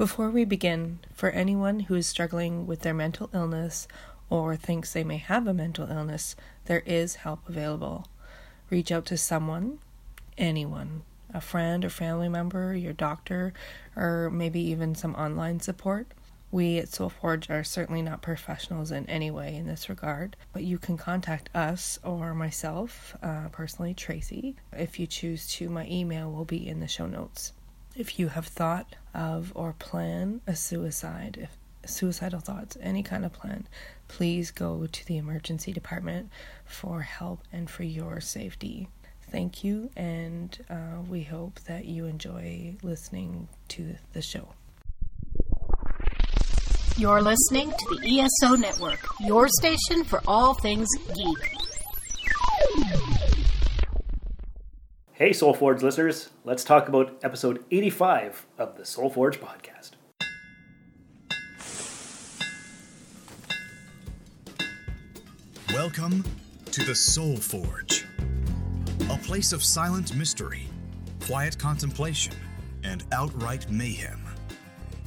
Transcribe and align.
Before 0.00 0.30
we 0.30 0.46
begin, 0.46 1.00
for 1.12 1.28
anyone 1.28 1.80
who 1.80 1.94
is 1.94 2.06
struggling 2.06 2.66
with 2.66 2.80
their 2.80 2.94
mental 2.94 3.28
illness 3.34 3.86
or 4.30 4.56
thinks 4.56 4.94
they 4.94 5.04
may 5.04 5.18
have 5.18 5.46
a 5.46 5.52
mental 5.52 5.90
illness, 5.90 6.34
there 6.64 6.82
is 6.86 7.16
help 7.16 7.46
available. 7.46 8.06
Reach 8.70 8.90
out 8.90 9.04
to 9.04 9.18
someone, 9.18 9.78
anyone, 10.38 11.02
a 11.34 11.42
friend 11.42 11.84
or 11.84 11.90
family 11.90 12.30
member, 12.30 12.74
your 12.74 12.94
doctor, 12.94 13.52
or 13.94 14.30
maybe 14.30 14.62
even 14.62 14.94
some 14.94 15.14
online 15.16 15.60
support. 15.60 16.06
We 16.50 16.78
at 16.78 16.86
Soulforge 16.86 17.50
are 17.50 17.62
certainly 17.62 18.00
not 18.00 18.22
professionals 18.22 18.90
in 18.90 19.04
any 19.04 19.30
way 19.30 19.54
in 19.54 19.66
this 19.66 19.90
regard, 19.90 20.34
but 20.54 20.64
you 20.64 20.78
can 20.78 20.96
contact 20.96 21.50
us 21.54 21.98
or 22.02 22.32
myself, 22.32 23.14
uh, 23.22 23.48
personally, 23.52 23.92
Tracy. 23.92 24.56
If 24.72 24.98
you 24.98 25.06
choose 25.06 25.46
to, 25.56 25.68
my 25.68 25.86
email 25.86 26.32
will 26.32 26.46
be 26.46 26.66
in 26.66 26.80
the 26.80 26.88
show 26.88 27.06
notes. 27.06 27.52
If 27.96 28.18
you 28.18 28.28
have 28.28 28.46
thought 28.46 28.94
of 29.14 29.52
or 29.54 29.72
plan 29.72 30.40
a 30.46 30.54
suicide, 30.54 31.38
if 31.40 31.56
suicidal 31.90 32.40
thoughts, 32.40 32.76
any 32.80 33.02
kind 33.02 33.24
of 33.24 33.32
plan, 33.32 33.66
please 34.08 34.50
go 34.50 34.86
to 34.86 35.06
the 35.06 35.16
emergency 35.16 35.72
department 35.72 36.30
for 36.64 37.02
help 37.02 37.40
and 37.52 37.68
for 37.68 37.82
your 37.82 38.20
safety. 38.20 38.88
Thank 39.30 39.62
you, 39.62 39.90
and 39.96 40.58
uh, 40.68 41.02
we 41.08 41.22
hope 41.22 41.60
that 41.60 41.84
you 41.84 42.06
enjoy 42.06 42.76
listening 42.82 43.48
to 43.68 43.96
the 44.12 44.22
show. 44.22 44.48
You're 46.96 47.22
listening 47.22 47.70
to 47.70 47.98
the 48.02 48.20
ESO 48.20 48.56
Network, 48.56 49.00
your 49.20 49.48
station 49.48 50.04
for 50.04 50.20
all 50.26 50.54
things 50.54 50.88
geek. 51.14 51.56
Hey, 55.20 55.32
Soulforge 55.32 55.82
listeners, 55.82 56.30
let's 56.44 56.64
talk 56.64 56.88
about 56.88 57.18
episode 57.22 57.62
85 57.70 58.46
of 58.56 58.78
the 58.78 58.84
Soulforge 58.84 59.36
podcast. 59.36 59.90
Welcome 65.74 66.24
to 66.72 66.82
the 66.84 66.94
Soul 66.94 67.36
Forge, 67.36 68.06
a 69.10 69.18
place 69.18 69.52
of 69.52 69.62
silent 69.62 70.16
mystery, 70.16 70.66
quiet 71.26 71.58
contemplation, 71.58 72.32
and 72.82 73.04
outright 73.12 73.70
mayhem. 73.70 74.24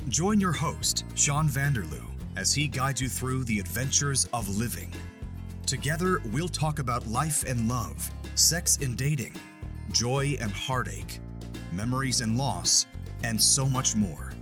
Join 0.10 0.40
your 0.40 0.54
host, 0.54 1.06
Sean 1.16 1.50
Vanderloo, 1.50 2.06
as 2.36 2.54
he 2.54 2.68
guides 2.68 3.02
you 3.02 3.10
through 3.10 3.46
the 3.46 3.58
adventures 3.60 4.30
of 4.32 4.48
living. 4.60 4.94
Together, 5.66 6.22
we'll 6.32 6.48
talk 6.48 6.78
about 6.78 7.08
life 7.08 7.44
and 7.48 7.68
love, 7.68 8.12
sex 8.36 8.78
and 8.80 8.96
dating, 8.96 9.34
joy 9.92 10.38
and 10.40 10.52
heartache, 10.52 11.20
memories 11.72 12.22
and 12.22 12.38
loss, 12.38 12.86
and 13.24 13.42
so 13.42 13.66
much 13.66 13.96
more. 13.96 14.34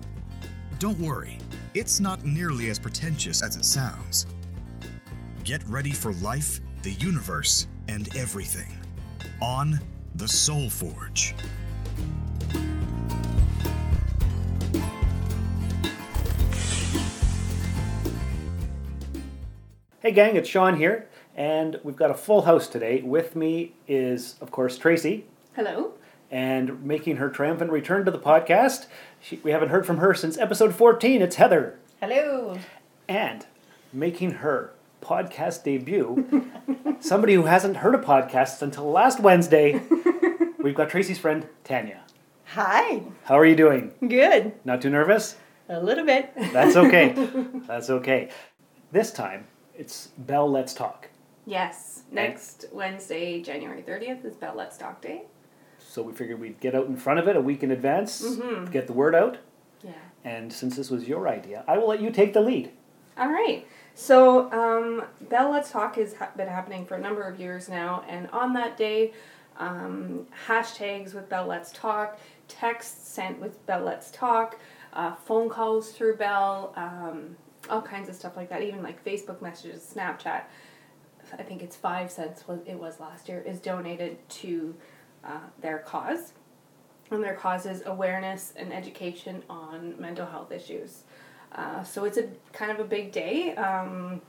Don't 0.79 0.99
worry, 0.99 1.37
it's 1.73 1.99
not 1.99 2.25
nearly 2.25 2.69
as 2.69 2.79
pretentious 2.79 3.41
as 3.41 3.55
it 3.55 3.65
sounds. 3.65 4.25
Get 5.43 5.63
ready 5.67 5.91
for 5.91 6.13
life, 6.15 6.59
the 6.83 6.91
universe, 6.93 7.67
and 7.87 8.15
everything 8.15 8.77
on 9.41 9.79
the 10.15 10.27
Soul 10.27 10.69
Forge. 10.69 11.35
Hey, 20.01 20.11
gang, 20.11 20.35
it's 20.35 20.49
Sean 20.49 20.77
here, 20.77 21.07
and 21.35 21.79
we've 21.83 21.95
got 21.95 22.09
a 22.09 22.15
full 22.15 22.41
house 22.41 22.67
today. 22.67 23.03
With 23.03 23.35
me 23.35 23.73
is, 23.87 24.35
of 24.41 24.49
course, 24.49 24.75
Tracy, 24.77 25.25
Hello. 25.55 25.93
and 26.29 26.83
making 26.83 27.17
her 27.17 27.29
triumphant 27.29 27.71
return 27.71 28.05
to 28.05 28.11
the 28.11 28.17
podcast. 28.19 28.85
She, 29.19 29.37
we 29.43 29.51
haven't 29.51 29.69
heard 29.69 29.85
from 29.85 29.97
her 29.97 30.13
since 30.13 30.37
episode 30.37 30.73
14. 30.73 31.21
It's 31.21 31.35
Heather. 31.35 31.77
Hello. 31.99 32.57
And 33.09 33.45
making 33.91 34.31
her 34.35 34.73
podcast 35.01 35.63
debut, 35.63 36.49
somebody 37.01 37.33
who 37.33 37.43
hasn't 37.43 37.77
heard 37.77 37.95
a 37.95 37.97
podcast 37.97 38.61
until 38.61 38.89
last 38.89 39.19
Wednesday, 39.19 39.81
we've 40.59 40.75
got 40.75 40.89
Tracy's 40.89 41.19
friend, 41.19 41.45
Tanya. 41.65 42.01
Hi. 42.45 43.03
How 43.25 43.37
are 43.37 43.45
you 43.45 43.55
doing? 43.55 43.93
Good. 44.07 44.53
Not 44.63 44.81
too 44.81 44.89
nervous? 44.89 45.35
A 45.67 45.79
little 45.81 46.05
bit. 46.05 46.31
That's 46.53 46.75
okay. 46.77 47.13
That's 47.67 47.89
okay. 47.89 48.29
This 48.91 49.11
time, 49.11 49.47
it's 49.77 50.07
Bell 50.17 50.49
Let's 50.49 50.73
Talk. 50.73 51.09
Yes. 51.45 52.03
Next 52.11 52.65
Wednesday, 52.71 53.41
January 53.41 53.81
30th, 53.81 54.23
is 54.25 54.35
Bell 54.35 54.53
Let's 54.55 54.77
Talk 54.77 55.01
Day. 55.01 55.23
So 55.91 56.01
we 56.01 56.13
figured 56.13 56.39
we'd 56.39 56.61
get 56.61 56.73
out 56.73 56.87
in 56.87 56.95
front 56.95 57.19
of 57.19 57.27
it 57.27 57.35
a 57.35 57.41
week 57.41 57.63
in 57.63 57.69
advance, 57.71 58.21
Mhm. 58.25 58.71
get 58.71 58.87
the 58.87 58.93
word 58.93 59.13
out. 59.13 59.39
Yeah. 59.83 59.91
And 60.23 60.53
since 60.53 60.77
this 60.77 60.89
was 60.89 61.05
your 61.05 61.27
idea, 61.27 61.65
I 61.67 61.77
will 61.77 61.89
let 61.89 61.99
you 61.99 62.11
take 62.11 62.31
the 62.31 62.39
lead. 62.39 62.71
All 63.17 63.27
right. 63.27 63.67
So, 63.93 64.49
um, 64.53 65.03
Bell 65.19 65.51
Let's 65.51 65.69
Talk 65.69 65.97
has 65.97 66.13
ha- 66.13 66.31
been 66.37 66.47
happening 66.47 66.85
for 66.85 66.95
a 66.95 66.99
number 67.01 67.23
of 67.23 67.41
years 67.41 67.67
now, 67.67 68.05
and 68.07 68.29
on 68.29 68.53
that 68.53 68.77
day, 68.77 69.11
um, 69.59 70.27
hashtags 70.47 71.13
with 71.13 71.27
Bell 71.27 71.45
Let's 71.45 71.73
Talk, 71.73 72.17
texts 72.47 73.09
sent 73.09 73.41
with 73.41 73.63
Bell 73.65 73.81
Let's 73.81 74.11
Talk, 74.11 74.57
uh, 74.93 75.15
phone 75.15 75.49
calls 75.49 75.91
through 75.91 76.15
Bell, 76.15 76.71
um, 76.77 77.35
all 77.69 77.81
kinds 77.81 78.07
of 78.07 78.15
stuff 78.15 78.37
like 78.37 78.47
that, 78.47 78.61
even 78.61 78.81
like 78.81 79.03
Facebook 79.03 79.41
messages, 79.41 79.93
Snapchat. 79.93 80.43
I 81.37 81.43
think 81.43 81.61
it's 81.61 81.75
five 81.75 82.09
cents, 82.11 82.47
was 82.47 82.59
it 82.65 82.75
was 82.75 83.01
last 83.01 83.27
year, 83.27 83.41
is 83.45 83.59
donated 83.59 84.17
to 84.29 84.73
uh, 85.23 85.39
their 85.61 85.79
cause. 85.79 86.33
And 87.11 87.23
their 87.23 87.35
cause 87.35 87.65
is 87.65 87.83
awareness 87.85 88.53
and 88.55 88.71
education 88.71 89.43
on 89.49 89.99
mental 89.99 90.25
health 90.25 90.51
issues. 90.51 91.03
Uh, 91.53 91.83
so 91.83 92.05
it's 92.05 92.17
a 92.17 92.29
kind 92.53 92.71
of 92.71 92.79
a 92.79 92.85
big 92.85 93.11
day. 93.11 93.53
Um, 93.55 94.21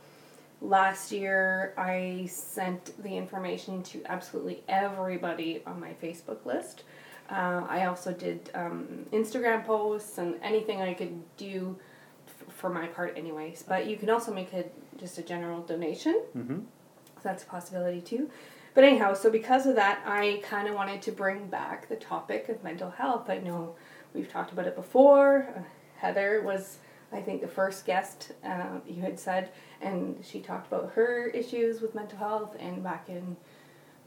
last 0.60 1.12
year, 1.12 1.74
I 1.76 2.26
sent 2.28 3.00
the 3.02 3.16
information 3.16 3.82
to 3.84 4.02
absolutely 4.06 4.62
everybody 4.68 5.62
on 5.66 5.78
my 5.78 5.94
Facebook 6.02 6.44
list. 6.44 6.82
Uh, 7.30 7.64
I 7.68 7.86
also 7.86 8.12
did 8.12 8.50
um, 8.54 9.06
Instagram 9.12 9.64
posts 9.64 10.18
and 10.18 10.34
anything 10.42 10.82
I 10.82 10.92
could 10.92 11.22
do 11.36 11.78
f- 12.26 12.52
for 12.52 12.68
my 12.68 12.88
part, 12.88 13.16
anyways. 13.16 13.62
But 13.62 13.86
you 13.86 13.96
can 13.96 14.10
also 14.10 14.34
make 14.34 14.52
a 14.52 14.64
just 14.98 15.18
a 15.18 15.22
general 15.22 15.62
donation. 15.62 16.20
Mm-hmm. 16.36 16.58
So 16.58 17.20
that's 17.22 17.44
a 17.44 17.46
possibility 17.46 18.00
too. 18.00 18.28
But 18.74 18.84
anyhow, 18.84 19.12
so 19.14 19.30
because 19.30 19.66
of 19.66 19.74
that, 19.76 20.02
I 20.06 20.40
kind 20.42 20.66
of 20.66 20.74
wanted 20.74 21.02
to 21.02 21.12
bring 21.12 21.46
back 21.46 21.88
the 21.88 21.96
topic 21.96 22.48
of 22.48 22.64
mental 22.64 22.90
health. 22.90 23.28
I 23.28 23.38
know 23.38 23.74
we've 24.14 24.30
talked 24.30 24.52
about 24.52 24.66
it 24.66 24.74
before. 24.74 25.46
Uh, 25.54 25.60
Heather 25.98 26.42
was, 26.42 26.78
I 27.12 27.20
think, 27.20 27.42
the 27.42 27.48
first 27.48 27.84
guest 27.84 28.32
uh, 28.44 28.80
you 28.86 29.02
had 29.02 29.18
said, 29.18 29.50
and 29.82 30.18
she 30.24 30.40
talked 30.40 30.72
about 30.72 30.92
her 30.94 31.26
issues 31.28 31.82
with 31.82 31.94
mental 31.94 32.18
health. 32.18 32.56
And 32.58 32.82
back 32.82 33.08
in, 33.08 33.36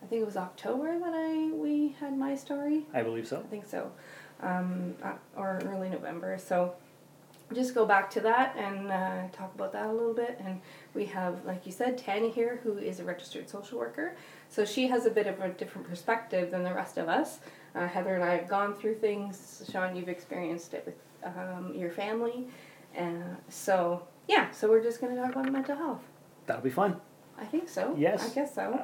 I 0.02 0.08
think 0.08 0.24
it 0.24 0.26
was 0.26 0.38
October 0.38 0.98
that 0.98 1.14
I 1.14 1.52
we 1.54 1.96
had 2.00 2.18
my 2.18 2.36
story. 2.36 2.86
I 2.94 3.04
believe 3.04 3.28
so. 3.28 3.40
I 3.40 3.44
think 3.44 3.66
so, 3.66 3.92
um, 4.42 4.96
uh, 5.04 5.14
or 5.38 5.62
early 5.66 5.90
November. 5.90 6.40
So 6.40 6.74
just 7.54 7.76
go 7.76 7.86
back 7.86 8.10
to 8.12 8.22
that 8.22 8.56
and 8.58 8.92
uh, 8.92 9.28
talk 9.32 9.54
about 9.54 9.72
that 9.74 9.86
a 9.86 9.92
little 9.92 10.14
bit. 10.14 10.40
And 10.44 10.60
we 10.96 11.06
have, 11.06 11.46
like 11.46 11.66
you 11.68 11.72
said, 11.72 11.98
Tanya 11.98 12.32
here, 12.32 12.60
who 12.64 12.80
is 12.80 13.00
a 13.00 13.04
registered 13.04 13.48
social 13.48 13.78
worker. 13.78 14.16
So 14.50 14.64
she 14.66 14.88
has 14.88 15.06
a 15.06 15.10
bit 15.10 15.28
of 15.28 15.40
a 15.42 15.50
different 15.50 15.88
perspective 15.88 16.52
than 16.52 16.64
the 16.64 16.74
rest 16.74 16.98
of 16.98 17.08
us. 17.10 17.40
Uh, 17.74 17.88
Heather 17.88 18.16
and 18.16 18.24
I 18.24 18.38
have 18.38 18.48
gone 18.48 18.74
through 18.74 18.96
things. 18.96 19.70
Sean, 19.72 19.96
you've 19.96 20.08
experienced 20.10 20.74
it 20.74 20.84
with 20.86 20.96
um, 21.26 21.74
your 21.76 21.90
family. 21.90 22.48
And 22.96 23.36
so, 23.50 24.04
yeah, 24.28 24.50
so 24.52 24.70
we're 24.70 24.84
just 24.84 25.02
going 25.02 25.14
to 25.16 25.22
talk 25.22 25.32
about 25.32 25.52
mental 25.52 25.76
health. 25.76 26.02
That'll 26.46 26.62
be 26.64 26.70
fun. 26.70 27.02
I 27.38 27.44
think 27.46 27.68
so. 27.68 27.94
Yes. 27.98 28.32
I 28.32 28.34
guess 28.34 28.56
so. 28.56 28.82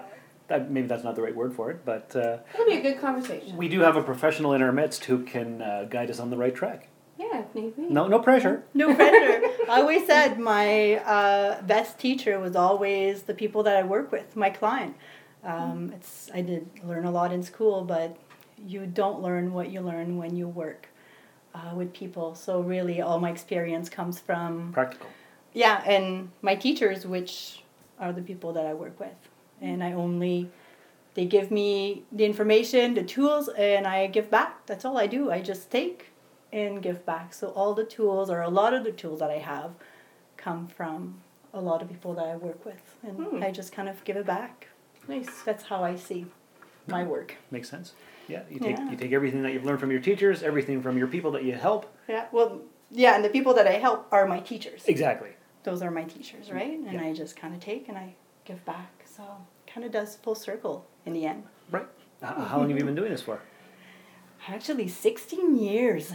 That, 0.50 0.70
maybe 0.70 0.88
that's 0.88 1.06
not 1.06 1.16
the 1.16 1.22
right 1.22 1.36
word 1.36 1.54
for 1.54 1.72
it, 1.72 1.86
but 1.86 2.14
uh, 2.14 2.40
It'll 2.54 2.66
be 2.66 2.74
a 2.76 2.82
good 2.82 3.00
conversation. 3.00 3.56
we 3.56 3.70
do 3.70 3.80
have 3.80 3.96
a 3.96 4.04
professional 4.04 4.52
in 4.54 4.62
our 4.62 4.74
midst 4.74 5.06
who 5.06 5.24
can 5.24 5.62
uh, 5.62 5.86
guide 5.90 6.10
us 6.10 6.20
on 6.20 6.30
the 6.30 6.36
right 6.36 6.54
track. 6.54 6.90
yeah, 7.18 7.44
if 7.44 7.56
need 7.56 7.78
be. 7.78 7.84
No, 7.84 8.08
no 8.10 8.20
pressure. 8.20 8.64
No 8.74 8.94
pressure. 8.94 9.42
I 9.70 9.80
always 9.80 10.06
said 10.06 10.38
my 10.38 10.96
uh, 10.96 11.62
best 11.62 11.98
teacher 12.00 12.38
was 12.42 12.58
always 12.58 13.24
the 13.24 13.34
people 13.34 13.64
that 13.64 13.78
I 13.78 13.84
work 13.84 14.12
with, 14.12 14.36
my 14.36 14.50
client. 14.50 14.98
Um, 15.44 15.92
it's 15.96 16.30
I 16.34 16.42
did 16.42 16.68
learn 16.84 17.06
a 17.06 17.12
lot 17.12 17.32
in 17.34 17.42
school, 17.44 17.84
but 17.84 18.16
you 18.58 18.86
don't 18.86 19.22
learn 19.22 19.54
what 19.54 19.70
you 19.72 19.82
learn 19.82 20.18
when 20.18 20.36
you 20.36 20.48
work 20.48 20.88
uh, 21.56 21.74
with 21.76 21.94
people. 21.94 22.36
So 22.36 22.62
really, 22.62 23.02
all 23.02 23.20
my 23.20 23.30
experience 23.32 23.90
comes 23.90 24.20
from 24.20 24.72
Practical. 24.72 25.08
yeah, 25.54 25.82
and 25.86 26.30
my 26.42 26.56
teachers, 26.56 27.06
which 27.06 27.64
are 28.00 28.14
the 28.14 28.22
people 28.22 28.54
that 28.54 28.66
I 28.66 28.74
work 28.74 29.00
with, 29.00 29.16
and 29.62 29.84
I 29.84 29.94
only 29.94 30.50
they 31.14 31.26
give 31.26 31.52
me 31.52 32.04
the 32.12 32.24
information, 32.26 32.94
the 32.94 33.04
tools, 33.04 33.50
and 33.58 33.86
I 33.88 34.08
give 34.08 34.30
back. 34.30 34.66
That's 34.68 34.86
all 34.86 34.98
I 34.98 35.08
do. 35.08 35.32
I 35.32 35.42
just 35.42 35.70
take 35.72 36.08
and 36.54 36.82
give 36.84 37.06
back. 37.06 37.34
So 37.34 37.48
all 37.50 37.74
the 37.74 37.84
tools, 37.84 38.30
or 38.30 38.42
a 38.42 38.50
lot 38.50 38.74
of 38.74 38.84
the 38.84 38.92
tools 38.92 39.20
that 39.20 39.30
I 39.32 39.40
have, 39.40 39.72
come 40.38 40.68
from 40.68 41.22
a 41.54 41.60
lot 41.60 41.82
of 41.82 41.90
people 41.90 42.14
that 42.14 42.26
I 42.28 42.36
work 42.38 42.64
with, 42.66 42.96
and 43.04 43.18
Hmm. 43.18 43.44
I 43.44 43.52
just 43.52 43.72
kind 43.74 43.90
of 43.90 44.04
give 44.04 44.16
it 44.18 44.26
back. 44.26 44.68
Nice. 45.08 45.42
That's 45.44 45.64
how 45.64 45.84
I 45.84 45.96
see 45.96 46.26
my 46.88 47.04
work. 47.04 47.36
Makes 47.52 47.70
sense. 47.70 47.94
Yeah, 48.28 48.44
you 48.50 48.60
take 48.60 48.78
Yeah. 48.78 48.90
you 48.92 48.98
take 48.98 49.12
everything 49.12 49.42
that 49.44 49.52
you've 49.54 49.66
learned 49.66 49.80
from 49.80 49.92
your 49.92 50.00
teachers, 50.00 50.44
everything 50.44 50.82
from 50.82 50.98
your 50.98 51.08
people 51.08 51.32
that 51.32 51.44
you 51.44 51.54
help. 51.54 51.92
Yeah. 52.08 52.28
Well, 52.32 52.62
yeah, 52.90 53.16
and 53.16 53.24
the 53.26 53.30
people 53.30 53.54
that 53.56 53.68
I 53.68 53.74
help 53.74 54.08
are 54.12 54.26
my 54.28 54.40
teachers. 54.40 54.86
Exactly. 54.88 55.30
Those 55.64 55.82
are 55.82 55.92
my 55.92 56.04
teachers, 56.04 56.48
mm, 56.50 56.54
right? 56.56 56.74
And 56.80 56.94
Yeah. 56.94 57.04
I 57.04 57.14
just 57.14 57.36
kind 57.36 57.54
of 57.54 57.60
take 57.60 57.88
and 57.90 57.98
I 57.98 58.16
give 58.46 58.64
back. 58.66 59.04
So 59.06 59.24
kind 59.68 59.86
of 59.86 59.92
does 59.92 60.16
full 60.18 60.36
circle 60.36 60.86
in 61.06 61.14
the 61.14 61.26
end. 61.26 61.44
Right. 61.70 61.88
H- 62.24 62.30
how 62.48 62.58
long 62.58 62.70
have 62.70 62.78
you 62.78 62.86
been 62.86 62.96
doing 62.96 63.12
this 63.12 63.22
for? 63.22 63.40
Actually, 64.48 64.88
16 64.88 65.56
years. 65.58 66.14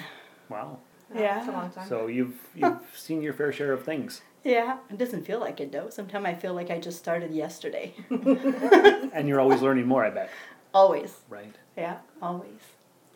Wow. 0.48 0.78
Yeah. 1.14 1.36
That's 1.36 1.48
a 1.48 1.52
long 1.52 1.70
time. 1.70 1.88
So 1.88 2.06
you've 2.08 2.34
you've 2.54 2.80
seen 2.96 3.22
your 3.22 3.32
fair 3.32 3.52
share 3.52 3.72
of 3.72 3.84
things, 3.84 4.22
Yeah, 4.44 4.78
it 4.90 4.98
doesn't 4.98 5.24
feel 5.26 5.38
like 5.40 5.60
it 5.60 5.70
though. 5.72 5.88
Sometimes 5.90 6.26
I 6.26 6.34
feel 6.34 6.54
like 6.54 6.70
I 6.70 6.78
just 6.78 6.98
started 6.98 7.32
yesterday. 7.32 7.94
and 8.10 9.28
you're 9.28 9.40
always 9.40 9.62
learning 9.62 9.86
more. 9.86 10.04
I 10.04 10.10
bet. 10.10 10.30
always. 10.74 11.12
Right. 11.28 11.54
Yeah, 11.76 11.98
always. 12.20 12.60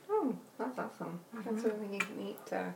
Oh, 0.08 0.34
that's 0.58 0.78
awesome. 0.78 1.20
That's 1.44 1.64
a 1.64 1.68
really 1.70 2.00
neat 2.18 2.38
uh, 2.52 2.70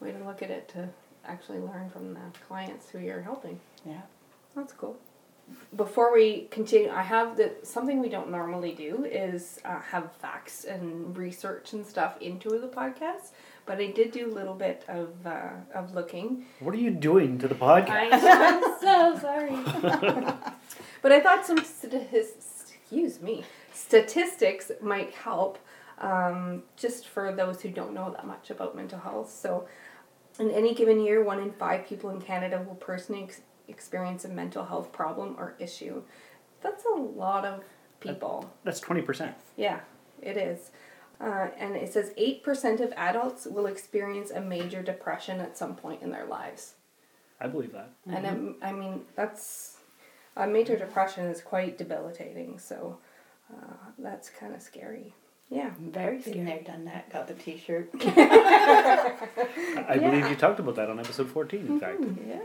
way 0.00 0.12
to 0.12 0.24
look 0.24 0.42
at 0.42 0.50
it 0.50 0.68
to 0.74 0.88
actually 1.24 1.58
learn 1.58 1.90
from 1.90 2.14
the 2.14 2.20
clients 2.46 2.88
who 2.90 2.98
you're 2.98 3.22
helping. 3.22 3.60
Yeah. 3.86 4.00
That's 4.56 4.72
cool. 4.72 4.96
Before 5.76 6.12
we 6.12 6.46
continue, 6.50 6.90
I 6.90 7.02
have 7.02 7.36
the 7.38 7.52
something 7.62 8.00
we 8.00 8.10
don't 8.10 8.30
normally 8.30 8.72
do 8.72 9.04
is 9.04 9.58
uh, 9.64 9.80
have 9.80 10.12
facts 10.16 10.64
and 10.64 11.16
research 11.16 11.72
and 11.72 11.86
stuff 11.86 12.20
into 12.20 12.50
the 12.58 12.68
podcast. 12.68 13.30
But 13.68 13.80
I 13.80 13.88
did 13.88 14.12
do 14.12 14.26
a 14.26 14.32
little 14.32 14.54
bit 14.54 14.82
of 14.88 15.10
uh, 15.26 15.50
of 15.74 15.94
looking. 15.94 16.46
What 16.60 16.74
are 16.74 16.78
you 16.78 16.90
doing 16.90 17.38
to 17.40 17.46
the 17.46 17.54
podcast? 17.54 17.90
I, 17.90 18.08
I'm 18.12 18.80
so 18.80 19.18
sorry. 19.20 19.56
but 21.02 21.12
I 21.12 21.20
thought 21.20 21.44
some 21.46 21.62
statistics, 21.62 22.72
excuse 22.74 23.20
me, 23.20 23.44
statistics 23.74 24.72
might 24.80 25.12
help 25.12 25.58
um, 25.98 26.62
just 26.78 27.08
for 27.08 27.30
those 27.30 27.60
who 27.60 27.68
don't 27.68 27.92
know 27.92 28.10
that 28.10 28.26
much 28.26 28.48
about 28.48 28.74
mental 28.74 28.98
health. 28.98 29.30
So, 29.30 29.68
in 30.40 30.50
any 30.50 30.74
given 30.74 31.04
year, 31.04 31.22
one 31.22 31.38
in 31.38 31.52
five 31.52 31.86
people 31.86 32.08
in 32.08 32.22
Canada 32.22 32.64
will 32.66 32.76
personally 32.76 33.24
ex- 33.24 33.42
experience 33.68 34.24
a 34.24 34.28
mental 34.28 34.64
health 34.64 34.92
problem 34.92 35.36
or 35.38 35.54
issue. 35.58 36.02
That's 36.62 36.84
a 36.86 36.98
lot 36.98 37.44
of 37.44 37.62
people. 38.00 38.50
That's 38.64 38.80
twenty 38.80 39.02
percent. 39.02 39.34
Yeah, 39.58 39.80
it 40.22 40.38
is. 40.38 40.70
Uh, 41.20 41.48
and 41.58 41.74
it 41.74 41.92
says 41.92 42.12
8% 42.16 42.80
of 42.80 42.92
adults 42.96 43.46
will 43.46 43.66
experience 43.66 44.30
a 44.30 44.40
major 44.40 44.82
depression 44.82 45.40
at 45.40 45.58
some 45.58 45.74
point 45.74 46.02
in 46.02 46.10
their 46.10 46.26
lives. 46.26 46.74
I 47.40 47.48
believe 47.48 47.72
that. 47.72 47.90
And 48.06 48.26
um, 48.26 48.56
I 48.62 48.72
mean, 48.72 49.02
that's 49.16 49.78
a 50.36 50.46
major 50.46 50.76
depression 50.76 51.26
is 51.26 51.40
quite 51.40 51.76
debilitating. 51.78 52.58
So 52.58 52.98
uh, 53.52 53.74
that's 53.98 54.30
kind 54.30 54.54
of 54.54 54.62
scary. 54.62 55.14
Yeah. 55.50 55.70
Very 55.80 56.20
scary. 56.20 56.52
I've 56.52 56.66
done 56.66 56.84
that. 56.84 57.10
Got 57.12 57.26
the 57.28 57.34
T-shirt. 57.34 57.90
I 58.02 59.84
I 59.88 59.98
believe 59.98 60.28
you 60.28 60.36
talked 60.36 60.60
about 60.60 60.76
that 60.76 60.90
on 60.90 61.00
episode 61.00 61.28
fourteen. 61.28 61.66
In 61.66 61.80
fact. 61.80 62.00
yeah, 62.28 62.40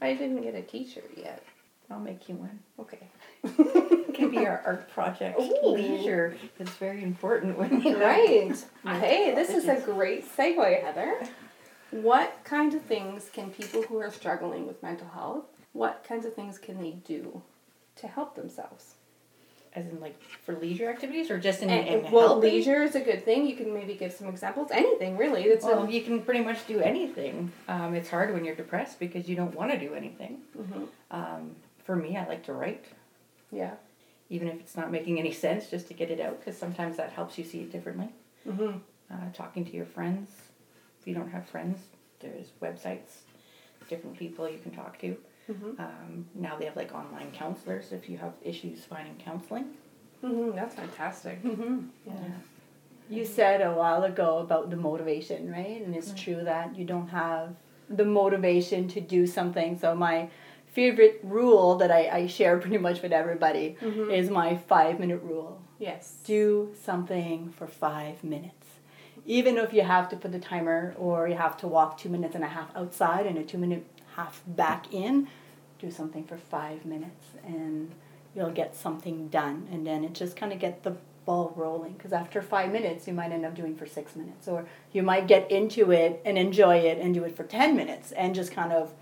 I 0.00 0.14
didn't 0.14 0.40
get 0.40 0.54
a 0.54 0.62
T-shirt 0.62 1.10
yet. 1.16 1.42
I'll 1.90 2.00
make 2.00 2.28
you 2.28 2.36
one. 2.36 2.58
Okay. 2.80 3.10
It 4.16 4.20
can 4.20 4.30
be 4.30 4.46
our 4.46 4.62
art 4.64 4.88
project. 4.90 5.38
Ooh. 5.38 5.68
Leisure 5.74 6.36
is 6.58 6.68
very 6.70 7.02
important 7.02 7.58
when 7.58 7.82
you 7.82 7.96
Right. 8.02 8.54
hey, 8.84 9.34
this 9.34 9.50
is 9.50 9.68
a 9.68 9.76
great 9.84 10.24
segue, 10.36 10.82
Heather. 10.82 11.20
What 11.90 12.38
kinds 12.44 12.74
of 12.74 12.82
things 12.82 13.28
can 13.32 13.50
people 13.50 13.82
who 13.82 13.98
are 13.98 14.10
struggling 14.10 14.66
with 14.66 14.82
mental 14.82 15.08
health? 15.08 15.44
What 15.74 16.02
kinds 16.08 16.24
of 16.24 16.34
things 16.34 16.56
can 16.58 16.80
they 16.80 16.92
do 16.92 17.42
to 17.96 18.06
help 18.08 18.34
themselves? 18.34 18.94
As 19.74 19.84
in, 19.86 20.00
like 20.00 20.18
for 20.22 20.54
leisure 20.54 20.88
activities, 20.88 21.30
or 21.30 21.38
just 21.38 21.60
in, 21.62 21.68
And, 21.68 21.86
in 22.06 22.10
well, 22.10 22.28
helping? 22.28 22.50
leisure 22.50 22.82
is 22.82 22.94
a 22.94 23.00
good 23.00 23.22
thing. 23.26 23.46
You 23.46 23.54
can 23.56 23.74
maybe 23.74 23.92
give 23.94 24.12
some 24.12 24.28
examples. 24.28 24.70
Anything 24.72 25.18
really. 25.18 25.42
It's 25.44 25.66
Well, 25.66 25.82
a, 25.84 25.90
you 25.90 26.00
can 26.00 26.22
pretty 26.22 26.42
much 26.42 26.66
do 26.66 26.80
anything. 26.80 27.52
Um, 27.68 27.94
it's 27.94 28.08
hard 28.08 28.32
when 28.32 28.46
you're 28.46 28.54
depressed 28.54 28.98
because 28.98 29.28
you 29.28 29.36
don't 29.36 29.54
want 29.54 29.70
to 29.72 29.78
do 29.78 29.92
anything. 29.92 30.38
Mhm. 30.58 30.88
Um, 31.10 31.56
for 31.84 31.94
me, 31.94 32.16
I 32.16 32.26
like 32.26 32.42
to 32.46 32.54
write, 32.54 32.86
yeah. 33.52 33.72
Even 34.28 34.48
if 34.48 34.60
it's 34.60 34.76
not 34.76 34.90
making 34.90 35.18
any 35.18 35.32
sense, 35.44 35.68
just 35.70 35.88
to 35.88 35.94
get 35.94 36.10
it 36.10 36.20
out 36.20 36.38
because 36.38 36.58
sometimes 36.58 36.96
that 36.96 37.12
helps 37.12 37.38
you 37.38 37.44
see 37.44 37.60
it 37.60 37.72
differently. 37.72 38.08
Mm-hmm. 38.48 38.78
Uh, 39.10 39.16
talking 39.32 39.64
to 39.64 39.72
your 39.72 39.86
friends. 39.86 40.28
If 41.00 41.06
you 41.06 41.14
don't 41.14 41.30
have 41.30 41.48
friends, 41.48 41.78
there's 42.20 42.48
websites, 42.60 43.20
different 43.88 44.18
people 44.18 44.48
you 44.48 44.58
can 44.58 44.72
talk 44.72 44.98
to. 45.00 45.16
Mhm. 45.48 45.78
Um, 45.78 46.26
now 46.34 46.56
they 46.56 46.64
have 46.64 46.74
like 46.74 46.92
online 46.92 47.30
counselors 47.32 47.92
if 47.92 48.08
you 48.08 48.18
have 48.18 48.32
issues 48.42 48.84
finding 48.84 49.16
counseling. 49.16 49.66
Mm-hmm. 50.24 50.56
That's 50.56 50.74
fantastic. 50.74 51.38
Yeah. 52.04 52.12
You 53.08 53.24
said 53.24 53.60
a 53.60 53.72
while 53.72 54.02
ago 54.02 54.38
about 54.38 54.70
the 54.70 54.76
motivation, 54.76 55.52
right? 55.52 55.80
And 55.80 55.94
it's 55.94 56.12
true 56.12 56.42
that 56.42 56.76
you 56.76 56.84
don't 56.84 57.08
have 57.08 57.54
the 57.88 58.04
motivation 58.04 58.88
to 58.88 59.00
do 59.00 59.26
something. 59.26 59.78
So 59.78 59.94
my 59.94 60.28
favorite 60.76 61.18
rule 61.22 61.76
that 61.76 61.90
I, 61.90 62.08
I 62.08 62.26
share 62.26 62.58
pretty 62.64 62.76
much 62.76 63.00
with 63.00 63.12
everybody 63.12 63.76
mm-hmm. 63.80 64.10
is 64.10 64.28
my 64.28 64.56
five 64.56 65.00
minute 65.00 65.22
rule. 65.22 65.58
Yes. 65.78 66.18
Do 66.24 66.74
something 66.84 67.50
for 67.56 67.66
five 67.66 68.22
minutes. 68.22 68.66
Even 69.24 69.56
if 69.56 69.72
you 69.72 69.82
have 69.82 70.08
to 70.10 70.16
put 70.16 70.32
the 70.32 70.38
timer 70.38 70.94
or 70.98 71.28
you 71.28 71.34
have 71.34 71.56
to 71.62 71.66
walk 71.66 71.98
two 71.98 72.10
minutes 72.10 72.34
and 72.34 72.44
a 72.44 72.48
half 72.48 72.68
outside 72.76 73.26
and 73.26 73.38
a 73.38 73.42
two 73.42 73.58
minute 73.58 73.86
half 74.16 74.42
back 74.46 74.92
in, 74.92 75.28
do 75.78 75.90
something 75.90 76.24
for 76.24 76.36
five 76.36 76.84
minutes 76.84 77.26
and 77.44 77.90
you'll 78.34 78.50
get 78.50 78.76
something 78.76 79.28
done. 79.28 79.66
And 79.72 79.86
then 79.86 80.04
it 80.04 80.12
just 80.12 80.36
kind 80.36 80.52
of 80.52 80.58
get 80.58 80.82
the 80.82 80.96
ball 81.24 81.54
rolling 81.56 81.94
because 81.94 82.12
after 82.12 82.40
five 82.42 82.70
minutes 82.70 83.08
you 83.08 83.14
might 83.14 83.32
end 83.32 83.46
up 83.46 83.54
doing 83.54 83.74
for 83.74 83.86
six 83.86 84.14
minutes 84.14 84.46
or 84.46 84.66
you 84.92 85.02
might 85.02 85.26
get 85.26 85.50
into 85.50 85.90
it 85.90 86.20
and 86.24 86.38
enjoy 86.38 86.76
it 86.76 86.98
and 86.98 87.14
do 87.14 87.24
it 87.24 87.34
for 87.34 87.44
10 87.44 87.74
minutes 87.74 88.12
and 88.12 88.34
just 88.34 88.52
kind 88.52 88.72
of 88.72 88.92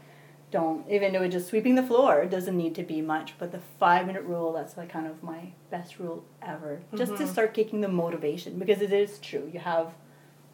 don't 0.59 0.89
even 0.89 1.12
though 1.12 1.23
it's 1.27 1.35
just 1.35 1.49
sweeping 1.49 1.75
the 1.75 1.83
floor 1.91 2.25
doesn't 2.37 2.56
need 2.56 2.75
to 2.81 2.85
be 2.95 3.01
much 3.15 3.29
but 3.41 3.51
the 3.51 3.61
five 3.81 4.06
minute 4.06 4.23
rule 4.23 4.53
that's 4.53 4.77
like 4.77 4.89
kind 4.97 5.06
of 5.12 5.21
my 5.23 5.41
best 5.75 5.99
rule 5.99 6.25
ever 6.55 6.73
just 6.95 7.17
to 7.17 7.27
start 7.27 7.53
kicking 7.59 7.81
the 7.81 7.89
motivation 8.05 8.51
because 8.62 8.81
it 8.81 8.93
is 8.93 9.19
true 9.19 9.51
you 9.53 9.59
have 9.59 9.89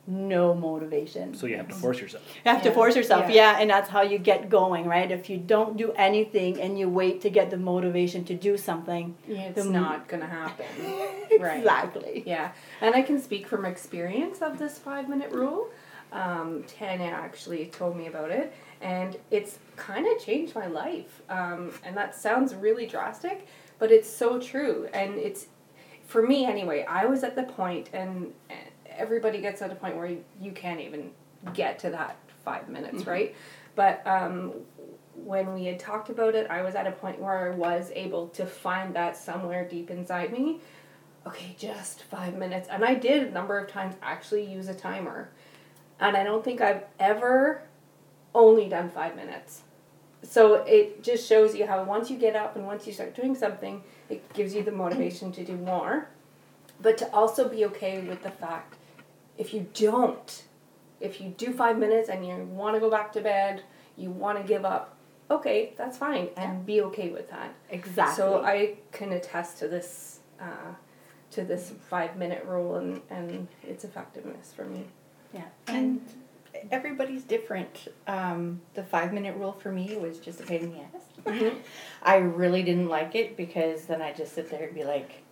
no 0.07 0.55
motivation 0.55 1.35
So 1.35 1.47
you 1.47 1.57
have 1.59 1.69
to 1.69 1.75
force 1.75 2.01
yourself. 2.01 2.25
you 2.45 2.51
have 2.51 2.63
to 2.63 2.73
force 2.73 2.97
yourself, 2.97 3.25
Yeah. 3.29 3.35
yeah. 3.53 3.61
and 3.61 3.69
that's 3.71 3.91
how 3.91 4.03
you 4.13 4.19
get 4.19 4.49
going, 4.49 4.85
right? 4.87 5.09
If 5.19 5.29
you 5.31 5.37
don't 5.37 5.77
do 5.77 5.93
anything 6.09 6.61
and 6.61 6.77
you 6.81 6.89
wait 6.89 7.21
to 7.21 7.31
get 7.31 7.51
the 7.51 7.59
motivation 7.59 8.25
to 8.25 8.35
do 8.35 8.57
something, 8.57 9.15
It's 9.29 9.63
The- 9.63 9.71
not 9.71 10.09
gonna 10.09 10.27
happen. 10.41 10.67
Right. 11.39 11.59
exactly. 11.59 12.25
Yeah, 12.27 12.47
and 12.81 12.95
I 12.95 13.03
can 13.03 13.21
speak 13.29 13.47
from 13.47 13.65
experience 13.65 14.39
of 14.47 14.59
this 14.59 14.79
five 14.79 15.07
minute 15.09 15.31
rule. 15.43 15.69
Um, 16.13 16.65
Tanya 16.67 17.13
actually 17.27 17.67
told 17.67 17.95
me 18.01 18.07
about 18.09 18.31
it, 18.41 18.47
and 18.81 19.17
it's 19.31 19.59
kind 19.77 20.07
of 20.07 20.23
changed 20.23 20.55
my 20.55 20.67
life. 20.67 21.23
Um, 21.29 21.73
and 21.85 21.97
that 21.97 22.15
sounds 22.15 22.55
really 22.55 22.87
drastic, 22.87 23.47
but 23.79 23.91
it's 23.91 24.09
so 24.09 24.41
true. 24.41 24.89
And 24.93 25.15
it's, 25.15 25.47
for 26.07 26.23
me 26.23 26.47
anyway, 26.47 26.85
I 26.89 27.07
was 27.07 27.23
at 27.25 27.37
the 27.37 27.43
point, 27.43 27.91
and 27.93 28.33
everybody 28.87 29.41
gets 29.41 29.63
at 29.63 29.71
a 29.71 29.75
point 29.75 29.97
where 29.97 30.11
you, 30.41 30.53
can't 30.53 30.81
even 30.81 31.11
get 31.55 31.79
to 31.81 31.91
that 31.91 32.17
five 32.45 32.69
minutes, 32.69 33.07
right? 33.07 33.35
But 33.75 34.07
um, 34.07 34.53
when 35.15 35.55
we 35.55 35.67
had 35.67 35.79
talked 35.79 36.11
about 36.11 36.35
it, 36.35 36.51
I 36.51 36.63
was 36.63 36.75
at 36.75 36.87
a 36.87 36.93
point 36.93 37.21
where 37.21 37.53
I 37.53 37.57
was 37.57 37.91
able 37.95 38.29
to 38.29 38.47
find 38.47 38.95
that 38.97 39.17
somewhere 39.17 39.67
deep 39.69 39.91
inside 39.91 40.33
me 40.33 40.61
okay, 41.27 41.55
just 41.59 42.03
five 42.05 42.37
minutes. 42.37 42.69
And 42.71 42.85
I 42.85 42.95
did 42.95 43.29
a 43.29 43.31
number 43.31 43.59
of 43.59 43.69
times 43.69 43.95
actually 44.03 44.45
use 44.45 44.69
a 44.69 44.75
timer. 44.75 45.31
And 45.99 46.17
I 46.17 46.25
don't 46.25 46.43
think 46.43 46.61
I've 46.61 46.85
ever 46.99 47.63
done 48.71 48.89
five 48.91 49.15
minutes. 49.17 49.63
So 50.23 50.55
it 50.65 51.03
just 51.03 51.29
shows 51.29 51.55
you 51.55 51.67
how 51.67 51.83
once 51.85 52.11
you 52.11 52.19
get 52.19 52.37
up 52.37 52.57
and 52.57 52.67
once 52.67 52.87
you 52.87 52.93
start 52.93 53.15
doing 53.15 53.35
something, 53.35 53.83
it 54.09 54.33
gives 54.35 54.55
you 54.55 54.63
the 54.63 54.73
motivation 54.73 55.33
to 55.33 55.45
do 55.45 55.57
more. 55.57 56.09
But 56.81 56.99
to 56.99 57.13
also 57.13 57.49
be 57.49 57.65
okay 57.67 58.01
with 58.01 58.23
the 58.23 58.31
fact 58.31 58.77
if 59.39 59.55
you 59.55 59.67
don't, 59.73 60.45
if 61.01 61.21
you 61.21 61.31
do 61.31 61.53
five 61.53 61.79
minutes 61.79 62.11
and 62.11 62.27
you 62.27 62.35
want 62.37 62.77
to 62.77 62.81
go 62.81 62.91
back 62.91 63.13
to 63.15 63.21
bed, 63.23 63.63
you 63.97 64.11
want 64.11 64.37
to 64.39 64.45
give 64.45 64.67
up, 64.67 64.97
okay, 65.31 65.73
that's 65.79 65.97
fine. 65.97 66.29
And 66.37 66.67
be 66.67 66.83
okay 66.83 67.09
with 67.09 67.31
that. 67.31 67.55
Exactly. 67.71 68.17
So 68.17 68.45
I 68.45 68.75
can 68.93 69.13
attest 69.13 69.59
to 69.61 69.69
this, 69.69 70.21
uh, 70.39 70.75
to 71.31 71.45
this 71.45 71.73
five 71.89 72.17
minute 72.17 72.45
rule 72.45 72.77
and, 72.77 73.01
and 73.09 73.49
its 73.67 73.85
effectiveness 73.85 74.53
for 74.55 74.65
me. 74.67 74.85
yeah. 75.33 75.45
And 75.67 76.03
everybody's 76.71 77.23
different. 77.25 77.89
Um, 78.07 78.61
the 78.75 78.83
five 78.83 79.13
minute 79.13 79.37
rule 79.37 79.53
for 79.53 79.71
me 79.73 79.97
was 79.97 80.19
just 80.19 80.41
a 80.41 80.45
pain 80.45 80.61
in 80.63 80.73
the 80.73 80.81
ass. 81.43 81.55
I 82.03 82.17
really 82.17 82.63
didn't 82.63 82.89
like 82.89 83.15
it 83.15 83.37
because 83.37 83.85
then 83.87 84.01
I 84.03 84.13
just 84.13 84.35
sit 84.35 84.51
there 84.51 84.65
and 84.65 84.75
be 84.75 84.85
like, 84.85 85.23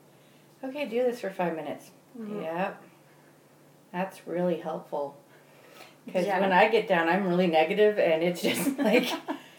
okay, 0.63 0.87
do 0.87 1.03
this 1.03 1.21
for 1.21 1.31
five 1.31 1.55
minutes. 1.57 1.91
Yep. 2.19 2.83
That's 3.93 4.27
really 4.27 4.57
helpful. 4.59 5.17
Because 6.05 6.27
Yeah. 6.27 6.41
when 6.41 6.53
I 6.53 6.69
get 6.69 6.89
down, 6.89 7.09
I'm 7.09 7.27
really 7.27 7.47
negative 7.47 7.99
and 7.99 8.23
it's 8.23 8.43
just 8.43 8.79
like, 8.79 9.09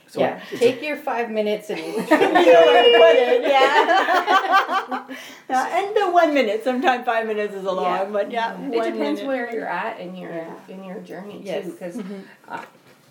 So 0.09 0.21
yeah, 0.21 0.41
take 0.57 0.81
your 0.81 0.97
five 0.97 1.29
minutes 1.29 1.69
and 1.69 1.79
you 1.85 1.95
to 1.95 2.09
it, 2.11 3.41
yeah. 3.47 5.05
yeah. 5.49 5.77
And 5.85 5.95
the 5.95 6.09
one 6.11 6.33
minute, 6.33 6.63
sometimes 6.63 7.05
five 7.05 7.27
minutes 7.27 7.53
is 7.53 7.63
a 7.63 7.71
long, 7.71 7.85
Yeah. 7.85 8.05
but 8.11 8.31
yeah, 8.31 8.59
It 8.59 8.71
depends 8.71 8.97
minute. 9.21 9.27
where 9.27 9.53
you're 9.53 9.67
at 9.67 9.99
in 9.99 10.15
your 10.15 10.31
Yeah. 10.33 10.55
in 10.67 10.83
your 10.83 10.99
journey 10.99 11.41
Yes. 11.43 11.65
too, 11.65 11.71
because 11.73 11.97
Mhm. 11.97 12.23
I, 12.47 12.65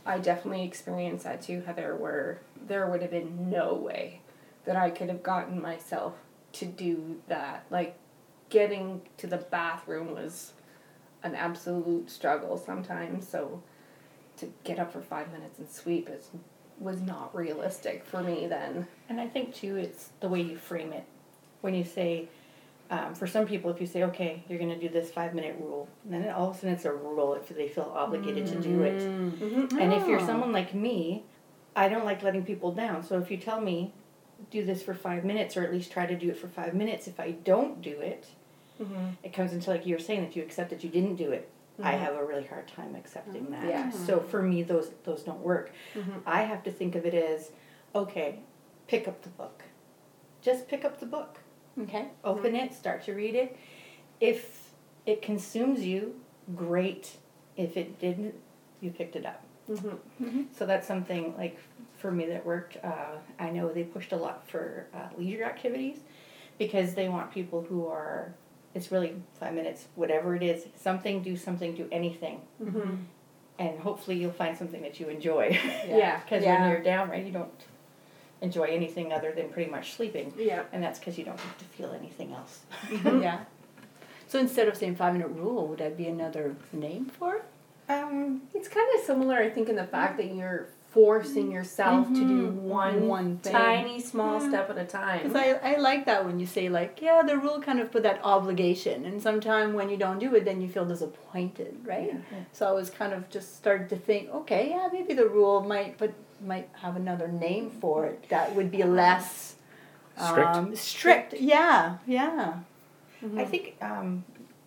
I 0.04 0.18
definitely 0.18 0.64
experienced 0.64 1.22
that 1.24 1.40
too, 1.40 1.60
Heather. 1.60 1.94
Where 1.94 2.40
there 2.66 2.86
would 2.88 3.02
have 3.02 3.12
been 3.12 3.48
no 3.48 3.74
way 3.74 4.20
that 4.64 4.74
I 4.76 4.90
could 4.90 5.08
have 5.08 5.22
gotten 5.22 5.62
myself 5.62 6.14
to 6.54 6.66
do 6.66 7.20
that. 7.28 7.64
Like 7.70 7.96
getting 8.50 9.02
to 9.18 9.26
the 9.28 9.36
bathroom 9.38 10.12
was 10.14 10.52
an 11.22 11.36
absolute 11.36 12.10
struggle 12.10 12.56
sometimes. 12.56 13.28
So 13.28 13.62
to 14.38 14.52
get 14.64 14.78
up 14.80 14.92
for 14.92 15.00
five 15.00 15.30
minutes 15.32 15.58
and 15.58 15.68
sweep 15.68 16.08
is 16.08 16.30
was 16.80 17.00
not 17.00 17.34
realistic 17.34 18.04
for 18.04 18.22
me 18.22 18.46
then. 18.46 18.86
And 19.08 19.20
I 19.20 19.26
think 19.26 19.54
too, 19.54 19.76
it's 19.76 20.10
the 20.20 20.28
way 20.28 20.40
you 20.40 20.56
frame 20.56 20.92
it. 20.92 21.04
When 21.60 21.74
you 21.74 21.84
say, 21.84 22.28
um, 22.90 23.14
for 23.14 23.26
some 23.26 23.46
people, 23.46 23.70
if 23.70 23.80
you 23.80 23.86
say, 23.86 24.04
okay, 24.04 24.42
you're 24.48 24.58
going 24.58 24.70
to 24.70 24.78
do 24.78 24.88
this 24.88 25.10
five 25.10 25.34
minute 25.34 25.56
rule, 25.60 25.88
then 26.04 26.28
all 26.30 26.50
of 26.50 26.56
a 26.56 26.58
sudden 26.58 26.74
it's 26.74 26.84
a 26.84 26.92
rule 26.92 27.34
if 27.34 27.48
they 27.48 27.68
feel 27.68 27.92
obligated 27.94 28.46
to 28.46 28.60
do 28.60 28.82
it. 28.82 29.02
And 29.80 29.92
if 29.92 30.06
you're 30.08 30.20
Oh. 30.20 30.26
someone 30.26 30.52
like 30.52 30.72
me, 30.74 31.24
I 31.76 31.88
don't 31.88 32.04
like 32.04 32.22
letting 32.22 32.44
people 32.44 32.72
down. 32.72 33.02
So 33.02 33.18
if 33.18 33.30
you 33.30 33.36
tell 33.36 33.60
me, 33.60 33.92
do 34.50 34.64
this 34.64 34.82
for 34.82 34.94
five 34.94 35.24
minutes, 35.24 35.56
or 35.56 35.64
at 35.64 35.72
least 35.72 35.90
try 35.92 36.06
to 36.06 36.16
do 36.16 36.30
it 36.30 36.36
for 36.38 36.48
five 36.48 36.72
minutes, 36.74 37.06
if 37.08 37.18
I 37.20 37.32
don't 37.32 37.82
do 37.82 38.00
it, 38.00 38.26
it 39.24 39.32
comes 39.32 39.52
into 39.52 39.70
like 39.70 39.84
you 39.84 39.96
were 39.96 40.00
saying 40.00 40.22
that 40.22 40.36
you 40.36 40.42
accept 40.42 40.70
that 40.70 40.84
you 40.84 40.90
didn't 40.90 41.16
do 41.16 41.32
it. 41.32 41.50
I 41.82 41.92
have 41.92 42.14
a 42.16 42.24
really 42.24 42.44
hard 42.46 42.66
time 42.68 42.94
accepting 42.96 43.50
that. 43.50 43.64
Yeah. 43.68 43.90
So 43.90 44.20
for 44.20 44.42
me, 44.42 44.62
those 44.62 44.90
those 45.04 45.22
don't 45.22 45.40
work. 45.40 45.72
Mhm. 45.94 46.22
I 46.26 46.42
have 46.42 46.62
to 46.64 46.72
think 46.72 46.94
of 46.96 47.06
it 47.06 47.14
as, 47.14 47.50
okay, 47.94 48.40
pick 48.88 49.06
up 49.06 49.22
the 49.22 49.28
book. 49.30 49.62
Just 50.40 50.68
pick 50.68 50.84
up 50.84 50.98
the 51.00 51.06
book. 51.06 51.38
Okay. 51.80 52.08
Open 52.24 52.56
it. 52.56 52.74
Start 52.74 53.02
to 53.04 53.12
read 53.14 53.34
it. 53.34 53.56
If 54.20 54.72
it 55.06 55.22
consumes 55.22 55.84
you, 55.86 56.20
great. 56.56 57.16
If 57.56 57.76
it 57.76 57.98
didn't, 58.00 58.34
you 58.80 58.90
picked 58.90 59.14
it 59.16 59.24
up. 59.26 59.42
Mhm. 59.68 60.46
So 60.52 60.66
that's 60.66 60.86
something 60.86 61.36
like 61.36 61.58
for 61.98 62.10
me 62.10 62.26
that 62.26 62.44
worked. 62.46 62.76
Uh, 62.82 63.18
I 63.38 63.50
know 63.50 63.68
they 63.72 63.84
pushed 63.84 64.12
a 64.12 64.16
lot 64.16 64.48
for 64.48 64.86
uh, 64.94 65.08
leisure 65.16 65.44
activities 65.44 65.98
because 66.58 66.94
they 66.94 67.08
want 67.08 67.30
people 67.30 67.62
who 67.62 67.86
are. 67.86 68.34
It's 68.78 68.92
really 68.92 69.16
five 69.40 69.54
minutes, 69.54 69.86
whatever 69.96 70.36
it 70.36 70.42
is. 70.44 70.66
Something, 70.76 71.20
do 71.20 71.36
something, 71.36 71.74
do 71.74 71.88
anything, 71.90 72.42
mm-hmm. 72.62 72.94
and 73.58 73.80
hopefully 73.80 74.16
you'll 74.16 74.30
find 74.30 74.56
something 74.56 74.82
that 74.82 75.00
you 75.00 75.08
enjoy. 75.08 75.58
Yeah. 75.88 76.20
Because 76.20 76.44
Yeah. 76.44 76.60
when 76.60 76.70
you're 76.70 76.82
down, 76.82 77.10
right, 77.10 77.26
you 77.26 77.32
don't 77.32 77.60
enjoy 78.40 78.66
anything 78.66 79.12
other 79.12 79.32
than 79.32 79.48
pretty 79.48 79.68
much 79.68 79.94
sleeping, 79.94 80.32
Yeah. 80.38 80.62
and 80.72 80.80
that's 80.80 81.00
because 81.00 81.18
you 81.18 81.24
don't 81.24 81.40
have 81.40 81.58
to 81.58 81.64
feel 81.64 81.90
anything 81.90 82.32
else. 82.32 82.60
Mm-hmm. 82.86 83.22
yeah. 83.28 83.40
So 84.28 84.38
instead 84.38 84.68
of 84.68 84.76
saying 84.76 84.94
five 84.94 85.12
minute 85.12 85.30
rule, 85.30 85.66
would 85.66 85.80
that 85.80 85.96
be 85.96 86.06
another 86.06 86.54
name 86.72 87.06
for 87.06 87.34
it? 87.36 87.44
Um, 87.88 88.42
It's 88.54 88.68
kind 88.68 88.86
of 88.94 89.04
similar, 89.04 89.38
I 89.38 89.50
think, 89.50 89.68
in 89.68 89.74
the 89.74 89.86
fact 89.86 90.18
mm-hmm. 90.20 90.28
that 90.28 90.36
you're 90.36 90.68
forcing 90.90 91.52
yourself 91.52 92.08
to 92.08 92.26
do 92.26 92.46
one, 92.48 93.06
One 93.06 93.36
thing. 93.38 93.52
tiny 93.52 94.00
small 94.00 94.40
step 94.40 94.70
at 94.70 94.78
a 94.78 94.84
time. 94.84 95.22
Because 95.28 95.36
I, 95.36 95.74
I 95.74 95.76
like 95.76 96.06
that 96.06 96.24
when 96.24 96.40
you 96.40 96.46
say 96.46 96.68
like, 96.70 97.00
yeah, 97.02 97.22
the 97.22 97.36
rule 97.36 97.60
kind 97.60 97.78
of 97.78 97.92
put 97.92 98.02
that 98.04 98.20
obligation, 98.24 99.04
and 99.04 99.20
sometimes 99.22 99.74
when 99.74 99.90
you 99.90 99.96
don't 99.98 100.18
do 100.18 100.34
it, 100.34 100.44
then 100.44 100.60
you 100.62 100.68
feel 100.68 100.86
disappointed, 100.86 101.76
right? 101.84 102.14
So 102.52 102.66
I 102.66 102.72
was 102.72 102.88
kind 102.90 103.12
of 103.12 103.28
just 103.28 103.56
started 103.56 103.88
to 103.90 103.96
think, 103.96 104.30
okay, 104.30 104.70
yeah, 104.70 104.88
maybe 104.92 105.12
the 105.14 105.28
rule 105.28 105.60
might, 105.62 105.98
but 105.98 106.12
might 106.44 106.68
have 106.82 106.96
another 106.96 107.28
name 107.28 107.70
for 107.80 108.06
it 108.06 108.28
that 108.30 108.54
would 108.54 108.70
be 108.70 108.82
less 108.84 109.56
Strict? 110.16 110.48
Um, 110.56 110.74
strict, 110.74 111.34
yeah, 111.34 111.98
yeah. 112.06 112.54
I 113.36 113.44
think 113.44 113.76
um, 113.80 114.24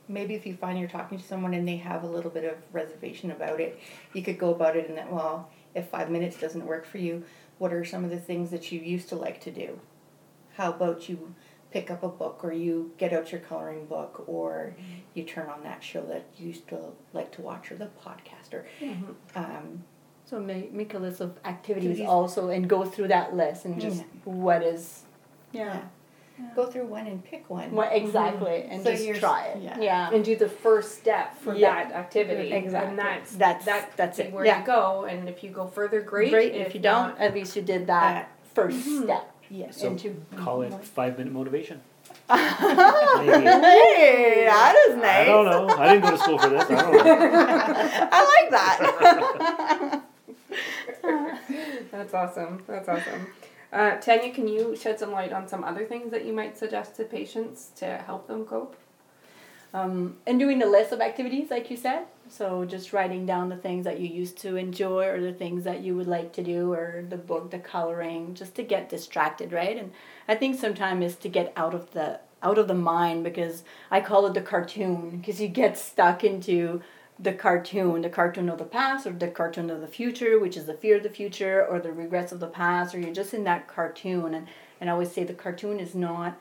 maybe 0.08 0.34
if 0.34 0.46
you 0.46 0.56
find 0.56 0.80
you're 0.80 0.88
talking 0.88 1.18
to 1.18 1.24
someone 1.26 1.54
and 1.54 1.68
they 1.68 1.76
have 1.78 2.04
a 2.04 2.08
little 2.08 2.32
bit 2.32 2.46
of 2.46 2.56
reservation 2.72 3.32
about 3.32 3.60
it, 3.60 3.78
you 4.14 4.22
could 4.22 4.38
go 4.38 4.52
about 4.52 4.78
it 4.78 4.88
in 4.88 4.96
that, 4.96 5.12
well, 5.12 5.50
if 5.76 5.88
five 5.88 6.10
minutes 6.10 6.40
doesn't 6.40 6.66
work 6.66 6.86
for 6.86 6.98
you, 6.98 7.24
what 7.58 7.74
are 7.74 7.86
some 7.86 8.04
of 8.04 8.10
the 8.10 8.20
things 8.20 8.50
that 8.52 8.72
you 8.72 8.80
used 8.80 9.10
to 9.10 9.16
like 9.16 9.40
to 9.42 9.52
do? 9.52 9.80
How 10.56 10.72
about 10.72 11.08
you 11.08 11.34
pick 11.72 11.90
up 11.90 12.04
a 12.04 12.10
book 12.10 12.42
or 12.44 12.52
you 12.52 12.92
get 12.98 13.14
out 13.14 13.32
your 13.32 13.42
coloring 13.42 13.86
book 13.86 14.24
or 14.28 14.76
mm-hmm. 14.78 15.00
you 15.14 15.24
turn 15.24 15.48
on 15.48 15.64
that 15.64 15.84
show 15.84 16.02
that 16.06 16.26
you 16.38 16.48
used 16.48 16.68
to 16.68 16.80
like 17.14 17.32
to 17.32 17.42
watch 17.42 17.72
or 17.72 17.76
the 17.76 17.90
podcast 18.06 18.54
or 18.54 18.66
mm-hmm. 18.82 19.12
um, 19.36 19.84
So 20.26 20.40
make, 20.40 20.74
make 20.74 20.94
a 20.94 21.00
list 21.00 21.22
of 21.22 21.38
activities 21.46 21.92
Activities. 21.92 22.08
also 22.08 22.50
and 22.50 22.68
go 22.68 22.84
through 22.84 23.08
that 23.08 23.36
list 23.36 23.66
and 23.66 23.76
mm. 23.76 23.82
just 23.82 24.04
what 24.26 24.64
is, 24.64 25.04
yeah. 25.54 25.84
Go 26.56 26.66
through 26.66 26.86
one 26.86 27.08
and 27.08 27.24
pick 27.24 27.50
one. 27.50 27.72
What 27.72 27.92
mm-hmm. 27.92 28.06
exactly, 28.06 28.64
and 28.70 28.84
So 28.84 28.96
just 28.96 29.20
try 29.20 29.48
it. 29.48 29.62
yeah. 29.62 29.80
Yeah. 29.80 30.10
and 30.14 30.24
do 30.24 30.36
the 30.36 30.50
first 30.50 30.98
step 31.00 31.38
for 31.38 31.54
Yeah. 31.56 31.84
that 31.84 31.94
activity. 31.94 32.52
Exactly. 32.52 32.90
And 32.90 33.00
that's 33.00 33.36
That's- 33.36 33.66
that, 33.66 33.96
that's 33.98 34.20
it. 34.20 34.32
where 34.32 34.46
Yeah. 34.46 34.60
you 34.60 34.66
go. 34.66 35.06
And 35.06 35.28
if 35.30 35.44
you 35.44 35.50
go 35.50 35.68
further, 35.68 36.02
great. 36.02 36.32
Great. 36.32 36.54
If, 36.54 36.74
you 36.76 36.82
don't, 36.82 37.10
not- 37.10 37.20
at 37.20 37.34
least 37.34 37.56
you 37.56 37.62
did 37.62 37.88
that 37.88 38.30
first 38.54 38.78
mm-hmm. 38.78 39.04
step 39.04 39.32
Yes. 39.50 39.78
So 39.82 39.88
into. 39.88 40.16
call 40.38 40.62
it 40.62 40.74
five 40.86 41.18
minute 41.18 41.34
motivation. 41.34 41.82
hey, 42.30 42.36
that 44.46 44.76
is 44.88 44.96
nice. 44.96 45.06
I 45.06 45.26
don't 45.26 45.46
know. 45.46 45.68
I 45.76 45.94
didn't 45.94 46.04
go 46.04 46.12
to 46.12 46.18
school 46.18 46.40
for 46.40 46.50
this. 46.50 46.64
I 46.70 46.76
don't 46.76 46.94
know. 46.94 47.02
I 48.12 48.20
like 48.40 48.50
that. 48.52 50.04
That's 51.92 52.14
awesome. 52.14 52.64
That's 52.68 52.88
awesome. 52.88 53.28
Uh, 53.72 53.98
Tanya, 53.98 54.34
can 54.34 54.48
you 54.48 54.76
shed 54.76 55.00
some 55.00 55.12
light 55.12 55.32
on 55.32 55.48
some 55.48 55.64
other 55.64 55.86
things 55.86 56.12
that 56.12 56.26
you 56.26 56.34
might 56.34 56.58
suggest 56.58 56.96
to 56.98 57.06
patients 57.06 57.72
to 57.78 57.98
help 58.00 58.28
them 58.28 58.46
cope? 58.46 58.76
um, 59.74 60.18
and 60.28 60.40
doing 60.40 60.60
the 60.60 60.66
list 60.66 60.92
of 60.92 61.02
activities, 61.02 61.50
like 61.50 61.70
you 61.72 61.78
said. 61.78 62.06
So 62.30 62.66
just 62.66 62.94
writing 62.94 63.26
down 63.26 63.50
the 63.50 63.58
things 63.58 63.86
that 63.86 64.00
you 64.00 64.08
used 64.08 64.38
to 64.40 64.56
enjoy, 64.56 65.06
or 65.08 65.22
the 65.22 65.34
things 65.34 65.64
that 65.64 65.82
you 65.82 65.96
would 65.96 66.08
like 66.08 66.34
to 66.34 66.44
do, 66.44 66.72
or 66.74 67.06
the 67.08 67.18
book, 67.18 67.52
the 67.52 67.60
coloring, 67.60 68.34
just 68.34 68.56
to 68.56 68.64
get 68.64 68.90
distracted, 68.90 69.52
right? 69.52 69.78
And 69.78 69.92
I 70.28 70.36
think 70.36 70.60
sometimes 70.60 71.06
is 71.06 71.16
to 71.18 71.30
get 71.30 71.54
out 71.56 71.74
of 71.74 71.92
the 71.92 72.20
out 72.44 72.58
of 72.58 72.68
the 72.68 72.74
mind 72.74 73.24
because 73.24 73.64
I 73.92 74.02
call 74.02 74.26
it 74.26 74.34
the 74.34 74.42
cartoon 74.42 75.18
because 75.18 75.40
you 75.40 75.48
get 75.48 75.78
stuck 75.78 76.24
into 76.24 76.82
the 77.22 77.34
cartoon, 77.34 78.02
the 78.02 78.10
cartoon 78.10 78.50
of 78.50 78.58
the 78.58 78.66
past 78.66 79.06
or 79.06 79.12
the 79.12 79.28
cartoon 79.28 79.70
of 79.70 79.82
the 79.82 79.88
future, 79.88 80.40
which 80.40 80.58
is 80.58 80.66
the 80.66 80.74
fear 80.74 80.98
of 80.98 81.04
the 81.04 81.10
future 81.10 81.66
or 81.66 81.80
the 81.80 81.92
regrets 81.92 82.32
of 82.32 82.40
the 82.40 82.48
past, 82.48 82.96
or 82.96 83.00
you're 83.00 83.14
just 83.14 83.34
in 83.34 83.44
that 83.44 83.68
cartoon. 83.68 84.34
And, 84.34 84.48
and 84.80 84.90
I 84.90 84.94
always 84.94 85.12
say 85.12 85.24
the 85.24 85.34
cartoon 85.34 85.80
is 85.80 85.94
not 85.94 86.38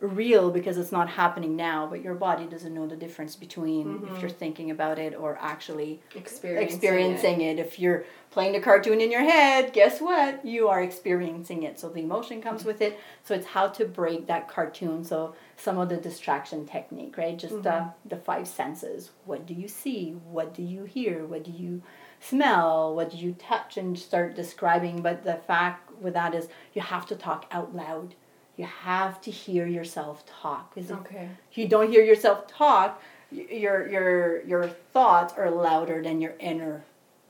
real 0.00 0.50
because 0.50 0.78
it's 0.78 0.92
not 0.92 1.08
happening 1.08 1.56
now, 1.56 1.86
but 1.86 2.02
your 2.02 2.14
body 2.14 2.46
doesn't 2.46 2.72
know 2.72 2.86
the 2.86 2.94
difference 2.94 3.34
between 3.34 4.08
if 4.12 4.20
you're 4.20 4.30
thinking 4.30 4.70
about 4.70 4.96
it 4.98 5.12
or 5.14 5.36
actually 5.40 6.00
Experiencing, 6.14 6.68
experiencing 6.74 7.40
it. 7.40 7.58
If 7.58 7.80
you're 7.80 8.04
playing 8.30 8.52
the 8.52 8.60
cartoon 8.60 9.00
in 9.00 9.10
your 9.10 9.22
head, 9.22 9.72
guess 9.72 10.00
what? 10.00 10.44
You 10.44 10.68
are 10.68 10.80
experiencing 10.82 11.64
it. 11.64 11.80
So 11.80 11.88
the 11.88 12.00
emotion 12.00 12.40
comes 12.40 12.64
with 12.64 12.80
it. 12.80 13.00
So 13.24 13.34
it's 13.34 13.46
how 13.46 13.68
to 13.68 13.84
break 13.86 14.28
that 14.28 14.48
cartoon. 14.48 15.02
So 15.02 15.34
some 15.56 15.78
of 15.78 15.88
the 15.88 15.96
distraction 15.96 16.64
technique, 16.64 17.18
right? 17.18 17.36
Just 17.36 17.66
uh, 17.66 17.88
the 18.04 18.16
five 18.18 18.46
senses. 18.46 19.10
What 19.24 19.46
do 19.46 19.54
you 19.54 19.66
see? 19.66 20.12
What 20.12 20.54
do 20.54 20.62
you 20.62 20.84
hear? 20.84 21.24
What 21.26 21.42
do 21.42 21.50
you 21.50 21.82
smell? 22.20 22.94
What 22.94 23.10
do 23.10 23.16
you 23.16 23.32
touch? 23.32 23.76
And 23.76 23.98
start 23.98 24.36
describing. 24.36 25.02
But 25.02 25.24
the 25.24 25.34
fact 25.34 25.90
with 26.00 26.14
that 26.14 26.34
is 26.34 26.46
you 26.72 26.82
have 26.82 27.06
to 27.06 27.16
talk 27.16 27.46
out 27.50 27.74
loud. 27.74 28.14
You 28.58 28.66
have 28.66 29.20
to 29.22 29.30
hear 29.30 29.66
yourself 29.66 30.24
talk. 30.26 30.74
Because 30.74 30.90
if 30.90 31.56
you 31.56 31.68
don't 31.68 31.90
hear 31.90 32.02
yourself 32.02 32.48
talk, 32.48 33.00
your 33.30 33.88
your 33.88 34.42
your 34.44 34.68
thoughts 34.92 35.32
are 35.36 35.48
louder 35.48 36.02
than 36.02 36.20
your 36.20 36.34
inner 36.40 36.82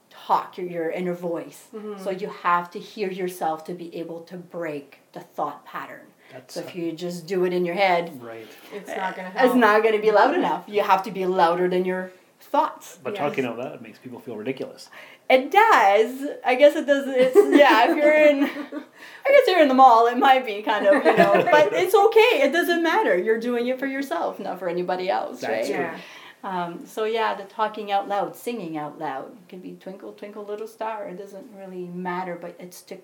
talk, 0.09 0.57
your, 0.57 0.67
your 0.67 0.91
inner 0.91 1.13
voice. 1.13 1.67
Mm-hmm. 1.75 2.03
So 2.03 2.11
you 2.11 2.31
have 2.31 2.71
to 2.71 2.79
hear 2.79 3.11
yourself 3.11 3.65
to 3.67 3.75
be 3.75 3.95
able 3.95 4.23
to 4.23 4.39
break 4.39 5.01
the 5.13 5.21
thought 5.21 5.67
pattern. 5.67 6.07
That's 6.33 6.55
So 6.55 6.61
if 6.61 6.75
you 6.75 6.93
just 6.93 7.27
do 7.27 7.45
it 7.45 7.53
in 7.53 7.67
your 7.67 7.75
head, 7.75 8.23
right. 8.23 8.49
It's 8.73 8.89
not 8.89 9.15
going 9.15 9.31
to 9.31 9.39
help. 9.39 9.47
it's 9.47 9.55
not 9.55 9.83
going 9.83 9.97
to 9.97 10.01
be 10.01 10.11
loud 10.11 10.31
mm-hmm. 10.31 10.41
enough. 10.41 10.65
You 10.67 10.83
have 10.83 11.03
to 11.03 11.11
be 11.11 11.27
louder 11.27 11.69
than 11.69 11.85
your 11.85 12.11
thoughts. 12.41 12.99
But 13.03 13.15
talking 13.15 13.45
out 13.45 13.59
loud 13.59 13.81
makes 13.83 13.99
people 13.99 14.21
feel 14.21 14.37
ridiculous. 14.37 14.89
It 15.29 15.51
does. 15.51 16.29
I 16.45 16.55
guess 16.55 16.75
it 16.77 16.87
does. 16.87 17.05
It's 17.07 17.37
yeah. 17.59 17.91
If 17.91 17.97
you're 17.97 18.13
in, 18.13 18.45
I 19.27 19.29
guess 19.29 19.47
you're 19.47 19.61
in 19.61 19.69
the 19.69 19.75
mall. 19.75 20.07
It 20.07 20.17
might 20.17 20.47
be 20.47 20.63
kind 20.63 20.87
of 20.87 21.05
you 21.05 21.17
know, 21.17 21.33
but 21.51 21.73
it's 21.73 21.95
okay. 21.95 22.43
It 22.43 22.53
doesn't 22.53 22.83
matter. 22.83 23.17
You're 23.17 23.41
doing 23.41 23.67
it 23.69 23.79
for 23.79 23.87
yourself, 23.87 24.39
not 24.39 24.59
for 24.59 24.69
anybody 24.69 25.11
else, 25.11 25.41
That's 25.41 25.69
right? 25.69 25.77
true. 25.77 25.85
Yeah. 25.85 26.01
Um, 26.45 26.87
so 26.87 27.05
yeah, 27.05 27.35
the 27.35 27.45
talking 27.45 27.91
out 27.91 28.09
loud, 28.09 28.37
singing 28.37 28.77
out 28.77 28.99
loud, 28.99 29.33
it 29.33 29.49
could 29.49 29.63
be 29.63 29.73
twinkle 29.73 30.13
twinkle 30.13 30.45
little 30.45 30.69
star. 30.69 31.09
It 31.09 31.19
doesn't 31.19 31.47
really 31.57 31.87
matter, 31.87 32.39
but 32.41 32.55
it's 32.59 32.81
to 32.83 32.99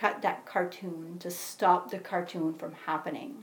cut 0.00 0.22
that 0.22 0.46
cartoon 0.46 1.16
to 1.18 1.28
stop 1.30 1.90
the 1.90 1.98
cartoon 1.98 2.54
from 2.54 2.72
happening. 2.86 3.42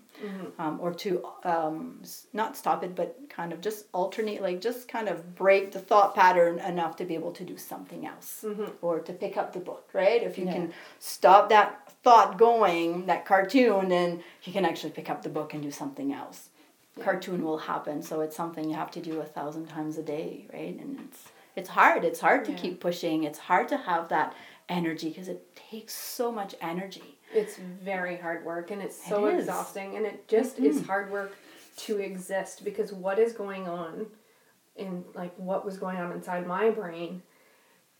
Um, 0.57 0.79
or 0.81 0.93
to 0.93 1.25
um, 1.43 2.01
not 2.31 2.55
stop 2.55 2.83
it 2.85 2.95
but 2.95 3.17
kind 3.29 3.51
of 3.51 3.59
just 3.59 3.87
alternate 3.93 4.41
like 4.41 4.61
just 4.61 4.87
kind 4.87 5.09
of 5.09 5.35
break 5.35 5.73
the 5.73 5.79
thought 5.79 6.15
pattern 6.15 6.57
enough 6.59 6.95
to 6.97 7.03
be 7.05 7.15
able 7.15 7.33
to 7.33 7.43
do 7.43 7.57
something 7.57 8.07
else. 8.07 8.45
Or 8.81 8.99
to 9.01 9.11
pick 9.11 9.35
up 9.35 9.51
the 9.51 9.59
book 9.59 9.89
right? 9.91 10.23
If 10.23 10.37
you 10.37 10.45
can 10.45 10.71
stop 10.99 11.49
that 11.49 11.91
thought 12.03 12.37
going 12.37 13.07
that 13.07 13.25
cartoon 13.25 13.89
then 13.89 14.23
you 14.43 14.53
can 14.53 14.63
actually 14.63 14.91
pick 14.91 15.09
up 15.09 15.21
the 15.21 15.29
book 15.37 15.53
and 15.53 15.61
do 15.61 15.71
something 15.71 16.13
else. 16.13 16.49
Cartoon 17.03 17.43
will 17.43 17.57
happen 17.57 18.01
so 18.01 18.21
it's 18.21 18.37
something 18.37 18.69
you 18.69 18.75
have 18.77 18.91
to 18.91 19.01
do 19.01 19.19
a 19.19 19.25
thousand 19.25 19.67
times 19.67 19.97
a 19.97 20.03
day 20.03 20.45
right? 20.53 20.77
And 20.79 20.91
it's 21.09 21.21
it's 21.57 21.69
hard. 21.69 22.03
It's 22.03 22.19
hard 22.19 22.43
to 22.45 22.51
Yeah. 22.51 22.57
keep 22.57 22.79
pushing. 22.81 23.23
It's 23.23 23.39
hard 23.39 23.67
to 23.69 23.77
have 23.77 24.09
that 24.09 24.33
energy 24.69 25.09
because 25.09 25.27
it 25.27 25.55
takes 25.55 25.93
so 25.93 26.31
much 26.31 26.55
energy. 26.61 27.19
It's 27.33 27.57
very 27.57 28.17
hard 28.17 28.45
work 28.45 28.71
and 28.71 28.81
it's 28.81 29.01
so 29.01 29.25
It 29.27 29.39
exhausting 29.39 29.97
and 29.97 30.05
it 30.05 30.27
just 30.27 30.59
is 30.59 30.85
hard 30.85 31.11
work 31.11 31.33
to 31.77 31.99
exist 31.99 32.63
because 32.63 32.93
what 32.93 33.19
is 33.19 33.33
going 33.33 33.67
on 33.67 34.07
in 34.75 35.03
like 35.13 35.33
what 35.37 35.65
was 35.65 35.77
going 35.77 35.97
on 35.97 36.11
inside 36.11 36.45
my 36.45 36.69
brain 36.69 37.21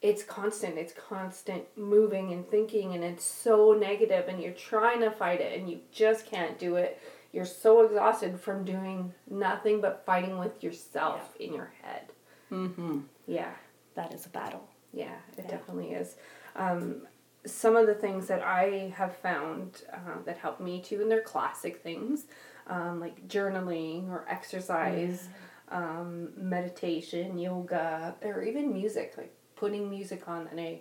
it's 0.01 0.24
constant 0.24 0.77
it's 0.77 0.93
constant 0.93 1.63
moving 1.75 2.31
and 2.31 2.48
thinking 2.50 2.93
and 2.93 3.03
it's 3.03 3.24
so 3.24 3.74
negative 3.74 4.27
and 4.27 4.41
you're 4.41 4.53
trying 4.53 5.00
to 5.00 5.10
fight 5.10 5.41
it 5.41 5.57
and 5.57 5.69
you 5.69 5.79
just 5.91 6.25
can't 6.25 6.60
do 6.60 6.75
it. 6.75 7.01
You're 7.34 7.45
so 7.45 7.81
exhausted 7.84 8.39
from 8.39 8.63
doing 8.63 9.13
nothing 9.29 9.81
but 9.81 10.03
fighting 10.05 10.38
with 10.38 10.63
yourself 10.63 11.36
in 11.39 11.53
your 11.53 11.72
head. 11.81 12.03
Mm-hmm. 12.51 13.00
yeah. 13.25 13.51
That 13.95 14.13
is 14.13 14.25
a 14.25 14.29
battle. 14.29 14.67
Yeah, 14.93 15.15
it 15.38 15.48
definitely 15.48 15.91
is. 15.91 16.15
Um, 16.56 17.02
some 17.46 17.76
of 17.76 17.86
the 17.86 17.94
things 17.94 18.28
that 18.28 18.42
I 18.42 18.94
have 18.96 19.16
found 19.18 19.84
uh, 19.94 20.22
that 20.26 20.38
help 20.38 20.60
me 20.60 20.82
too, 20.82 21.02
and 21.02 21.12
they're 21.12 21.22
classic 21.22 21.84
things 21.84 22.26
um, 22.68 23.00
like 23.00 23.28
journaling 23.28 24.10
or 24.10 24.26
exercise, 24.28 25.28
um, 25.70 26.30
meditation, 26.38 27.38
yoga, 27.38 28.16
or 28.24 28.44
even 28.44 28.74
music, 28.74 29.14
like 29.18 29.34
putting 29.56 29.90
music 29.90 30.28
on. 30.28 30.48
And 30.48 30.60
I, 30.60 30.80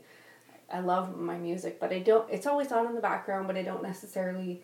I 0.72 0.80
love 0.80 1.16
my 1.16 1.36
music, 1.36 1.78
but 1.78 1.92
I 1.92 1.98
don't. 1.98 2.28
It's 2.30 2.46
always 2.46 2.72
on 2.72 2.86
in 2.86 2.94
the 2.94 3.00
background, 3.00 3.46
but 3.46 3.56
I 3.56 3.62
don't 3.62 3.82
necessarily, 3.82 4.62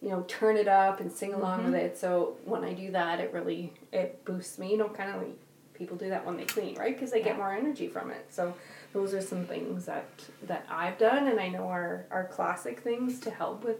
you 0.00 0.10
know, 0.10 0.24
turn 0.28 0.56
it 0.56 0.68
up 0.68 1.00
and 1.00 1.10
sing 1.10 1.34
along 1.34 1.64
with 1.64 1.74
it. 1.74 1.98
So 1.98 2.36
when 2.44 2.64
I 2.64 2.72
do 2.72 2.92
that, 2.92 3.20
it 3.20 3.32
really 3.32 3.72
it 3.92 4.24
boosts 4.24 4.58
me. 4.58 4.72
You 4.72 4.78
know, 4.78 4.88
kind 4.88 5.10
of 5.10 5.22
like 5.22 5.38
people 5.74 5.96
do 5.96 6.10
that 6.10 6.24
when 6.24 6.36
they 6.36 6.44
clean, 6.44 6.76
right? 6.76 6.94
Because 6.94 7.10
they 7.10 7.22
get 7.22 7.36
more 7.36 7.52
energy 7.52 7.88
from 7.88 8.10
it. 8.10 8.26
So 8.30 8.54
those 8.92 9.14
are 9.14 9.20
some 9.20 9.44
things 9.44 9.86
that 9.86 10.08
that 10.42 10.66
I've 10.68 10.98
done, 10.98 11.28
and 11.28 11.38
I 11.38 11.48
know 11.48 11.68
are 11.68 12.06
are 12.10 12.24
classic 12.26 12.80
things 12.80 13.20
to 13.20 13.30
help 13.30 13.64
with 13.64 13.78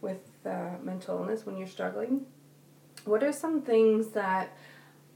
with 0.00 0.28
uh, 0.44 0.70
mental 0.82 1.18
illness 1.18 1.46
when 1.46 1.56
you're 1.56 1.68
struggling. 1.68 2.26
What 3.04 3.22
are 3.22 3.32
some 3.32 3.62
things 3.62 4.08
that 4.08 4.56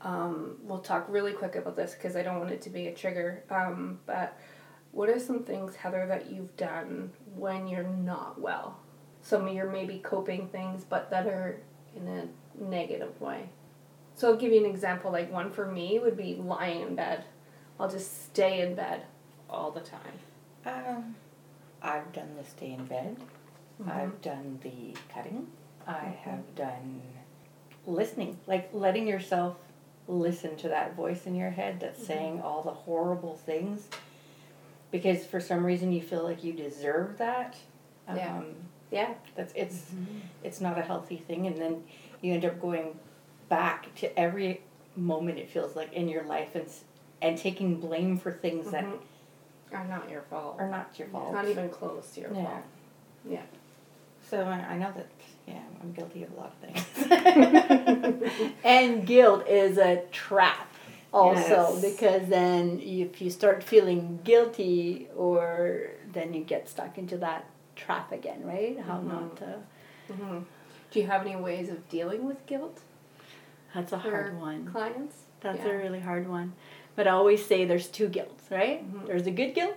um, 0.04 0.56
we'll 0.62 0.80
talk 0.80 1.06
really 1.08 1.32
quick 1.32 1.56
about 1.56 1.76
this 1.76 1.94
because 1.94 2.14
I 2.14 2.22
don't 2.22 2.38
want 2.38 2.50
it 2.50 2.62
to 2.62 2.70
be 2.70 2.86
a 2.86 2.94
trigger. 2.94 3.42
Um, 3.50 3.98
but 4.06 4.38
what 4.92 5.08
are 5.08 5.18
some 5.18 5.42
things, 5.42 5.76
Heather, 5.76 6.06
that 6.06 6.30
you've 6.30 6.56
done 6.56 7.10
when 7.34 7.66
you're 7.66 7.82
not 7.82 8.40
well? 8.40 8.78
Some 9.22 9.48
of 9.48 9.54
your 9.54 9.70
maybe 9.70 9.98
coping 9.98 10.48
things, 10.48 10.84
but 10.84 11.10
that 11.10 11.26
are 11.26 11.58
in 11.96 12.06
a 12.06 12.62
negative 12.62 13.18
way. 13.20 13.48
So 14.14 14.28
I'll 14.28 14.36
give 14.36 14.52
you 14.52 14.64
an 14.64 14.70
example. 14.70 15.10
Like 15.10 15.32
one 15.32 15.50
for 15.50 15.66
me 15.66 15.98
would 15.98 16.16
be 16.16 16.34
lying 16.36 16.82
in 16.82 16.94
bed. 16.94 17.24
I'll 17.80 17.90
just 17.90 18.26
stay 18.26 18.60
in 18.60 18.74
bed 18.74 19.04
all 19.54 19.70
the 19.70 19.80
time. 19.80 20.18
Um, 20.66 21.14
I've 21.82 22.12
done 22.12 22.34
the 22.36 22.44
stay 22.44 22.72
in 22.72 22.84
bed. 22.86 23.16
I've 23.86 24.20
done 24.22 24.58
the 24.62 24.96
cutting. 25.12 25.46
I 25.86 26.16
have 26.24 26.54
done 26.54 27.02
listening, 27.86 28.38
like 28.46 28.70
letting 28.72 29.06
yourself 29.06 29.56
listen 30.06 30.56
to 30.56 30.68
that 30.68 30.94
voice 30.94 31.26
in 31.26 31.34
your 31.34 31.50
head 31.50 31.80
that's 31.80 32.04
saying 32.06 32.40
all 32.42 32.62
the 32.62 32.70
horrible 32.70 33.36
things. 33.36 33.88
Because 34.90 35.24
for 35.26 35.40
some 35.40 35.64
reason 35.66 35.92
you 35.92 36.00
feel 36.02 36.22
like 36.22 36.44
you 36.44 36.52
deserve 36.52 37.18
that. 37.18 37.56
Um, 38.08 38.16
Yeah. 38.16 38.42
Yeah. 38.90 39.14
That's 39.34 39.52
it's 39.56 39.90
it's 40.42 40.60
not 40.60 40.78
a 40.78 40.82
healthy 40.82 41.16
thing, 41.16 41.46
and 41.46 41.56
then 41.56 41.82
you 42.22 42.32
end 42.32 42.44
up 42.44 42.60
going 42.60 42.98
back 43.48 43.92
to 43.96 44.18
every 44.18 44.62
moment 44.96 45.38
it 45.38 45.50
feels 45.50 45.74
like 45.74 45.92
in 45.92 46.08
your 46.08 46.22
life 46.24 46.54
and 46.54 46.66
and 47.20 47.36
taking 47.36 47.80
blame 47.80 48.16
for 48.16 48.30
things 48.30 48.70
that 48.70 48.84
Mhm. 48.84 48.98
Are 49.74 49.84
not 49.86 50.08
your 50.10 50.22
fault. 50.22 50.56
are 50.58 50.68
not 50.68 50.98
your 50.98 51.08
fault. 51.08 51.26
It's 51.26 51.34
not 51.34 51.48
even 51.48 51.68
close 51.68 52.10
to 52.12 52.20
your 52.20 52.32
Yeah. 52.34 52.44
fault. 52.44 52.62
Yeah. 53.28 53.42
So 54.30 54.42
I, 54.44 54.58
I 54.74 54.78
know 54.78 54.92
that 54.96 55.06
yeah, 55.46 55.60
I'm 55.82 55.92
guilty 55.92 56.22
of 56.22 56.32
a 56.32 56.36
lot 56.36 56.54
of 56.62 56.68
things. 56.68 58.30
and 58.64 59.06
guilt 59.06 59.46
is 59.46 59.76
a 59.78 60.02
trap 60.10 60.72
also 61.12 61.78
Yes. 61.80 61.82
because 61.92 62.28
then 62.28 62.80
if 62.82 63.20
you 63.20 63.30
start 63.30 63.62
feeling 63.62 64.20
guilty 64.24 65.08
or 65.16 65.90
then 66.12 66.32
you 66.34 66.42
get 66.42 66.68
stuck 66.68 66.96
into 66.98 67.16
that 67.18 67.44
trap 67.76 68.10
again 68.12 68.40
right 68.44 68.80
how 68.80 69.00
not 69.00 69.36
to 69.36 69.58
hmm 70.12 70.38
Do 70.90 71.00
you 71.00 71.06
have 71.06 71.26
any 71.26 71.36
ways 71.36 71.68
of 71.68 71.88
dealing 71.88 72.24
with 72.24 72.44
guilt 72.46 72.80
that's 73.74 73.92
a 73.92 73.98
hard 73.98 74.38
one 74.40 74.66
clients? 74.66 75.16
that's 75.40 75.58
Yeah. 75.58 75.68
a 75.72 75.76
really 75.76 76.00
hard 76.00 76.28
one 76.28 76.52
but 76.96 77.06
i 77.06 77.10
always 77.10 77.44
say 77.44 77.64
there's 77.64 77.88
two 77.88 78.08
guilts 78.08 78.44
right 78.50 78.82
Mhm. 78.84 79.06
there's 79.06 79.24
the 79.24 79.30
good 79.30 79.54
guilt 79.54 79.76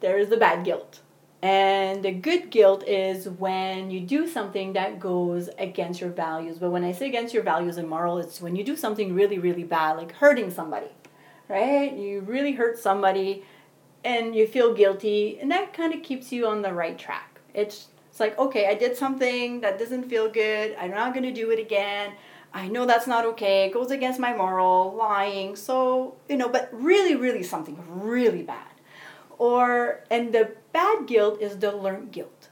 there's 0.00 0.28
the 0.28 0.36
bad 0.36 0.64
guilt 0.64 1.00
and 1.40 2.02
the 2.04 2.10
good 2.10 2.50
guilt 2.50 2.82
is 2.88 3.28
when 3.28 3.90
you 3.92 4.00
do 4.00 4.26
something 4.26 4.72
that 4.72 4.98
goes 4.98 5.48
against 5.56 6.00
your 6.00 6.10
values. 6.10 6.58
But 6.58 6.70
when 6.72 6.82
I 6.82 6.90
say 6.90 7.06
against 7.06 7.32
your 7.32 7.44
values 7.44 7.76
and 7.76 7.88
moral, 7.88 8.18
it's 8.18 8.40
when 8.40 8.56
you 8.56 8.64
do 8.64 8.74
something 8.74 9.14
really, 9.14 9.38
really 9.38 9.62
bad, 9.62 9.92
like 9.98 10.10
hurting 10.10 10.50
somebody, 10.50 10.90
right? 11.48 11.92
You 11.92 12.22
really 12.22 12.50
hurt 12.54 12.76
somebody 12.76 13.44
and 14.04 14.34
you 14.34 14.48
feel 14.48 14.74
guilty, 14.74 15.38
and 15.40 15.48
that 15.52 15.72
kind 15.72 15.94
of 15.94 16.02
keeps 16.02 16.32
you 16.32 16.44
on 16.48 16.62
the 16.62 16.72
right 16.72 16.98
track. 16.98 17.38
It's, 17.54 17.86
it's 18.10 18.18
like, 18.18 18.36
okay, 18.36 18.66
I 18.66 18.74
did 18.74 18.96
something 18.96 19.60
that 19.60 19.78
doesn't 19.78 20.08
feel 20.10 20.28
good. 20.28 20.74
I'm 20.80 20.90
not 20.90 21.14
going 21.14 21.22
to 21.24 21.32
do 21.32 21.50
it 21.52 21.60
again. 21.60 22.14
I 22.54 22.68
know 22.68 22.86
that's 22.86 23.06
not 23.06 23.24
okay. 23.26 23.66
It 23.66 23.72
goes 23.74 23.90
against 23.90 24.18
my 24.18 24.34
moral, 24.34 24.94
lying. 24.94 25.54
So, 25.56 26.16
you 26.28 26.36
know, 26.36 26.48
but 26.48 26.68
really, 26.72 27.14
really 27.16 27.42
something 27.42 27.78
really 27.88 28.42
bad 28.42 28.64
or 29.38 30.00
and 30.10 30.32
the 30.32 30.52
bad 30.72 31.06
guilt 31.06 31.40
is 31.40 31.58
the 31.58 31.70
learned 31.70 32.10
guilt 32.10 32.48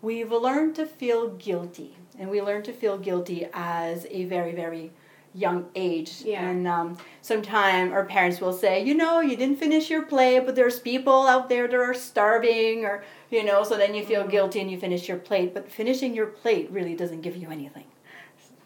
we've 0.00 0.30
learned 0.30 0.74
to 0.76 0.86
feel 0.86 1.30
guilty 1.30 1.96
and 2.18 2.30
we 2.30 2.40
learn 2.40 2.62
to 2.62 2.72
feel 2.72 2.96
guilty 2.98 3.46
as 3.52 4.06
a 4.10 4.24
very 4.26 4.54
very 4.54 4.92
young 5.34 5.66
age 5.74 6.22
Yeah. 6.24 6.48
and 6.48 6.66
um, 6.68 6.96
sometime 7.22 7.92
our 7.92 8.04
parents 8.04 8.40
will 8.40 8.52
say 8.52 8.84
you 8.84 8.94
know 8.94 9.20
you 9.20 9.36
didn't 9.36 9.56
finish 9.58 9.90
your 9.90 10.02
plate 10.02 10.46
but 10.46 10.54
there's 10.54 10.78
people 10.78 11.26
out 11.26 11.48
there 11.48 11.66
that 11.66 11.76
are 11.76 11.94
starving 11.94 12.84
or 12.84 13.02
you 13.30 13.42
know 13.44 13.64
so 13.64 13.76
then 13.76 13.94
you 13.94 14.04
feel 14.04 14.26
guilty 14.26 14.60
and 14.60 14.70
you 14.70 14.78
finish 14.78 15.08
your 15.08 15.18
plate 15.18 15.52
but 15.54 15.70
finishing 15.70 16.14
your 16.14 16.26
plate 16.26 16.70
really 16.70 16.94
doesn't 16.94 17.20
give 17.22 17.36
you 17.36 17.50
anything 17.50 17.84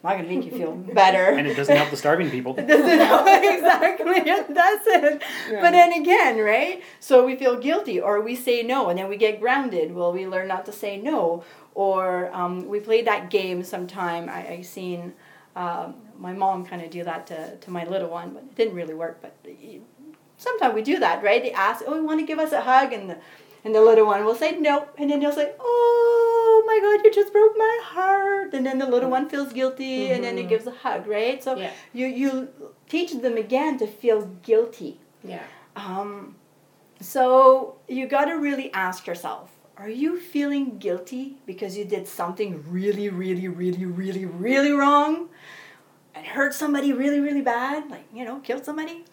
not 0.02 0.14
going 0.14 0.28
to 0.28 0.34
make 0.34 0.44
you 0.44 0.50
feel 0.50 0.72
better. 0.94 1.24
And 1.24 1.46
it 1.46 1.56
doesn't 1.56 1.76
help 1.76 1.90
the 1.90 1.96
starving 1.96 2.30
people. 2.30 2.54
it 2.58 2.66
doesn't 2.66 2.98
help 2.98 3.26
exactly 3.28 4.22
that's 4.54 4.86
it 4.86 5.22
but 5.48 5.70
then 5.70 5.92
again 5.92 6.38
right? 6.38 6.82
So 7.00 7.24
we 7.24 7.36
feel 7.36 7.58
guilty 7.58 8.00
or 8.00 8.20
we 8.20 8.34
say 8.36 8.62
no 8.62 8.88
and 8.88 8.98
then 8.98 9.08
we 9.08 9.16
get 9.16 9.40
grounded. 9.40 9.94
Well 9.94 10.12
we 10.12 10.26
learn 10.26 10.48
not 10.48 10.66
to 10.66 10.72
say 10.72 11.00
no? 11.00 11.44
Or 11.74 12.30
um, 12.34 12.68
we 12.68 12.80
played 12.80 13.06
that 13.06 13.30
game 13.30 13.64
sometime. 13.64 14.28
I, 14.28 14.48
I 14.48 14.62
seen 14.62 15.14
um, 15.56 15.94
my 16.18 16.32
mom 16.32 16.66
kind 16.66 16.82
of 16.82 16.90
do 16.90 17.04
that 17.04 17.26
to, 17.28 17.56
to 17.56 17.70
my 17.70 17.84
little 17.84 18.10
one 18.10 18.30
but 18.30 18.42
it 18.42 18.54
didn't 18.54 18.74
really 18.74 18.94
work 18.94 19.20
but 19.22 19.36
sometimes 20.36 20.74
we 20.74 20.82
do 20.82 20.98
that 20.98 21.22
right? 21.22 21.42
They 21.42 21.52
ask 21.52 21.84
oh 21.86 21.94
you 21.94 22.04
want 22.04 22.20
to 22.20 22.26
give 22.26 22.38
us 22.38 22.52
a 22.52 22.60
hug? 22.60 22.92
And 22.92 23.10
the, 23.10 23.18
and 23.64 23.74
the 23.74 23.80
little 23.80 24.06
one 24.06 24.24
will 24.24 24.34
say 24.34 24.58
no 24.58 24.88
and 24.98 25.10
then 25.10 25.20
they'll 25.20 25.32
say 25.32 25.52
oh 25.60 26.21
my 26.66 26.78
god 26.80 27.04
you 27.04 27.12
just 27.12 27.32
broke 27.32 27.56
my 27.56 27.78
heart. 27.82 28.54
And 28.54 28.64
then 28.66 28.78
the 28.78 28.86
little 28.86 29.10
one 29.10 29.28
feels 29.28 29.52
guilty 29.52 30.10
and 30.10 30.22
then 30.24 30.38
it 30.38 30.48
gives 30.48 30.66
a 30.66 30.70
hug 30.70 31.06
right? 31.06 31.42
So 31.42 31.56
Yeah. 31.56 31.70
you 31.92 32.06
you 32.06 32.48
teach 32.88 33.12
them 33.12 33.36
again 33.36 33.78
to 33.78 33.86
feel 33.86 34.26
guilty. 34.42 35.00
Yeah. 35.24 35.44
um, 35.76 36.36
so 37.00 37.76
you 37.88 38.06
got 38.06 38.26
to 38.26 38.34
really 38.34 38.72
ask 38.72 39.06
yourself 39.06 39.50
are 39.76 39.88
you 39.88 40.20
feeling 40.20 40.78
guilty 40.78 41.38
because 41.46 41.76
you 41.76 41.84
did 41.84 42.06
something 42.06 42.62
really 42.68 43.08
really 43.08 43.48
really 43.48 43.84
really 43.86 44.24
really 44.26 44.72
wrong 44.72 45.28
and 46.14 46.26
hurt 46.26 46.52
somebody 46.54 46.92
really 46.92 47.20
really 47.20 47.40
bad? 47.42 47.90
Like 47.90 48.04
you 48.14 48.24
know 48.24 48.38
killed 48.40 48.64
somebody 48.64 49.04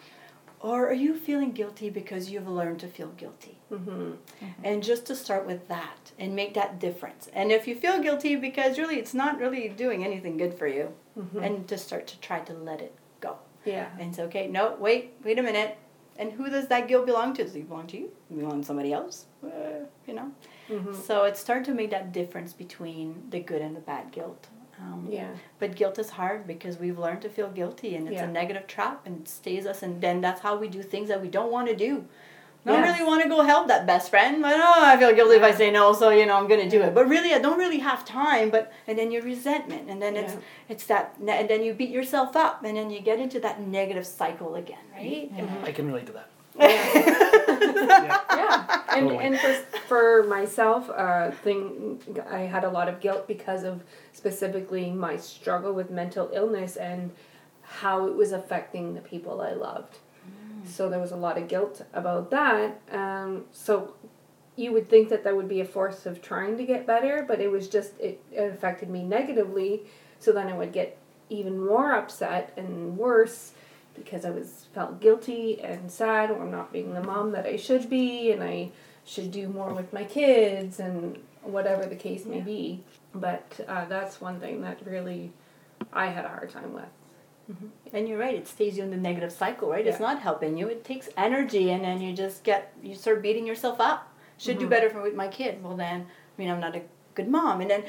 or 0.61 0.87
are 0.89 0.93
you 1.05 1.15
feeling 1.15 1.51
guilty 1.51 1.89
because 1.89 2.29
you've 2.29 2.47
learned 2.47 2.79
to 2.79 2.87
feel 2.87 3.09
guilty 3.09 3.55
Mm-hmm. 3.71 4.13
and 4.63 4.81
just 4.81 5.05
to 5.05 5.15
start 5.15 5.45
with 5.45 5.67
that 5.67 6.11
and 6.17 6.35
make 6.35 6.55
that 6.55 6.79
difference 6.79 7.29
and 7.33 7.51
if 7.51 7.67
you 7.67 7.75
feel 7.75 8.01
guilty 8.01 8.35
because 8.35 8.79
really 8.79 8.95
it's 8.97 9.13
not 9.13 9.37
really 9.39 9.69
doing 9.69 10.03
anything 10.03 10.37
good 10.37 10.55
for 10.57 10.65
you 10.67 10.91
and 11.39 11.67
to 11.67 11.77
start 11.77 12.07
to 12.07 12.19
try 12.19 12.39
to 12.39 12.53
let 12.53 12.81
it 12.81 12.93
go 13.21 13.35
Yeah. 13.65 13.89
and 13.99 14.09
it's 14.09 14.17
okay 14.19 14.47
no 14.47 14.75
wait 14.79 15.13
wait 15.23 15.37
a 15.37 15.43
minute 15.43 15.77
and 16.17 16.31
who 16.31 16.49
does 16.49 16.67
that 16.67 16.87
guilt 16.89 17.05
belong 17.05 17.33
to? 17.35 17.43
Does 17.45 17.55
it 17.55 17.69
belong 17.69 17.87
to 17.87 17.97
you? 17.97 18.07
Does 18.29 18.37
it 18.37 18.41
belong 18.41 18.59
to 18.61 18.67
somebody 18.67 18.91
else? 18.91 19.27
Uh, 19.41 19.85
you 20.05 20.13
know. 20.13 20.29
So 21.07 21.23
it's 21.23 21.39
starting 21.39 21.63
to 21.65 21.73
make 21.73 21.91
that 21.91 22.11
difference 22.11 22.51
between 22.51 23.23
the 23.29 23.39
good 23.39 23.61
and 23.61 23.73
the 23.73 23.79
bad 23.79 24.11
guilt. 24.11 24.47
Um, 24.81 25.07
Yeah. 25.09 25.27
But 25.59 25.75
guilt 25.75 25.99
is 25.99 26.11
hard 26.11 26.47
because 26.47 26.77
we've 26.77 26.97
learned 26.97 27.21
to 27.23 27.29
feel 27.29 27.49
guilty, 27.49 27.95
and 27.95 28.07
it's 28.07 28.15
Yeah. 28.21 28.25
a 28.25 28.31
negative 28.31 28.65
trap, 28.67 29.01
and 29.05 29.21
it 29.21 29.27
stays 29.27 29.65
us, 29.65 29.83
and 29.83 30.01
then 30.01 30.21
that's 30.21 30.41
how 30.41 30.55
we 30.57 30.67
do 30.69 30.81
things 30.81 31.09
that 31.09 31.21
we 31.21 31.27
don't 31.27 31.51
want 31.51 31.67
to 31.67 31.75
do. 31.75 32.05
I 32.65 32.71
don't 32.71 32.81
Yeah. 32.83 32.91
really 32.91 33.05
want 33.05 33.23
to 33.23 33.29
go 33.29 33.41
help 33.41 33.67
that 33.69 33.85
best 33.85 34.09
friend, 34.09 34.41
but 34.41 34.53
oh, 34.53 34.83
I 34.91 34.97
feel 34.97 35.13
guilty 35.13 35.35
if 35.37 35.43
I 35.43 35.51
say 35.51 35.71
no, 35.71 35.93
so 35.93 36.09
you 36.09 36.25
know 36.25 36.35
I'm 36.35 36.47
gonna 36.47 36.69
do 36.69 36.81
it. 36.81 36.93
But 36.93 37.07
really, 37.07 37.33
I 37.33 37.39
don't 37.39 37.57
really 37.57 37.79
have 37.79 38.03
time. 38.05 38.49
But 38.49 38.71
and 38.87 38.97
then 38.97 39.11
your 39.11 39.23
resentment, 39.23 39.89
and 39.89 40.01
then 40.01 40.15
it's 40.17 40.33
Yeah. 40.33 40.39
it's 40.73 40.85
that, 40.91 41.15
and 41.25 41.49
then 41.49 41.63
you 41.63 41.73
beat 41.73 41.89
yourself 41.89 42.35
up, 42.35 42.63
and 42.65 42.75
then 42.77 42.89
you 42.89 42.99
get 43.01 43.17
into 43.19 43.39
that 43.39 43.61
negative 43.61 44.05
cycle 44.05 44.55
again, 44.55 44.85
right? 44.95 45.31
I 45.65 45.71
can 45.71 45.87
relate 45.87 46.05
to 46.07 46.13
that. 46.13 46.27
yeah 46.59 47.25
and 47.61 49.09
Totally. 49.09 49.25
and 49.25 49.39
for, 49.39 49.53
for 49.87 50.23
myself 50.23 50.89
uh 50.89 51.31
thing 51.31 51.99
i 52.29 52.39
had 52.39 52.63
a 52.63 52.69
lot 52.69 52.87
of 52.89 52.99
guilt 52.99 53.27
because 53.27 53.63
of 53.63 53.83
specifically 54.13 54.91
my 54.91 55.17
struggle 55.17 55.73
with 55.73 55.89
mental 55.89 56.29
illness 56.33 56.75
and 56.75 57.11
how 57.61 58.07
it 58.07 58.15
was 58.15 58.31
affecting 58.31 58.95
the 58.95 59.01
people 59.01 59.41
i 59.41 59.51
loved. 59.53 59.97
So 60.65 60.89
there 60.89 60.99
was 60.99 61.11
a 61.11 61.15
lot 61.15 61.37
of 61.37 61.47
guilt 61.47 61.83
about 61.93 62.31
that 62.31 62.81
um 62.91 63.45
so 63.51 63.93
you 64.55 64.73
would 64.73 64.89
think 64.89 65.07
that 65.09 65.23
that 65.23 65.35
would 65.35 65.47
be 65.47 65.61
a 65.61 65.65
force 65.65 66.05
of 66.05 66.21
trying 66.21 66.57
to 66.57 66.65
get 66.65 66.85
better 66.85 67.23
but 67.27 67.39
it 67.39 67.49
was 67.49 67.67
just 67.69 67.91
it, 67.99 68.21
it 68.31 68.51
affected 68.53 68.89
me 68.89 69.03
negatively 69.03 69.83
so 70.19 70.31
then 70.33 70.47
i 70.47 70.53
would 70.57 70.73
get 70.73 70.97
even 71.29 71.63
more 71.65 71.93
upset 71.93 72.51
and 72.57 72.97
worse 72.97 73.53
because 74.03 74.25
I 74.25 74.31
was 74.31 74.65
felt 74.73 74.99
guilty 74.99 75.61
and 75.61 75.91
sad 75.91 76.31
or 76.31 76.45
not 76.45 76.73
being 76.73 76.93
the 76.93 77.03
mom 77.03 77.31
that 77.31 77.45
I 77.45 77.55
should 77.55 77.89
be 77.89 78.31
and 78.31 78.43
I 78.43 78.71
should 79.05 79.31
do 79.31 79.47
more 79.47 79.73
with 79.73 79.91
my 79.93 80.03
kids 80.03 80.79
and 80.79 81.17
whatever 81.41 81.85
the 81.85 81.95
case 81.95 82.25
may 82.25 82.41
be. 82.41 82.83
But 83.13 83.59
uh, 83.67 83.85
that's 83.85 84.21
one 84.21 84.39
thing 84.39 84.61
that 84.61 84.79
really 84.85 85.31
I 85.91 86.07
had 86.07 86.25
a 86.25 86.29
hard 86.29 86.51
time 86.51 86.73
with. 86.73 86.83
Mm-hmm. 87.51 87.95
And 87.95 88.07
you're 88.07 88.19
right, 88.19 88.35
it 88.35 88.47
stays 88.47 88.77
you 88.77 88.83
in 88.83 88.91
the 88.91 88.97
negative 88.97 89.31
cycle, 89.31 89.69
right? 89.69 89.85
It's 89.85 89.99
not 89.99 90.21
helping 90.21 90.57
you. 90.57 90.67
It 90.67 90.83
takes 90.83 91.09
energy, 91.17 91.71
and 91.71 91.83
then 91.83 91.99
you 91.99 92.13
just 92.13 92.43
get 92.43 92.73
you 92.83 92.93
start 92.93 93.23
beating 93.23 93.47
yourself 93.47 93.79
up. 93.79 94.13
Should 94.37 94.57
do 94.57 94.65
mm-hmm. 94.65 94.69
better 94.69 94.89
for 94.89 95.01
with 95.01 95.15
my 95.15 95.27
kid. 95.27 95.61
Well, 95.63 95.75
then, 95.75 96.01
I 96.01 96.41
mean, 96.41 96.49
I'm 96.49 96.59
not 96.59 96.75
a 96.75 96.81
good 97.15 97.27
mom, 97.27 97.59
and 97.61 97.69
then, 97.69 97.83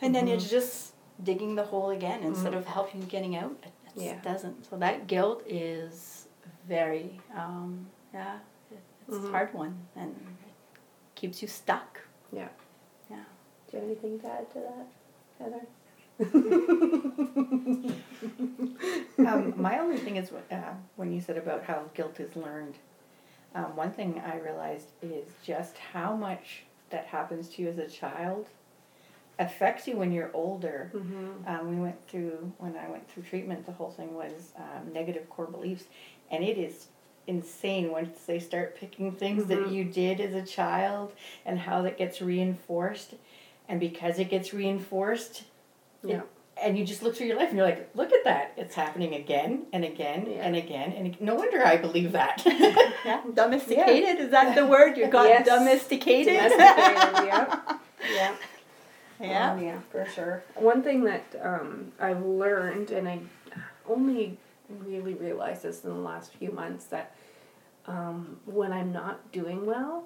and 0.00 0.14
then 0.14 0.28
it's 0.28 0.44
mm-hmm. 0.44 0.50
just 0.50 0.92
digging 1.22 1.56
the 1.56 1.64
hole 1.64 1.90
again 1.90 2.22
instead 2.22 2.54
of 2.54 2.66
helping 2.66 3.00
getting 3.02 3.34
out. 3.34 3.56
It, 3.98 4.02
it 4.02 4.06
Yeah. 4.06 4.20
doesn't. 4.22 4.64
So 4.68 4.76
that 4.78 5.06
guilt 5.06 5.42
is 5.46 6.26
very, 6.66 7.20
um, 7.36 7.86
yeah, 8.14 8.38
it, 8.70 8.78
it's 9.06 9.16
a 9.26 9.30
hard 9.30 9.52
one, 9.54 9.76
and 9.96 10.10
it 10.12 10.16
keeps 11.14 11.42
you 11.42 11.48
stuck. 11.48 12.00
Yeah. 12.32 12.48
Yeah. 13.10 13.24
Do 13.70 13.76
you 13.76 13.82
have 13.82 13.90
anything 13.90 14.18
to 14.20 14.26
add 14.32 14.50
to 14.52 14.60
that, 14.60 14.86
Heather? 15.38 15.66
um, 19.18 19.54
my 19.56 19.78
only 19.78 19.98
thing 19.98 20.16
is 20.16 20.30
uh, 20.50 20.56
when 20.96 21.12
you 21.12 21.20
said 21.20 21.36
about 21.36 21.62
how 21.64 21.84
guilt 21.94 22.18
is 22.20 22.34
learned. 22.36 22.74
Um, 23.54 23.76
one 23.76 23.92
thing 23.92 24.20
I 24.24 24.38
realized 24.38 24.88
is 25.02 25.28
just 25.44 25.76
how 25.78 26.14
much 26.16 26.64
that 26.90 27.06
happens 27.06 27.48
to 27.50 27.62
you 27.62 27.68
as 27.68 27.78
a 27.78 27.86
child 27.86 28.48
affects 29.38 29.86
you 29.86 29.96
when 29.96 30.12
you're 30.12 30.30
older. 30.34 30.90
Um, 31.46 31.70
we 31.70 31.76
went 31.80 32.06
through 32.08 32.52
when 32.58 32.76
I 32.76 32.88
went 32.90 33.08
through 33.10 33.22
treatment. 33.24 33.66
The 33.66 33.72
whole 33.72 33.90
thing 33.90 34.14
was 34.14 34.52
um, 34.56 34.92
negative 34.92 35.28
core 35.30 35.46
beliefs, 35.46 35.84
and 36.30 36.42
it 36.44 36.58
is 36.58 36.86
insane 37.26 37.90
once 37.90 38.20
they 38.26 38.38
start 38.38 38.76
picking 38.76 39.12
things 39.12 39.46
that 39.46 39.68
you 39.70 39.84
did 39.84 40.20
as 40.20 40.34
a 40.34 40.42
child 40.42 41.12
and 41.44 41.58
how 41.58 41.82
that 41.82 41.98
gets 41.98 42.20
reinforced, 42.22 43.14
and 43.68 43.78
because 43.78 44.18
it 44.18 44.30
gets 44.30 44.52
reinforced, 44.54 45.42
it- 46.02 46.08
Yeah. 46.10 46.22
and 46.60 46.76
you 46.78 46.84
just 46.84 47.02
look 47.02 47.14
through 47.14 47.26
your 47.28 47.36
life 47.36 47.48
and 47.50 47.56
you're 47.58 47.66
like, 47.66 47.90
look 47.94 48.12
at 48.12 48.24
that, 48.24 48.52
it's 48.56 48.74
happening 48.74 49.14
again 49.14 49.66
and 49.72 49.84
again 49.84 50.26
Yeah. 50.28 50.38
and 50.46 50.56
again, 50.56 50.92
and 50.92 51.20
no 51.20 51.34
wonder 51.36 51.64
I 51.64 51.76
believe 51.76 52.12
that. 52.12 52.42
Yeah, 53.04 53.22
domesticated 53.32 54.18
is 54.20 54.30
that 54.32 54.54
the 54.56 54.66
word 54.66 54.96
you 54.98 55.06
got? 55.06 55.28
Yes. 55.28 55.46
Domesticated. 55.46 56.34
Domesticated, 56.34 56.56
yeah. 57.28 57.60
Yeah. 58.12 58.34
Yeah. 59.20 59.52
Um, 59.52 59.62
yeah, 59.62 59.78
for 59.90 60.06
sure. 60.06 60.42
One 60.54 60.82
thing 60.82 61.04
that 61.04 61.24
um, 61.42 61.92
I've 62.00 62.24
learned, 62.24 62.90
and 62.90 63.08
I 63.08 63.20
only 63.88 64.38
really 64.68 65.14
realized 65.14 65.62
this 65.62 65.84
in 65.84 65.90
the 65.90 65.96
last 65.96 66.32
few 66.34 66.50
months, 66.52 66.86
that 66.86 67.14
um, 67.86 68.38
when 68.44 68.72
I'm 68.72 68.92
not 68.92 69.32
doing 69.32 69.64
well, 69.66 70.04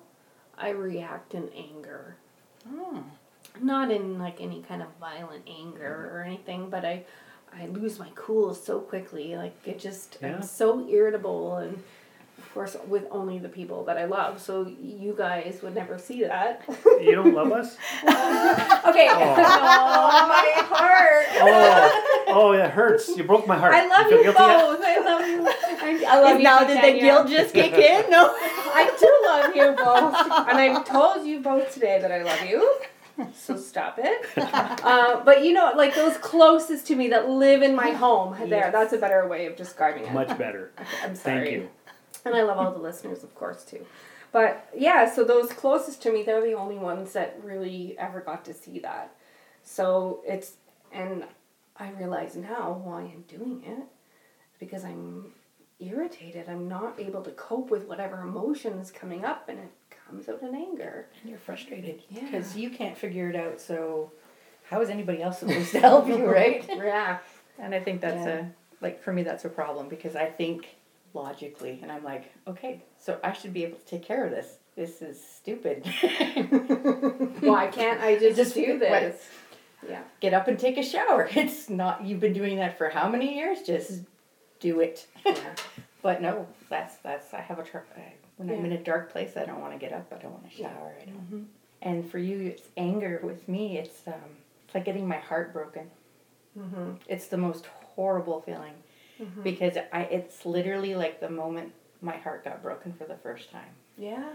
I 0.56 0.70
react 0.70 1.34
in 1.34 1.48
anger. 1.56 2.16
Not 3.60 3.90
in 3.90 4.18
like 4.18 4.40
any 4.40 4.62
kind 4.62 4.82
of 4.82 4.88
violent 5.00 5.44
anger 5.48 6.10
or 6.14 6.22
anything, 6.22 6.70
but 6.70 6.84
I, 6.84 7.04
I 7.52 7.66
lose 7.66 7.98
my 7.98 8.08
cool 8.14 8.54
so 8.54 8.80
quickly. 8.80 9.36
Like 9.36 9.56
it 9.66 9.78
just, 9.78 10.18
Yeah. 10.22 10.36
I'm 10.36 10.42
so 10.42 10.88
irritable 10.88 11.56
and. 11.56 11.82
Of 12.52 12.56
course, 12.56 12.76
with 12.86 13.06
only 13.10 13.38
the 13.38 13.48
people 13.48 13.82
that 13.84 13.96
I 13.96 14.04
love, 14.04 14.38
so 14.38 14.70
you 14.78 15.14
guys 15.16 15.60
would 15.62 15.74
never 15.74 15.96
see 15.98 16.20
that. 16.24 16.60
You 17.00 17.14
don't 17.14 17.32
love 17.32 17.50
us? 17.50 17.78
Okay. 18.92 19.08
Oh, 19.10 20.26
my 20.28 20.52
heart. 20.66 21.26
Oh, 21.40 22.24
oh, 22.28 22.52
that 22.52 22.72
hurts. 22.72 23.08
You 23.16 23.24
broke 23.24 23.46
my 23.46 23.56
heart. 23.56 23.72
I 23.72 23.86
love 23.86 24.06
feel 24.06 24.18
you 24.18 24.24
guilty 24.24 24.42
yet? 24.42 24.60
both. 24.66 24.80
I 24.84 24.98
love 24.98 25.26
you. 25.26 25.46
I, 25.48 26.04
I 26.06 26.20
love 26.20 26.32
Is 26.32 26.36
you. 26.38 26.42
now 26.44 26.58
did 26.64 26.84
the 26.94 27.00
guilt 27.00 27.28
just 27.28 27.54
kick 27.54 27.72
in? 27.72 28.10
No. 28.10 28.26
I 28.36 28.94
do 29.00 29.10
love 29.24 29.56
you 29.56 29.74
both, 29.82 30.48
and 30.50 30.58
I've 30.58 30.84
told 30.86 31.26
you 31.26 31.40
both 31.40 31.72
today 31.72 32.00
that 32.02 32.12
I 32.12 32.22
love 32.22 32.42
you. 32.46 32.70
So 33.34 33.56
stop 33.56 33.98
it. 33.98 34.26
Uh, 34.36 35.24
but 35.24 35.42
you 35.42 35.54
know, 35.54 35.72
like 35.74 35.94
those 35.94 36.18
closest 36.18 36.86
to 36.88 36.96
me 36.96 37.08
that 37.08 37.30
live 37.30 37.62
in 37.62 37.74
my 37.74 37.92
home. 37.92 38.36
There, 38.38 38.48
Yes. 38.48 38.72
that's 38.72 38.92
a 38.92 38.98
better 38.98 39.26
way 39.26 39.46
of 39.46 39.56
describing 39.56 40.04
it. 40.04 40.12
Much 40.12 40.36
better. 40.36 40.72
I'm 41.02 41.14
sorry. 41.14 41.38
Thank 41.44 41.50
you. 41.52 41.68
And 42.24 42.34
I 42.34 42.42
love 42.42 42.58
all 42.58 42.72
the 42.72 42.78
listeners, 42.78 43.22
of 43.24 43.34
course, 43.34 43.64
too. 43.64 43.84
But 44.30 44.68
yeah, 44.76 45.12
so 45.12 45.24
those 45.24 45.52
closest 45.52 46.02
to 46.02 46.12
me, 46.12 46.22
they're 46.22 46.40
the 46.40 46.54
only 46.54 46.78
ones 46.78 47.12
that 47.12 47.38
really 47.42 47.96
ever 47.98 48.20
got 48.20 48.44
to 48.46 48.54
see 48.54 48.78
that. 48.80 49.14
So 49.62 50.22
it's, 50.26 50.52
and 50.92 51.24
I 51.76 51.90
realize 51.90 52.36
now 52.36 52.80
why 52.82 53.00
I'm 53.02 53.24
doing 53.28 53.62
it 53.66 53.84
because 54.58 54.84
I'm 54.84 55.32
irritated. 55.80 56.48
I'm 56.48 56.68
not 56.68 56.98
able 56.98 57.22
to 57.22 57.30
cope 57.32 57.70
with 57.70 57.86
whatever 57.86 58.20
emotion 58.22 58.74
is 58.74 58.90
coming 58.90 59.24
up, 59.24 59.48
and 59.48 59.58
it 59.58 59.70
comes 60.06 60.28
out 60.28 60.40
in 60.42 60.54
anger. 60.54 61.06
And 61.20 61.30
you're 61.30 61.38
frustrated 61.38 62.02
Yeah. 62.08 62.22
because 62.24 62.56
you 62.56 62.70
can't 62.70 62.96
figure 62.96 63.28
it 63.28 63.36
out. 63.36 63.60
So, 63.60 64.12
how 64.70 64.80
is 64.80 64.88
anybody 64.90 65.22
else 65.22 65.40
supposed 65.40 65.72
to 65.72 65.80
help 65.90 66.06
you, 66.08 66.24
right? 66.26 66.64
Yeah. 66.76 67.18
And 67.58 67.74
I 67.74 67.80
think 67.80 68.00
that's 68.00 68.24
Yeah. 68.26 68.38
a 68.40 68.44
like 68.80 69.02
for 69.02 69.12
me 69.12 69.22
that's 69.22 69.44
a 69.44 69.48
problem 69.48 69.88
because 69.88 70.16
I 70.16 70.26
think 70.26 70.74
logically, 71.14 71.78
and 71.82 71.90
I'm 71.92 72.04
like, 72.04 72.32
okay, 72.46 72.82
so 72.98 73.18
I 73.22 73.32
should 73.32 73.52
be 73.52 73.64
able 73.64 73.78
to 73.78 73.84
take 73.86 74.02
care 74.02 74.24
of 74.24 74.30
this. 74.30 74.56
This 74.76 75.02
is 75.02 75.22
stupid. 75.22 75.84
Why 77.40 77.66
can't 77.66 78.00
I 78.00 78.18
just, 78.18 78.36
Just 78.36 78.54
do 78.54 78.72
what- 78.72 78.80
this? 78.80 79.22
Yeah. 79.88 80.02
Get 80.20 80.32
up 80.32 80.46
and 80.48 80.58
take 80.58 80.78
a 80.78 80.82
shower. 80.82 81.28
It's 81.34 81.68
not. 81.68 82.04
You've 82.04 82.20
been 82.20 82.32
doing 82.32 82.56
that 82.56 82.78
for 82.78 82.88
how 82.88 83.08
many 83.08 83.36
years? 83.36 83.62
Just 83.62 84.02
do 84.60 84.80
it. 84.80 85.06
Yeah. 85.26 85.36
But 86.02 86.20
no, 86.20 86.48
that's 86.68 86.96
that's 86.96 87.32
I 87.32 87.40
have 87.42 87.60
a 87.60 87.62
tr- 87.62 87.78
I- 87.96 88.14
when 88.36 88.50
I'm 88.50 88.64
in 88.64 88.72
a 88.72 88.82
dark 88.82 89.12
place, 89.12 89.36
I 89.36 89.44
don't 89.44 89.60
want 89.60 89.72
to 89.72 89.78
get 89.78 89.92
up. 89.92 90.12
I 90.12 90.20
don't 90.20 90.32
want 90.32 90.50
to 90.50 90.56
shower. 90.56 90.94
I 91.00 91.04
don't. 91.04 91.46
And 91.80 92.10
for 92.10 92.18
you, 92.18 92.40
it's 92.48 92.62
anger. 92.76 93.20
With 93.22 93.48
me, 93.48 93.78
it's 93.78 94.00
um, 94.08 94.14
it's 94.64 94.74
like 94.74 94.84
getting 94.84 95.06
my 95.06 95.18
heart 95.18 95.52
broken. 95.52 95.88
Mm-hmm. 96.58 96.92
It's 97.06 97.28
the 97.28 97.36
most 97.36 97.66
horrible 97.94 98.40
feeling 98.40 98.72
because 99.42 99.76
I 99.92 100.02
it's 100.02 100.44
literally 100.44 100.94
like 100.94 101.20
the 101.20 101.30
moment 101.30 101.72
my 102.00 102.16
heart 102.16 102.44
got 102.44 102.62
broken 102.62 102.92
for 102.92 103.04
the 103.04 103.16
first 103.16 103.50
time. 103.50 103.74
Yeah. 103.96 104.34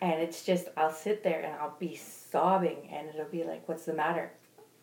And 0.00 0.20
it's 0.20 0.44
just 0.44 0.68
I'll 0.76 0.92
sit 0.92 1.22
there 1.22 1.40
and 1.40 1.54
I'll 1.54 1.76
be 1.78 1.94
sobbing 1.94 2.88
and 2.92 3.08
it'll 3.08 3.26
be 3.26 3.44
like, 3.44 3.68
"What's 3.68 3.84
the 3.84 3.94
matter?" 3.94 4.32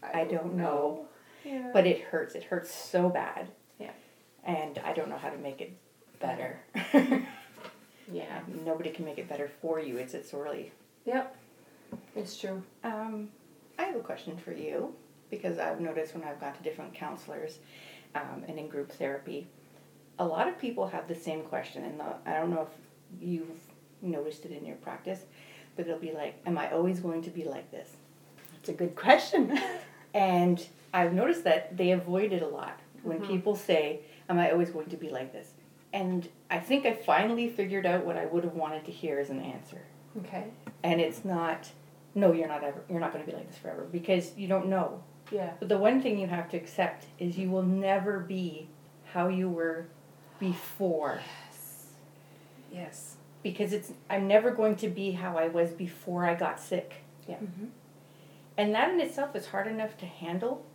I 0.01 0.23
don't 0.23 0.55
know. 0.55 1.05
Yeah. 1.43 1.69
But 1.73 1.85
it 1.87 2.01
hurts. 2.01 2.35
It 2.35 2.43
hurts 2.43 2.73
so 2.73 3.09
bad. 3.09 3.47
Yeah. 3.79 3.91
And 4.43 4.79
I 4.79 4.93
don't 4.93 5.09
know 5.09 5.17
how 5.17 5.29
to 5.29 5.37
make 5.37 5.61
it 5.61 5.73
better. 6.19 6.59
yeah. 8.11 8.39
Nobody 8.65 8.89
can 8.91 9.05
make 9.05 9.17
it 9.17 9.27
better 9.29 9.49
for 9.61 9.79
you. 9.79 9.97
It's 9.97 10.13
it's 10.13 10.33
really. 10.33 10.71
Yep. 11.05 11.35
It's 12.15 12.37
true. 12.37 12.63
Um, 12.83 13.29
I 13.77 13.83
have 13.83 13.95
a 13.95 14.01
question 14.01 14.37
for 14.37 14.53
you 14.53 14.93
because 15.29 15.57
I've 15.57 15.79
noticed 15.79 16.13
when 16.13 16.23
I've 16.23 16.39
gone 16.39 16.53
to 16.53 16.63
different 16.63 16.93
counselors, 16.93 17.59
um, 18.15 18.43
and 18.47 18.59
in 18.59 18.67
group 18.67 18.91
therapy, 18.91 19.47
a 20.19 20.25
lot 20.25 20.47
of 20.47 20.57
people 20.57 20.87
have 20.87 21.07
the 21.07 21.15
same 21.15 21.43
question, 21.43 21.83
and 21.83 21.99
the, 21.99 22.05
I 22.25 22.33
don't 22.33 22.51
know 22.51 22.67
if 22.69 23.21
you've 23.21 23.59
noticed 24.01 24.45
it 24.45 24.51
in 24.51 24.65
your 24.65 24.77
practice, 24.77 25.21
but 25.75 25.87
it'll 25.87 25.99
be 25.99 26.11
like, 26.11 26.41
"Am 26.45 26.57
I 26.57 26.71
always 26.71 26.99
going 26.99 27.21
to 27.23 27.29
be 27.29 27.43
like 27.43 27.71
this?" 27.71 27.89
It's 28.59 28.69
a 28.69 28.73
good 28.73 28.95
question. 28.95 29.59
And 30.13 30.67
I've 30.93 31.13
noticed 31.13 31.45
that 31.45 31.77
they 31.77 31.91
avoid 31.91 32.33
it 32.33 32.41
a 32.41 32.47
lot 32.47 32.81
when 33.01 33.25
people 33.25 33.55
say, 33.55 34.01
"Am 34.27 34.37
I 34.37 34.51
always 34.51 34.69
going 34.69 34.89
to 34.89 34.97
be 34.97 35.09
like 35.09 35.31
this?" 35.31 35.53
And 35.93 36.27
I 36.49 36.59
think 36.59 36.85
I 36.85 36.93
finally 36.93 37.49
figured 37.49 37.85
out 37.85 38.05
what 38.05 38.17
I 38.17 38.25
would 38.25 38.43
have 38.43 38.53
wanted 38.53 38.85
to 38.85 38.91
hear 38.91 39.19
as 39.19 39.29
an 39.29 39.41
answer. 39.41 39.81
Okay. 40.19 40.45
And 40.83 41.01
it's 41.01 41.25
not, 41.25 41.69
no, 42.15 42.31
you're 42.31 42.47
not 42.47 42.63
ever, 42.63 42.81
you're 42.89 42.99
not 42.99 43.13
going 43.13 43.25
to 43.25 43.29
be 43.29 43.35
like 43.35 43.47
this 43.49 43.57
forever 43.57 43.87
because 43.91 44.37
you 44.37 44.47
don't 44.47 44.67
know. 44.67 45.03
Yeah. 45.31 45.51
But 45.59 45.69
the 45.69 45.77
one 45.77 46.01
thing 46.01 46.19
you 46.19 46.27
have 46.27 46.49
to 46.49 46.57
accept 46.57 47.05
is 47.17 47.37
you 47.37 47.49
will 47.49 47.63
never 47.63 48.19
be 48.19 48.67
how 49.13 49.27
you 49.27 49.49
were 49.49 49.87
before 50.39 51.21
Yes. 51.51 51.85
Yes. 52.71 53.15
because 53.43 53.73
it's 53.73 53.91
I'm 54.09 54.27
never 54.27 54.51
going 54.51 54.75
to 54.77 54.87
be 54.87 55.11
how 55.11 55.37
I 55.37 55.47
was 55.47 55.71
before 55.71 56.25
I 56.25 56.35
got 56.35 56.59
sick. 56.59 57.03
Yeah. 57.27 57.35
Mm-hmm. 57.35 57.65
And 58.57 58.75
that 58.75 58.89
in 58.89 58.99
itself 58.99 59.35
is 59.35 59.47
hard 59.47 59.67
enough 59.67 59.97
to 59.97 60.05
handle. 60.05 60.65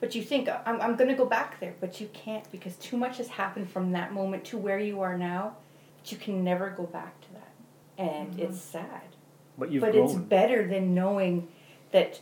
But 0.00 0.14
you 0.14 0.22
think 0.22 0.48
I'm 0.48 0.80
I'm 0.80 0.96
going 0.96 1.08
to 1.10 1.16
go 1.16 1.26
back 1.26 1.60
there, 1.60 1.74
but 1.80 2.00
you 2.00 2.08
can't 2.12 2.50
because 2.50 2.76
too 2.76 2.96
much 2.96 3.18
has 3.18 3.28
happened 3.28 3.70
from 3.70 3.92
that 3.92 4.12
moment 4.12 4.44
to 4.46 4.58
where 4.58 4.78
you 4.78 5.02
are 5.02 5.16
now. 5.16 5.56
But 5.98 6.12
you 6.12 6.18
can 6.18 6.42
never 6.42 6.70
go 6.70 6.84
back 6.84 7.20
to 7.20 7.32
that. 7.34 7.52
And 7.98 8.30
mm-hmm. 8.30 8.42
it's 8.42 8.60
sad. 8.60 9.02
But 9.58 9.70
you've 9.70 9.82
but 9.82 9.92
grown. 9.92 10.06
it's 10.06 10.14
better 10.14 10.66
than 10.66 10.94
knowing 10.94 11.48
that 11.92 12.20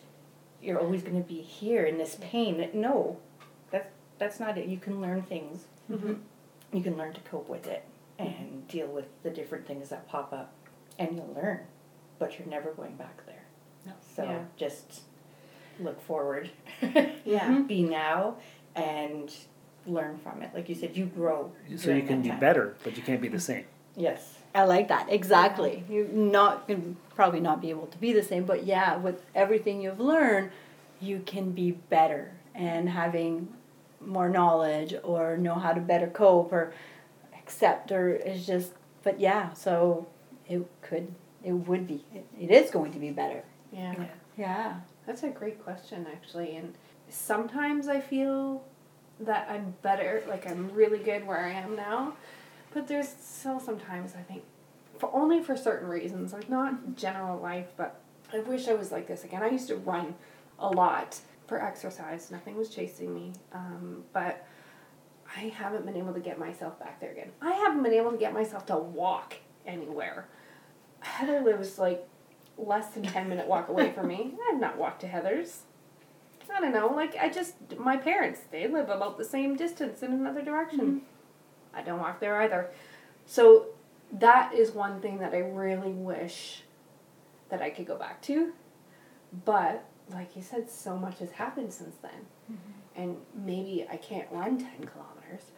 you're 0.62 0.78
always 0.80 1.02
going 1.02 1.20
to 1.22 1.26
be 1.28 1.40
here 1.40 1.84
in 1.84 1.98
this 1.98 2.16
pain. 2.20 2.68
No, 2.74 3.18
that's 3.70 3.88
that's 4.18 4.40
not 4.40 4.58
it. 4.58 4.66
You 4.66 4.78
can 4.78 5.00
learn 5.00 5.22
things. 5.22 5.64
Mm-hmm. 5.90 6.14
You 6.72 6.82
can 6.82 6.96
learn 6.96 7.12
to 7.14 7.20
cope 7.20 7.48
with 7.48 7.66
it 7.66 7.84
and 8.18 8.66
deal 8.68 8.88
with 8.88 9.06
the 9.22 9.30
different 9.30 9.66
things 9.66 9.88
that 9.90 10.08
pop 10.08 10.32
up, 10.32 10.52
and 10.98 11.16
you'll 11.16 11.32
learn. 11.34 11.60
But 12.18 12.38
you're 12.38 12.48
never 12.48 12.72
going 12.72 12.96
back 12.96 13.24
there. 13.26 13.44
No. 13.86 13.92
So 14.16 14.24
Yeah. 14.24 14.40
just 14.56 15.02
look 15.80 16.00
forward. 16.00 16.50
Yeah. 17.24 17.60
be 17.66 17.82
now 17.82 18.36
and 18.74 19.32
learn 19.86 20.18
from 20.18 20.42
it. 20.42 20.50
Like 20.54 20.68
you 20.68 20.74
said, 20.74 20.96
you 20.96 21.06
grow. 21.06 21.52
so 21.76 21.90
you 21.92 22.02
can 22.02 22.18
that 22.18 22.22
be 22.24 22.28
time. 22.30 22.40
better, 22.40 22.76
but 22.84 22.96
you 22.96 23.02
can't 23.02 23.20
be 23.20 23.28
the 23.28 23.38
same. 23.40 23.64
Yes. 23.96 24.37
I 24.54 24.64
like 24.64 24.88
that 24.88 25.06
exactly. 25.10 25.84
You're 25.88 26.08
not 26.08 26.66
gonna 26.66 26.94
probably 27.14 27.40
not 27.40 27.60
be 27.60 27.70
able 27.70 27.86
to 27.86 27.98
be 27.98 28.12
the 28.12 28.22
same, 28.22 28.44
but 28.44 28.64
yeah, 28.64 28.96
with 28.96 29.22
everything 29.34 29.80
you've 29.80 30.00
learned, 30.00 30.50
you 31.00 31.20
can 31.24 31.52
be 31.52 31.72
better 31.72 32.32
and 32.54 32.88
having 32.88 33.48
more 34.00 34.28
knowledge 34.28 34.94
or 35.02 35.36
know 35.36 35.54
how 35.54 35.72
to 35.72 35.80
better 35.80 36.06
cope 36.08 36.52
or 36.52 36.72
accept 37.38 37.92
or 37.92 38.10
is 38.14 38.46
just. 38.46 38.72
But 39.02 39.20
yeah, 39.20 39.52
so 39.52 40.06
it 40.48 40.66
could, 40.82 41.14
it 41.44 41.52
would 41.52 41.86
be, 41.86 42.04
it, 42.14 42.26
it 42.38 42.50
is 42.50 42.70
going 42.70 42.92
to 42.92 42.98
be 42.98 43.10
better. 43.10 43.42
Yeah. 43.72 43.94
Yeah. 43.96 44.06
Yeah. 44.36 44.74
That's 45.06 45.22
a 45.22 45.28
great 45.28 45.62
question, 45.62 46.06
actually. 46.12 46.56
And 46.56 46.74
sometimes 47.08 47.88
I 47.88 48.00
feel 48.00 48.64
that 49.20 49.48
I'm 49.50 49.74
better, 49.82 50.22
like 50.28 50.48
I'm 50.48 50.70
really 50.72 50.98
good 50.98 51.26
where 51.26 51.38
I 51.38 51.50
am 51.50 51.76
now. 51.76 52.14
But 52.72 52.88
there's 52.88 53.08
still 53.08 53.60
sometimes 53.60 54.14
I 54.18 54.22
think, 54.22 54.42
for 54.98 55.14
only 55.14 55.42
for 55.42 55.56
certain 55.56 55.88
reasons, 55.88 56.32
like 56.32 56.48
not 56.48 56.96
general 56.96 57.40
life, 57.40 57.68
but 57.76 58.00
I 58.32 58.40
wish 58.40 58.68
I 58.68 58.74
was 58.74 58.92
like 58.92 59.06
this 59.06 59.24
again. 59.24 59.42
I 59.42 59.48
used 59.48 59.68
to 59.68 59.76
run 59.76 60.14
a 60.58 60.68
lot 60.68 61.18
for 61.46 61.62
exercise. 61.62 62.30
Nothing 62.30 62.56
was 62.56 62.68
chasing 62.68 63.14
me. 63.14 63.32
Um, 63.52 64.04
but 64.12 64.46
I 65.34 65.48
haven't 65.48 65.86
been 65.86 65.96
able 65.96 66.12
to 66.14 66.20
get 66.20 66.38
myself 66.38 66.78
back 66.78 67.00
there 67.00 67.12
again. 67.12 67.30
I 67.40 67.52
haven't 67.52 67.82
been 67.82 67.94
able 67.94 68.10
to 68.10 68.16
get 68.16 68.32
myself 68.34 68.66
to 68.66 68.76
walk 68.76 69.34
anywhere. 69.66 70.26
Heather 71.00 71.40
lives 71.40 71.78
like 71.78 72.06
less 72.56 72.88
than 72.90 73.04
10 73.04 73.28
minute 73.28 73.46
walk 73.46 73.68
away 73.68 73.92
from 73.92 74.08
me. 74.08 74.34
I 74.48 74.52
have 74.52 74.60
not 74.60 74.76
walked 74.76 75.00
to 75.02 75.06
Heather's. 75.06 75.62
I 76.54 76.60
don't 76.60 76.72
know, 76.72 76.88
like 76.88 77.14
I 77.16 77.28
just, 77.28 77.54
my 77.78 77.98
parents, 77.98 78.40
they 78.50 78.66
live 78.66 78.88
about 78.88 79.18
the 79.18 79.24
same 79.24 79.54
distance 79.54 80.02
in 80.02 80.12
another 80.12 80.40
direction. 80.40 81.02
I 81.78 81.82
don't 81.82 82.00
walk 82.00 82.20
there 82.20 82.40
either. 82.42 82.70
So 83.26 83.66
that 84.12 84.54
is 84.54 84.72
one 84.72 85.00
thing 85.00 85.18
that 85.18 85.32
I 85.32 85.38
really 85.38 85.92
wish 85.92 86.62
that 87.50 87.62
I 87.62 87.70
could 87.70 87.86
go 87.86 87.96
back 87.96 88.20
to. 88.22 88.52
But 89.44 89.84
like 90.10 90.36
you 90.36 90.42
said, 90.42 90.70
so 90.70 90.96
much 90.96 91.18
has 91.18 91.32
happened 91.32 91.72
since 91.72 91.96
then. 92.02 92.26
Mm-hmm. 92.50 93.02
And 93.02 93.16
maybe 93.34 93.86
I 93.90 93.96
can't 93.96 94.26
run 94.30 94.58
10 94.58 94.68
kilometers, 94.86 95.50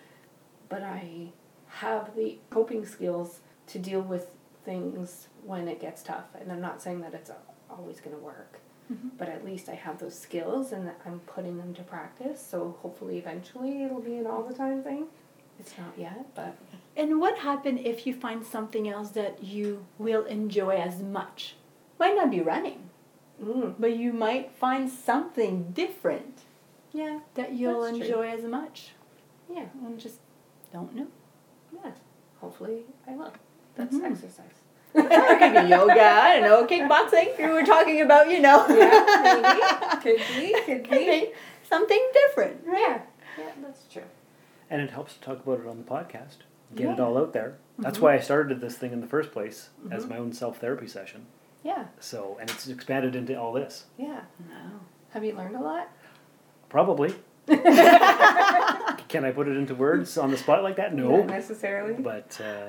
but 0.68 0.82
I 0.82 1.28
have 1.68 2.14
the 2.16 2.38
coping 2.50 2.84
skills 2.84 3.40
to 3.68 3.78
deal 3.78 4.02
with 4.02 4.30
things 4.64 5.28
when 5.44 5.68
it 5.68 5.80
gets 5.80 6.02
tough. 6.02 6.26
And 6.38 6.52
I'm 6.52 6.60
not 6.60 6.82
saying 6.82 7.00
that 7.00 7.14
it's 7.14 7.30
always 7.70 8.00
going 8.00 8.14
to 8.14 8.22
work, 8.22 8.58
mm-hmm. 8.92 9.08
but 9.16 9.28
at 9.28 9.44
least 9.44 9.68
I 9.68 9.74
have 9.74 9.98
those 9.98 10.18
skills 10.18 10.72
and 10.72 10.90
I'm 11.06 11.20
putting 11.20 11.56
them 11.56 11.72
to 11.74 11.82
practice. 11.82 12.44
So 12.44 12.76
hopefully, 12.82 13.16
eventually, 13.16 13.84
it'll 13.84 14.00
be 14.00 14.16
an 14.16 14.26
all 14.26 14.42
the 14.42 14.54
time 14.54 14.82
thing. 14.82 15.06
It's 15.60 15.76
not 15.76 15.92
yet, 15.96 16.24
but 16.34 16.56
And 16.96 17.20
what 17.20 17.36
happens 17.38 17.80
if 17.84 18.06
you 18.06 18.14
find 18.14 18.44
something 18.44 18.88
else 18.88 19.10
that 19.10 19.44
you 19.44 19.84
will 19.98 20.24
enjoy 20.24 20.76
as 20.76 21.00
much? 21.02 21.54
Might 21.98 22.16
not 22.16 22.30
be 22.30 22.40
running, 22.40 22.80
mm, 23.42 23.74
but 23.78 23.92
you 23.96 24.12
might 24.12 24.50
find 24.52 24.90
something 24.90 25.72
different 25.72 26.36
yeah, 26.92 27.20
that 27.34 27.52
you'll 27.52 27.82
That's 27.82 27.96
true. 27.98 28.06
enjoy 28.06 28.26
as 28.38 28.44
much. 28.44 28.76
yeah, 29.56 29.66
And 29.84 30.00
just 30.00 30.18
don't 30.72 30.94
know. 30.96 31.06
yeah. 31.72 31.92
Hopefully, 32.40 32.80
I 33.06 33.12
will. 33.18 33.32
That's 33.76 33.94
Mhm. 33.96 34.10
exercise. 34.10 34.56
It 34.94 35.38
could 35.40 35.52
be 35.62 35.68
yoga, 35.68 36.02
I 36.02 36.40
don't 36.40 36.46
know, 36.48 36.66
kickboxing. 36.66 37.28
We 37.38 37.46
were 37.56 37.62
talking 37.74 38.00
about, 38.00 38.28
you 38.32 38.40
know. 38.40 38.58
Yeah, 38.68 38.98
maybe. 39.26 39.60
Could 40.04 40.22
be, 40.36 40.46
Could 40.66 40.88
be 40.90 41.32
something 41.68 42.02
different, 42.20 42.66
right? 42.66 42.80
Yeah, 42.86 42.98
yeah, 43.38 43.52
that's 43.62 43.82
true. 43.92 44.08
And 44.70 44.80
it 44.80 44.90
helps 44.90 45.14
to 45.14 45.20
talk 45.20 45.44
about 45.44 45.60
it 45.60 45.66
on 45.66 45.78
the 45.78 45.84
podcast, 45.84 46.38
get 46.74 46.78
it 46.78 46.80
Yeah. 46.84 46.86
Mm-hmm. 46.92 47.02
all 47.02 47.18
out 47.18 47.32
there. 47.32 47.58
That's 47.78 47.98
why 47.98 48.14
I 48.14 48.20
started 48.20 48.60
this 48.60 48.76
thing 48.78 48.92
in 48.92 49.00
the 49.00 49.06
first 49.06 49.32
place 49.32 49.70
as 49.90 50.06
my 50.06 50.16
own 50.16 50.32
self 50.32 50.58
therapy 50.58 50.86
session. 50.86 51.26
Yeah, 51.62 51.86
So, 51.98 52.38
and 52.40 52.48
it's 52.48 52.66
expanded 52.68 53.14
into 53.16 53.38
all 53.38 53.52
this. 53.52 53.84
yeah. 53.98 54.20
No. 54.48 54.80
Have 55.10 55.24
you 55.24 55.34
learned 55.34 55.56
a 55.56 55.60
lot? 55.60 55.88
Probably. 56.68 57.14
Can 57.48 59.24
I 59.24 59.32
put 59.34 59.48
it 59.48 59.56
into 59.56 59.74
words 59.74 60.16
on 60.16 60.30
the 60.30 60.36
spot 60.36 60.62
like 60.62 60.76
that? 60.76 60.94
No. 60.94 61.16
Not 61.18 61.26
necessarily. 61.26 61.94
But 61.94 62.40
uh, 62.42 62.68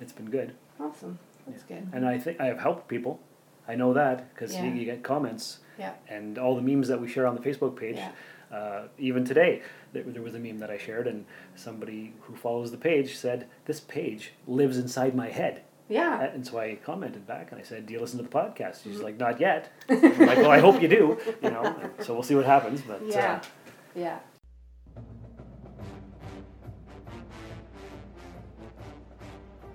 it's 0.00 0.12
been 0.12 0.30
good. 0.30 0.54
Awesome. 0.80 1.18
That's 1.46 1.62
good. 1.62 1.86
And 1.92 2.06
I 2.06 2.18
think 2.18 2.40
I 2.40 2.46
have 2.46 2.58
helped 2.60 2.88
people. 2.88 3.20
I 3.68 3.74
know 3.74 3.92
that 3.92 4.32
because 4.34 4.54
Yeah. 4.54 4.64
you, 4.64 4.72
you 4.72 4.84
get 4.86 5.02
comments 5.02 5.58
Yeah. 5.78 5.92
and 6.08 6.38
all 6.38 6.56
the 6.56 6.62
memes 6.62 6.88
that 6.88 7.00
we 7.00 7.08
share 7.08 7.26
on 7.26 7.34
the 7.34 7.42
Facebook 7.42 7.76
page. 7.76 7.96
Yeah. 7.96 8.12
Uh, 8.52 8.82
even 8.98 9.24
today, 9.24 9.62
there, 9.92 10.02
there 10.04 10.22
was 10.22 10.34
a 10.34 10.38
meme 10.38 10.58
that 10.58 10.70
I 10.70 10.78
shared, 10.78 11.06
and 11.06 11.24
somebody 11.56 12.12
who 12.22 12.36
follows 12.36 12.70
the 12.70 12.76
page 12.78 13.16
said, 13.16 13.46
"This 13.66 13.80
page 13.80 14.32
lives 14.46 14.78
inside 14.78 15.14
my 15.14 15.28
head." 15.30 15.62
Yeah. 15.88 16.22
And 16.22 16.46
so 16.46 16.58
I 16.58 16.76
commented 16.76 17.26
back 17.26 17.52
and 17.52 17.60
I 17.60 17.64
said, 17.64 17.86
"Do 17.86 17.92
you 17.94 18.00
listen 18.00 18.16
to 18.18 18.22
the 18.22 18.28
podcast?" 18.30 18.82
She's 18.84 18.94
Mm-hmm. 18.96 19.02
like, 19.04 19.18
"Not 19.18 19.40
yet." 19.40 19.70
I'm 19.88 20.00
like, 20.26 20.38
"Well, 20.38 20.50
I 20.50 20.58
hope 20.60 20.80
you 20.80 20.88
do." 20.88 21.18
You 21.42 21.50
know. 21.50 21.90
so 22.00 22.14
we'll 22.14 22.22
see 22.22 22.34
what 22.34 22.46
happens. 22.46 22.80
But 22.82 23.02
Yeah. 23.06 23.40
uh, 23.42 23.46
Yeah. 23.94 24.18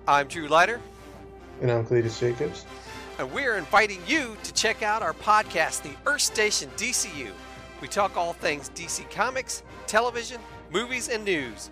I'm 0.08 0.28
Drew 0.28 0.48
Leiter, 0.48 0.82
And 1.62 1.72
I'm 1.72 1.86
Cletus 1.86 2.20
Jacobs. 2.20 2.66
and 3.20 3.32
we're 3.32 3.58
inviting 3.58 4.00
you 4.08 4.36
to 4.44 4.54
check 4.54 4.82
out 4.82 5.02
our 5.04 5.14
podcast, 5.14 5.84
The 5.84 5.92
Earth 6.10 6.22
Station 6.22 6.70
DCU. 6.78 7.32
We 7.82 7.88
talk 7.88 8.18
all 8.18 8.34
things 8.34 8.70
DC 8.76 9.10
Comics, 9.10 9.64
television, 9.88 10.42
movies, 10.72 11.08
and 11.08 11.24
news. 11.24 11.70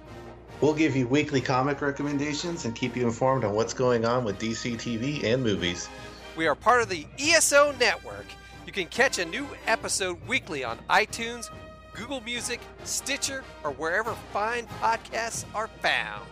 We'll 0.61 0.73
give 0.73 0.95
you 0.95 1.07
weekly 1.07 1.41
comic 1.41 1.81
recommendations 1.81 2.65
and 2.65 2.75
keep 2.75 2.95
you 2.95 3.05
informed 3.05 3.43
on 3.43 3.53
what's 3.53 3.73
going 3.73 4.05
on 4.05 4.23
with 4.23 4.39
DC 4.39 4.75
TV 4.75 5.23
and 5.23 5.43
movies. 5.43 5.89
We 6.35 6.47
are 6.47 6.55
part 6.55 6.81
of 6.81 6.89
the 6.89 7.05
ESO 7.19 7.73
network. 7.79 8.25
You 8.65 8.71
can 8.71 8.87
catch 8.87 9.19
a 9.19 9.25
new 9.25 9.47
episode 9.67 10.17
weekly 10.27 10.63
on 10.63 10.77
iTunes, 10.89 11.49
Google 11.93 12.21
Music, 12.21 12.59
Stitcher, 12.85 13.43
or 13.63 13.71
wherever 13.71 14.13
fine 14.33 14.65
podcasts 14.81 15.45
are 15.53 15.67
found. 15.67 16.25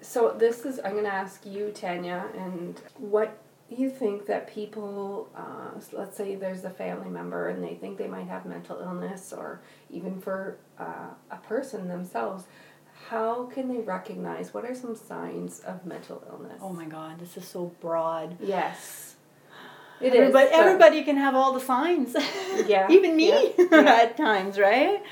So 0.00 0.34
this 0.38 0.64
is 0.64 0.80
I'm 0.84 0.94
gonna 0.94 1.08
ask 1.08 1.44
you, 1.44 1.70
Tanya, 1.70 2.26
and 2.36 2.80
what 2.96 3.36
you 3.70 3.90
think 3.90 4.26
that 4.26 4.46
people, 4.52 5.28
uh, 5.36 5.78
let's 5.92 6.16
say 6.16 6.34
there's 6.36 6.64
a 6.64 6.70
family 6.70 7.08
member 7.10 7.48
and 7.48 7.62
they 7.62 7.74
think 7.74 7.98
they 7.98 8.08
might 8.08 8.26
have 8.28 8.46
mental 8.46 8.78
illness, 8.80 9.32
or 9.32 9.60
even 9.90 10.20
for 10.20 10.58
uh, 10.78 11.08
a 11.30 11.36
person 11.36 11.88
themselves, 11.88 12.44
how 13.10 13.44
can 13.46 13.68
they 13.68 13.80
recognize? 13.80 14.52
What 14.54 14.64
are 14.64 14.74
some 14.74 14.96
signs 14.96 15.60
of 15.60 15.84
mental 15.86 16.22
illness? 16.30 16.58
Oh 16.62 16.72
my 16.72 16.86
god, 16.86 17.18
this 17.20 17.36
is 17.36 17.46
so 17.46 17.72
broad. 17.80 18.36
Yes, 18.40 19.16
it 20.00 20.14
is. 20.14 20.20
everybody, 20.20 20.46
but- 20.50 20.52
everybody 20.58 21.04
can 21.04 21.16
have 21.16 21.34
all 21.34 21.52
the 21.52 21.60
signs. 21.60 22.16
Yeah, 22.66 22.88
Even 22.90 23.14
me 23.16 23.28
yeah, 23.28 23.64
yeah. 23.70 24.00
at 24.02 24.16
times, 24.16 24.58
right? 24.58 25.02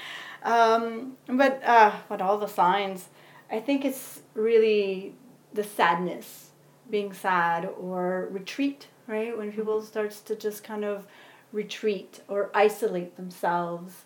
Um, 0.43 1.17
but 1.29 1.63
uh, 1.65 1.93
but 2.09 2.21
all 2.21 2.39
the 2.39 2.49
signs, 2.49 3.09
I 3.51 3.61
think 3.61 3.85
it's 3.85 4.21
really 4.35 5.15
the 5.53 5.63
sadness, 5.65 6.46
being 6.91 7.13
sad 7.13 7.67
or 7.79 8.29
retreat, 8.31 8.87
right? 9.07 9.37
When 9.37 9.53
people 9.53 9.83
starts 9.83 10.21
to 10.23 10.37
just 10.37 10.65
kind 10.65 10.85
of 10.85 11.07
retreat 11.53 12.21
or 12.29 12.51
isolate 12.55 13.17
themselves. 13.17 14.05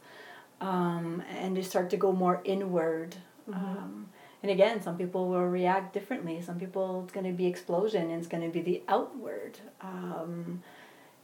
um, 0.61 1.23
and 1.39 1.57
they 1.57 1.63
start 1.63 1.91
to 1.91 1.97
go 1.97 2.13
more 2.13 2.41
inward. 2.45 3.17
Um, 3.53 4.09
and 4.43 4.51
again, 4.53 4.83
some 4.83 4.97
people 4.97 5.29
will 5.29 5.47
react 5.47 5.93
differently. 5.95 6.41
Some 6.43 6.59
people 6.59 7.03
it's 7.05 7.13
going 7.13 7.27
to 7.27 7.33
be 7.33 7.47
explosion, 7.47 8.11
and 8.11 8.13
it's 8.19 8.27
going 8.29 8.43
to 8.43 8.51
be 8.51 8.61
the 8.63 8.83
outward. 8.89 9.59
Um, 9.81 10.63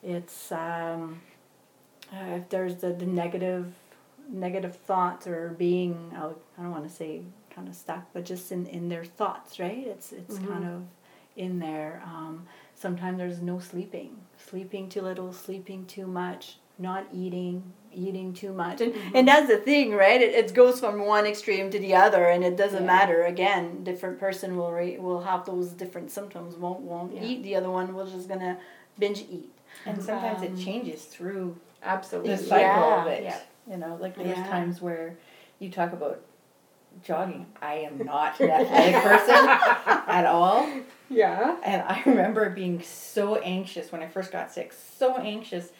it's 0.02 0.52
um, 0.52 1.20
uh, 2.12 2.36
if 2.36 2.48
there's 2.48 2.76
the, 2.76 2.92
the 2.92 3.06
negative 3.06 3.72
negative 4.28 4.76
thoughts 4.76 5.26
or 5.26 5.50
being 5.58 6.12
out. 6.16 6.40
I 6.58 6.62
don't 6.62 6.72
want 6.72 6.84
to 6.88 6.94
say 6.94 7.22
kind 7.54 7.68
of 7.68 7.74
stuck, 7.74 8.04
but 8.12 8.24
just 8.24 8.52
in, 8.52 8.66
in 8.66 8.88
their 8.88 9.04
thoughts, 9.04 9.58
right? 9.60 9.86
It's 9.86 10.12
it's 10.12 10.38
kind 10.48 10.64
of 10.64 10.82
in 11.36 11.58
there. 11.58 12.02
Um, 12.04 12.46
sometimes 12.74 13.18
there's 13.18 13.40
no 13.40 13.58
sleeping, 13.58 14.16
sleeping 14.38 14.88
too 14.88 15.02
little, 15.02 15.32
sleeping 15.32 15.86
too 15.86 16.06
much, 16.06 16.56
not 16.78 17.06
eating, 17.12 17.62
eating 17.92 18.32
too 18.34 18.52
much, 18.52 18.80
and 18.80 18.94
and 19.14 19.26
that's 19.28 19.48
the 19.48 19.56
thing, 19.56 19.94
right? 19.94 20.20
It, 20.20 20.34
it 20.34 20.54
goes 20.54 20.80
from 20.80 21.04
one 21.06 21.26
extreme 21.26 21.70
to 21.70 21.78
the 21.78 21.94
other, 21.94 22.26
and 22.26 22.44
it 22.44 22.56
doesn't 22.56 22.84
matter. 22.84 23.24
Again, 23.24 23.84
different 23.84 24.18
person 24.18 24.56
will 24.56 24.72
re- 24.72 24.98
will 24.98 25.22
have 25.22 25.46
those 25.46 25.70
different 25.70 26.10
symptoms. 26.10 26.56
Won't 26.56 26.80
won't 26.80 27.12
eat. 27.22 27.42
The 27.42 27.56
other 27.56 27.70
one 27.70 27.94
will 27.94 28.06
just 28.06 28.28
gonna 28.28 28.58
binge 28.98 29.20
eat. 29.30 29.52
And 29.86 30.02
sometimes 30.02 30.38
Um, 30.42 30.44
it 30.48 30.56
changes 30.64 31.04
through 31.04 31.56
Absolutely. 31.82 32.34
the 32.36 32.38
cycle 32.42 32.82
of 32.84 33.06
it. 33.06 33.22
Yeah. 33.24 33.38
You 33.70 33.76
know, 33.78 33.96
like 34.00 34.14
there's 34.16 34.36
Yeah. 34.38 34.46
times 34.48 34.80
where 34.82 35.16
you 35.58 35.70
talk 35.70 35.92
about 35.92 36.20
jogging. 37.02 37.46
I 37.60 37.74
am 37.74 38.04
not 38.04 38.40
an 38.40 38.50
athletic 38.50 39.02
person 39.02 39.48
at 40.06 40.26
all. 40.26 40.68
Yeah. 41.08 41.56
And 41.64 41.82
I 41.82 42.02
remember 42.04 42.50
being 42.50 42.82
so 42.82 43.36
anxious 43.36 43.92
when 43.92 44.02
I 44.02 44.08
first 44.08 44.32
got 44.32 44.52
sick, 44.52 44.72
so 44.72 45.16
anxious. 45.16 45.70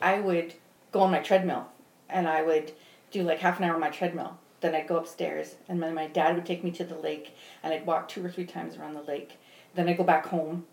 I 0.00 0.20
would 0.20 0.54
go 0.92 1.00
on 1.00 1.10
my 1.10 1.20
treadmill 1.20 1.66
and 2.08 2.28
I 2.28 2.42
would 2.42 2.72
do 3.10 3.22
like 3.22 3.38
half 3.38 3.58
an 3.58 3.64
hour 3.64 3.74
on 3.74 3.80
my 3.80 3.90
treadmill. 3.90 4.38
Then 4.60 4.74
I'd 4.74 4.88
go 4.88 4.96
upstairs 4.96 5.54
and 5.68 5.82
then 5.82 5.94
my 5.94 6.06
dad 6.06 6.34
would 6.34 6.46
take 6.46 6.62
me 6.62 6.70
to 6.72 6.84
the 6.84 6.96
lake 6.96 7.34
and 7.62 7.72
I'd 7.72 7.86
walk 7.86 8.08
two 8.08 8.24
or 8.24 8.30
three 8.30 8.46
times 8.46 8.76
around 8.76 8.94
the 8.94 9.02
lake. 9.02 9.38
Then 9.74 9.88
I'd 9.88 9.96
go 9.96 10.04
back 10.04 10.26
home 10.26 10.66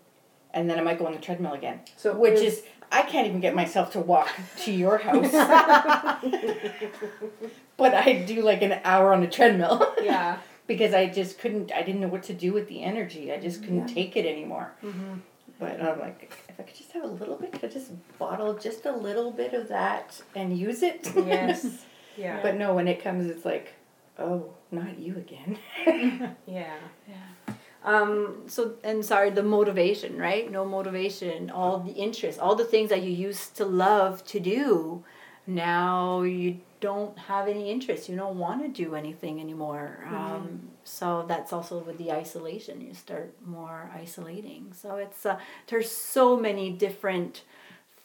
and 0.52 0.68
then 0.68 0.78
I 0.78 0.82
might 0.82 0.98
go 0.98 1.06
on 1.06 1.12
the 1.12 1.18
treadmill 1.20 1.52
again. 1.54 1.80
So 1.96 2.14
Which 2.16 2.40
is, 2.40 2.62
I 2.90 3.02
can't 3.02 3.26
even 3.26 3.40
get 3.40 3.54
myself 3.54 3.92
to 3.92 4.00
walk 4.00 4.28
to 4.64 4.72
your 4.72 4.98
house. 5.06 5.30
but 7.76 7.94
I'd 7.94 8.26
do 8.26 8.42
like 8.42 8.62
an 8.62 8.80
hour 8.84 9.12
on 9.12 9.20
the 9.20 9.26
treadmill 9.26 9.94
Yeah. 10.02 10.38
because 10.66 10.94
I 10.94 11.06
just 11.06 11.38
couldn't, 11.38 11.72
I 11.72 11.82
didn't 11.82 12.00
know 12.00 12.08
what 12.08 12.22
to 12.24 12.34
do 12.34 12.52
with 12.52 12.68
the 12.68 12.82
energy. 12.82 13.32
I 13.32 13.38
just 13.38 13.62
couldn't 13.62 13.86
take 13.88 14.16
it 14.16 14.26
anymore. 14.26 14.72
Mm-hmm. 14.82 15.14
But 15.60 15.80
I'm 15.82 15.98
like, 15.98 16.30
if 16.48 16.60
I 16.60 16.62
could 16.62 16.76
just 16.76 16.92
have 16.92 17.02
a 17.02 17.08
little 17.08 17.34
bit, 17.36 17.52
could 17.52 17.64
I 17.64 17.68
just 17.68 17.90
bottle 18.18 18.54
just 18.54 18.86
a 18.86 18.92
little 18.92 19.32
bit 19.32 19.54
of 19.54 19.68
that 19.68 20.20
and 20.36 20.56
use 20.56 20.82
it? 20.82 21.10
Yes. 21.16 21.66
Yeah. 22.16 22.40
but 22.42 22.56
no, 22.56 22.74
when 22.74 22.88
it 22.88 23.00
comes, 23.00 23.30
it's 23.30 23.44
like, 23.44 23.74
oh, 24.18 24.50
not 24.72 24.98
you 24.98 25.16
again. 25.18 25.56
Yeah. 25.86 26.32
Yeah. 27.06 27.14
Um, 27.88 28.42
so 28.48 28.74
and 28.84 29.02
sorry, 29.02 29.30
the 29.30 29.42
motivation, 29.42 30.18
right? 30.18 30.50
No 30.50 30.66
motivation, 30.66 31.50
all 31.50 31.78
the 31.78 31.92
interest, 31.92 32.38
all 32.38 32.54
the 32.54 32.64
things 32.64 32.90
that 32.90 33.02
you 33.02 33.10
used 33.10 33.56
to 33.56 33.64
love 33.64 34.22
to 34.26 34.38
do, 34.40 35.04
now 35.46 36.20
you 36.20 36.58
don't 36.80 37.18
have 37.18 37.48
any 37.48 37.70
interest. 37.70 38.08
You 38.10 38.16
don't 38.16 38.38
want 38.38 38.62
to 38.62 38.68
do 38.68 38.94
anything 38.94 39.40
anymore. 39.40 40.04
Um, 40.06 40.68
so 40.84 41.24
that's 41.26 41.50
also 41.52 41.78
with 41.78 41.96
the 41.96 42.12
isolation. 42.12 42.82
You 42.82 42.92
start 42.92 43.32
more 43.46 43.90
isolating. 43.94 44.72
So 44.74 44.96
it's 44.96 45.24
uh, 45.24 45.38
there's 45.68 45.90
so 45.90 46.36
many 46.36 46.70
different 46.70 47.42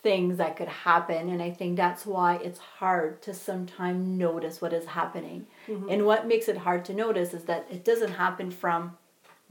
things 0.02 0.38
that 0.38 0.58
could 0.58 0.67
happen 0.67 1.30
and 1.30 1.41
i 1.41 1.50
think 1.50 1.78
that's 1.78 2.06
why 2.06 2.36
it's 2.43 2.60
hard 2.60 3.22
to 3.22 3.34
sometimes 3.34 4.06
notice 4.06 4.62
what 4.62 4.74
is 4.74 4.86
happening 4.86 5.48
and 5.89 6.06
what 6.06 6.28
makes 6.28 6.50
it 6.50 6.58
hard 6.58 6.84
to 6.84 6.93
notice 6.93 7.34
is 7.34 7.43
that 7.46 7.65
it 7.72 7.86
doesn't 7.86 8.12
happen 8.12 8.52
from 8.52 8.98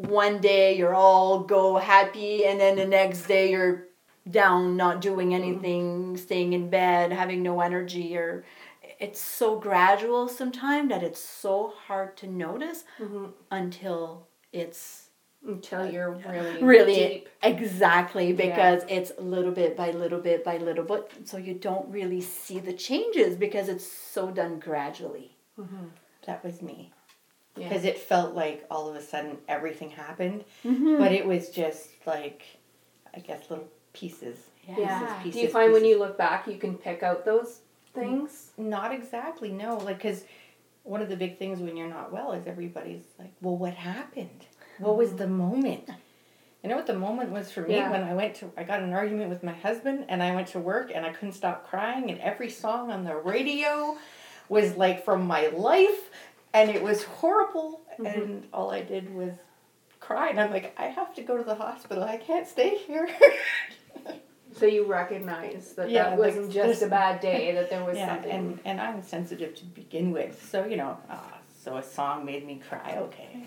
one 0.08 0.40
day 0.40 0.76
you're 0.76 0.94
all 0.94 1.40
go 1.40 1.76
happy 1.78 2.44
and 2.44 2.60
then 2.60 2.76
the 2.76 2.84
next 2.84 3.26
day 3.26 3.50
you're 3.50 3.86
down 4.30 4.76
not 4.76 5.00
doing 5.00 5.30
mm-hmm. 5.30 5.42
anything 5.42 6.16
staying 6.16 6.52
in 6.52 6.70
bed 6.70 7.12
having 7.12 7.42
no 7.42 7.60
energy 7.60 8.16
or 8.16 8.44
it's 9.00 9.20
so 9.20 9.58
gradual 9.58 10.28
sometimes 10.28 10.88
that 10.90 11.02
it's 11.02 11.20
so 11.20 11.72
hard 11.86 12.16
to 12.16 12.26
notice 12.26 12.84
mm-hmm. 13.00 13.26
until 13.50 14.26
it's 14.52 15.08
Until 15.46 15.90
you're 15.90 16.14
uh, 16.14 16.30
really 16.30 16.62
really 16.74 16.94
deep. 16.94 17.28
exactly 17.42 18.32
because 18.32 18.84
it's 18.88 19.10
little 19.18 19.50
bit 19.50 19.76
by 19.76 19.90
little 19.90 20.20
bit 20.20 20.44
by 20.44 20.58
little 20.58 20.84
bit 20.84 21.10
so 21.24 21.36
you 21.36 21.54
don't 21.54 21.88
really 21.90 22.20
see 22.20 22.60
the 22.60 22.72
changes 22.72 23.36
because 23.36 23.68
it's 23.68 23.86
so 23.86 24.30
done 24.30 24.60
gradually. 24.60 25.36
Mm-hmm. 25.58 25.86
That 26.26 26.44
was 26.44 26.62
me. 26.62 26.92
Yeah. 27.56 27.68
Because 27.68 27.84
it 27.84 27.98
felt 27.98 28.34
like 28.34 28.64
all 28.70 28.88
of 28.88 28.96
a 28.96 29.02
sudden 29.02 29.36
everything 29.48 29.90
happened, 29.90 30.44
Mm-hmm. 30.64 30.98
but 30.98 31.12
it 31.12 31.26
was 31.26 31.50
just 31.50 31.88
like, 32.06 32.42
I 33.14 33.20
guess, 33.20 33.50
little 33.50 33.68
pieces. 33.92 34.38
Yeah. 34.66 34.74
Pieces, 34.76 35.22
Do 35.22 35.26
you 35.28 35.32
pieces, 35.46 35.52
find 35.52 35.72
when 35.72 35.84
you 35.84 35.98
look 35.98 36.16
back, 36.16 36.46
you 36.46 36.56
can 36.56 36.76
pick 36.78 37.02
out 37.02 37.24
those 37.26 37.60
things? 37.94 38.52
Not 38.56 38.92
exactly, 38.94 39.50
no. 39.50 39.76
Like, 39.76 39.98
because 39.98 40.24
one 40.84 41.02
of 41.02 41.08
the 41.10 41.16
big 41.16 41.38
things 41.38 41.60
when 41.60 41.76
you're 41.76 41.88
not 41.90 42.10
well 42.12 42.32
is 42.32 42.46
everybody's 42.46 43.04
like, 43.18 43.32
well, 43.42 43.56
what 43.56 43.74
happened? 43.74 44.46
What 44.78 44.96
was 44.96 45.14
the 45.16 45.26
moment? 45.28 45.90
You 46.62 46.70
know 46.70 46.76
what 46.76 46.86
the 46.86 46.94
moment 46.94 47.30
was 47.30 47.50
for 47.52 47.62
me 47.62 47.74
Yeah. 47.74 47.90
when 47.90 48.02
I 48.04 48.14
went 48.14 48.36
to, 48.36 48.50
I 48.56 48.62
got 48.62 48.80
an 48.80 48.92
argument 48.94 49.28
with 49.30 49.42
my 49.42 49.52
husband 49.52 50.06
and 50.08 50.22
I 50.22 50.34
went 50.34 50.46
to 50.48 50.58
work 50.60 50.90
and 50.94 51.04
I 51.04 51.10
couldn't 51.12 51.32
stop 51.34 51.68
crying 51.68 52.10
and 52.10 52.18
every 52.20 52.48
song 52.48 52.90
on 52.90 53.04
the 53.04 53.16
radio 53.16 53.96
was 54.48 54.76
like 54.76 55.04
from 55.04 55.26
my 55.26 55.48
life 55.48 56.08
and 56.54 56.70
it 56.70 56.82
was 56.82 57.04
horrible 57.04 57.80
and 58.04 58.46
all 58.52 58.70
I 58.70 58.82
did 58.82 59.14
was 59.14 59.32
cry 60.00 60.28
and 60.30 60.40
I'm 60.40 60.50
like, 60.50 60.74
I 60.78 60.86
have 60.86 61.14
to 61.14 61.22
go 61.22 61.36
to 61.36 61.44
the 61.44 61.54
hospital. 61.54 62.02
I 62.04 62.16
can't 62.16 62.46
stay 62.46 62.76
here. 62.76 63.08
So 64.54 64.66
you 64.66 64.84
recognize 64.84 65.72
that 65.76 65.90
Yeah, 65.90 66.10
that 66.10 66.18
wasn't 66.18 66.52
just 66.52 66.82
a 66.82 66.86
bad 66.86 67.20
day, 67.20 67.52
that 67.56 67.70
there 67.70 67.84
was 67.84 67.96
yeah, 67.96 68.14
something. 68.14 68.30
and 68.30 68.60
and 68.64 68.80
I'm 68.80 69.02
sensitive 69.02 69.54
to 69.56 69.64
begin 69.64 70.12
with, 70.12 70.46
so 70.50 70.66
you 70.66 70.76
know, 70.76 70.98
ah, 71.08 71.38
so 71.64 71.78
a 71.78 71.82
song 71.82 72.24
made 72.26 72.46
me 72.46 72.60
cry. 72.68 72.96
Okay, 72.98 73.44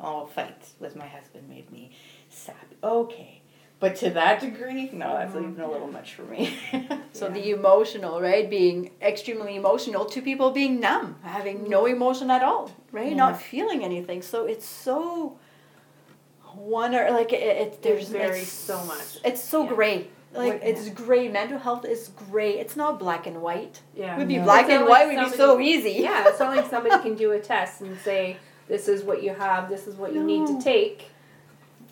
all 0.00 0.26
fights 0.26 0.74
with 0.80 0.96
my 0.96 1.06
husband 1.06 1.48
made 1.48 1.70
me 1.70 1.92
sad. 2.28 2.56
Okay, 2.82 3.40
but 3.80 3.96
to 3.96 4.10
that 4.10 4.40
degree, 4.40 4.90
no, 4.92 5.12
that's 5.16 5.34
mm-hmm. 5.34 5.52
even 5.52 5.60
a 5.62 5.70
little 5.70 5.86
much 5.88 6.14
for 6.14 6.22
me. 6.22 6.56
so 7.12 7.28
the 7.28 7.50
emotional 7.50 8.20
right 8.20 8.48
being 8.48 8.90
extremely 9.00 9.56
emotional 9.56 10.04
to 10.04 10.22
people 10.22 10.50
being 10.50 10.80
numb 10.80 11.16
having 11.22 11.68
no 11.68 11.84
mm-hmm. 11.84 11.96
emotion 11.96 12.30
at 12.30 12.42
all 12.42 12.70
right 12.92 13.14
not 13.16 13.34
mm-hmm. 13.34 13.42
feeling 13.42 13.84
anything 13.84 14.22
so 14.22 14.46
it's 14.46 14.66
so 14.66 15.36
wonder 16.54 17.08
like 17.10 17.32
it, 17.32 17.42
it 17.42 17.82
there's 17.82 18.08
varies 18.08 18.42
it's- 18.42 18.52
so 18.52 18.84
much. 18.84 19.18
it's 19.24 19.42
so 19.42 19.64
Yeah. 19.64 19.74
gray 19.74 20.08
like 20.34 20.54
What- 20.54 20.62
it's 20.64 20.88
gray 20.90 21.28
mental 21.28 21.58
health 21.58 21.84
is 21.84 22.08
gray 22.30 22.58
it's 22.58 22.76
not 22.76 22.98
black 22.98 23.26
and 23.26 23.40
white 23.40 23.80
yeah. 23.94 24.16
would 24.18 24.28
be 24.28 24.36
No. 24.36 24.44
black 24.44 24.68
and 24.68 24.84
like 24.84 24.90
white 24.90 25.06
would 25.08 25.30
be 25.30 25.36
so 25.36 25.58
easy 25.60 25.92
yeah, 25.92 26.28
it's 26.28 26.40
not 26.40 26.56
like 26.56 26.68
somebody 26.68 27.00
can 27.02 27.14
do 27.14 27.32
a 27.32 27.40
test 27.40 27.80
and 27.80 27.98
say, 28.00 28.36
this 28.68 28.86
is 28.88 29.02
what 29.02 29.22
you 29.22 29.32
have, 29.34 29.68
this 29.68 29.86
is 29.86 29.96
what 29.96 30.12
you 30.12 30.22
need 30.22 30.46
to 30.46 30.60
take. 30.62 31.10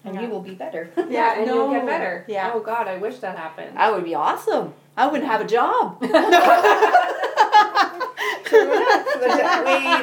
And 0.07 0.21
you 0.21 0.29
will 0.29 0.41
be 0.41 0.55
better. 0.55 0.91
Yeah, 1.11 1.37
and 1.39 1.47
you'll 1.47 1.71
get 1.71 1.85
better. 1.87 2.25
Yeah. 2.29 2.53
Oh 2.55 2.61
God, 2.61 2.89
I 2.89 2.97
wish 2.97 3.19
that 3.19 3.37
happened. 3.37 3.77
that 3.77 3.93
would 3.95 4.05
be 4.05 4.15
awesome 4.15 4.73
i 4.99 5.07
wouldn't 5.07 5.29
have 5.31 5.43
a 5.43 5.47
job 5.47 6.01
Wait 6.01 6.13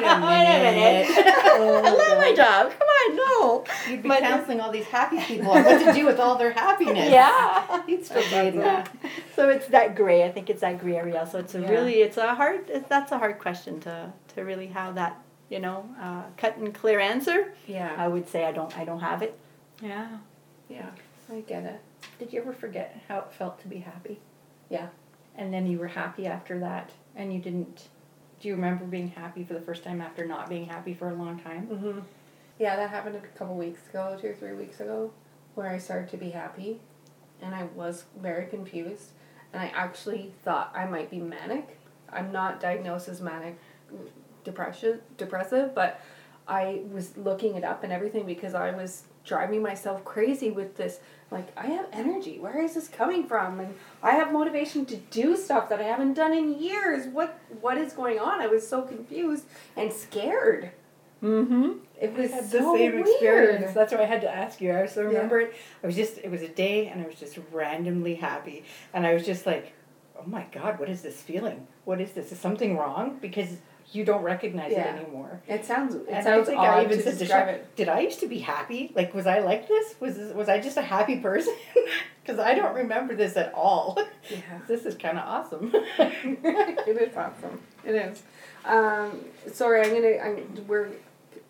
a 0.04 0.18
minute. 0.20 1.08
I 1.10 1.90
love 1.90 2.18
my 2.18 2.32
job. 2.34 2.70
Come 2.78 2.88
on, 2.88 3.16
no. 3.16 3.64
You'd 3.90 4.02
be 4.02 4.08
But- 4.08 4.20
counseling 4.20 4.60
all 4.60 4.70
these 4.70 4.84
happy 4.86 5.18
people 5.20 5.50
on 5.50 5.64
what 5.64 5.78
to 5.84 5.92
do 5.92 6.04
with 6.06 6.18
all 6.20 6.36
their 6.36 6.52
happiness. 6.52 7.10
Yeah. 7.10 7.82
You'd 7.86 8.04
still 8.04 8.22
be 8.22 8.58
that. 8.58 8.88
So 9.34 9.48
it's 9.48 9.66
that 9.68 9.96
gray. 9.96 10.24
I 10.24 10.30
think 10.32 10.50
it's 10.50 10.60
that 10.60 10.78
gray 10.80 10.96
area. 10.96 11.26
So 11.30 11.38
it's 11.38 11.54
a 11.54 11.60
Yeah. 11.60 11.70
really, 11.70 11.94
it's 12.02 12.16
a 12.16 12.34
hard. 12.34 12.68
It, 12.68 12.88
that's 12.88 13.12
a 13.12 13.18
hard 13.18 13.38
question 13.38 13.80
to 13.80 14.12
to 14.34 14.42
really 14.44 14.66
have 14.68 14.94
that, 14.96 15.18
you 15.48 15.60
know, 15.60 15.88
uh, 16.00 16.22
cut 16.36 16.56
and 16.56 16.74
clear 16.74 17.00
answer. 17.00 17.54
Yeah. 17.66 17.94
I 17.96 18.08
would 18.08 18.28
say 18.28 18.44
I 18.44 18.52
don't. 18.52 18.76
I 18.78 18.84
don't 18.84 19.00
have 19.00 19.22
it. 19.22 19.38
Yeah. 19.84 20.08
Yeah. 20.68 20.90
I 21.30 21.40
get 21.40 21.64
it. 21.64 21.80
Did 22.18 22.32
you 22.32 22.40
ever 22.40 22.52
forget 22.52 23.00
how 23.06 23.18
it 23.18 23.32
felt 23.32 23.60
to 23.60 23.68
be 23.68 23.78
happy? 23.78 24.18
Yeah. 24.70 24.88
And 25.36 25.52
then 25.52 25.66
you 25.66 25.78
were 25.78 25.88
happy 25.88 26.26
after 26.26 26.58
that, 26.60 26.90
and 27.14 27.32
you 27.32 27.40
didn't. 27.40 27.88
Do 28.40 28.48
you 28.48 28.54
remember 28.54 28.84
being 28.84 29.08
happy 29.08 29.44
for 29.44 29.54
the 29.54 29.60
first 29.60 29.84
time 29.84 30.00
after 30.00 30.26
not 30.26 30.48
being 30.48 30.66
happy 30.66 30.94
for 30.94 31.10
a 31.10 31.14
long 31.14 31.38
time? 31.38 31.66
Mm-hmm. 31.66 32.00
Yeah, 32.58 32.76
that 32.76 32.90
happened 32.90 33.16
a 33.16 33.38
couple 33.38 33.56
weeks 33.56 33.80
ago, 33.90 34.16
two 34.20 34.28
or 34.28 34.34
three 34.34 34.52
weeks 34.52 34.80
ago, 34.80 35.12
where 35.54 35.68
I 35.68 35.78
started 35.78 36.08
to 36.10 36.16
be 36.16 36.30
happy, 36.30 36.80
and 37.42 37.54
I 37.54 37.64
was 37.74 38.04
very 38.20 38.46
confused, 38.46 39.10
and 39.52 39.60
I 39.60 39.72
actually 39.74 40.32
thought 40.44 40.72
I 40.74 40.84
might 40.84 41.10
be 41.10 41.18
manic. 41.18 41.78
I'm 42.12 42.30
not 42.30 42.60
diagnosed 42.60 43.08
as 43.08 43.20
manic 43.20 43.58
depression 44.44 45.00
depressive, 45.16 45.74
but 45.74 46.00
I 46.46 46.82
was 46.92 47.16
looking 47.16 47.54
it 47.56 47.64
up 47.64 47.84
and 47.84 47.92
everything 47.92 48.26
because 48.26 48.54
I 48.54 48.70
was 48.72 49.04
driving 49.24 49.62
myself 49.62 50.04
crazy 50.04 50.50
with 50.50 50.76
this 50.76 51.00
like 51.30 51.48
I 51.56 51.66
have 51.68 51.86
energy. 51.92 52.38
Where 52.38 52.60
is 52.62 52.74
this 52.74 52.88
coming 52.88 53.26
from? 53.26 53.58
And 53.60 53.74
I 54.02 54.12
have 54.12 54.32
motivation 54.32 54.84
to 54.86 54.96
do 54.96 55.36
stuff 55.36 55.68
that 55.70 55.80
I 55.80 55.84
haven't 55.84 56.14
done 56.14 56.32
in 56.34 56.58
years. 56.60 57.06
What 57.06 57.38
what 57.60 57.78
is 57.78 57.92
going 57.92 58.18
on? 58.18 58.40
I 58.40 58.46
was 58.46 58.66
so 58.68 58.82
confused 58.82 59.44
and 59.76 59.92
scared. 59.92 60.72
Mm-hmm. 61.22 61.78
It 62.00 62.12
was 62.14 62.30
I 62.32 62.34
had 62.36 62.44
the 62.44 62.58
so 62.58 62.76
same 62.76 62.92
weird. 62.92 63.08
experience. 63.08 63.72
That's 63.72 63.92
why 63.92 64.00
I 64.02 64.04
had 64.04 64.20
to 64.20 64.30
ask 64.30 64.60
you. 64.60 64.76
I 64.76 64.84
still 64.86 65.04
Yeah. 65.04 65.08
remember 65.10 65.40
it. 65.40 65.54
I 65.82 65.86
was 65.86 65.96
just, 65.96 66.18
it 66.18 66.30
was 66.30 66.42
a 66.42 66.48
day 66.48 66.88
and 66.88 67.00
I 67.02 67.06
was 67.06 67.14
just 67.14 67.38
randomly 67.50 68.16
happy. 68.16 68.64
And 68.92 69.06
I 69.06 69.14
was 69.14 69.24
just 69.24 69.46
like, 69.46 69.72
oh 70.18 70.24
my 70.26 70.44
God, 70.52 70.78
what 70.78 70.90
is 70.90 71.00
this 71.00 71.22
feeling? 71.22 71.66
What 71.86 71.98
is 72.00 72.12
this? 72.12 72.30
Is 72.30 72.38
something 72.38 72.76
wrong? 72.76 73.18
Because 73.22 73.56
you 73.92 74.04
don't 74.04 74.22
recognize 74.22 74.72
Yeah. 74.72 74.94
it 74.94 75.00
anymore. 75.02 75.40
It 75.46 75.64
sounds 75.64 75.94
it 75.94 76.06
And 76.08 76.16
I 76.18 76.22
sounds 76.22 76.46
think 76.48 76.58
odd 76.58 76.66
I 76.80 76.84
even 76.84 76.96
to 76.98 77.02
said 77.04 77.12
to 77.14 77.18
describe 77.18 77.48
it. 77.48 77.76
did 77.76 77.88
I 77.88 78.00
used 78.00 78.20
to 78.20 78.26
be 78.26 78.38
happy? 78.38 78.92
Like, 78.94 79.14
was 79.14 79.26
I 79.26 79.38
like 79.40 79.68
this? 79.68 79.94
Was 80.00 80.16
this, 80.16 80.32
was 80.34 80.48
I 80.48 80.60
just 80.60 80.76
a 80.76 80.82
happy 80.82 81.16
person? 81.18 81.54
Because 82.24 82.40
I 82.40 82.54
don't 82.54 82.74
remember 82.74 83.14
this 83.14 83.36
at 83.36 83.52
all. 83.52 83.98
Yeah. 84.30 84.38
This 84.66 84.86
is 84.86 84.94
kind 84.94 85.18
of 85.18 85.24
awesome. 85.28 85.70
it 85.98 86.96
is 87.10 87.14
awesome. 87.14 87.60
It 87.84 87.94
is. 87.94 88.22
Um, 88.64 89.20
sorry, 89.52 89.82
I'm 89.82 89.90
gonna. 89.92 90.16
I'm, 90.16 90.66
we're 90.66 90.88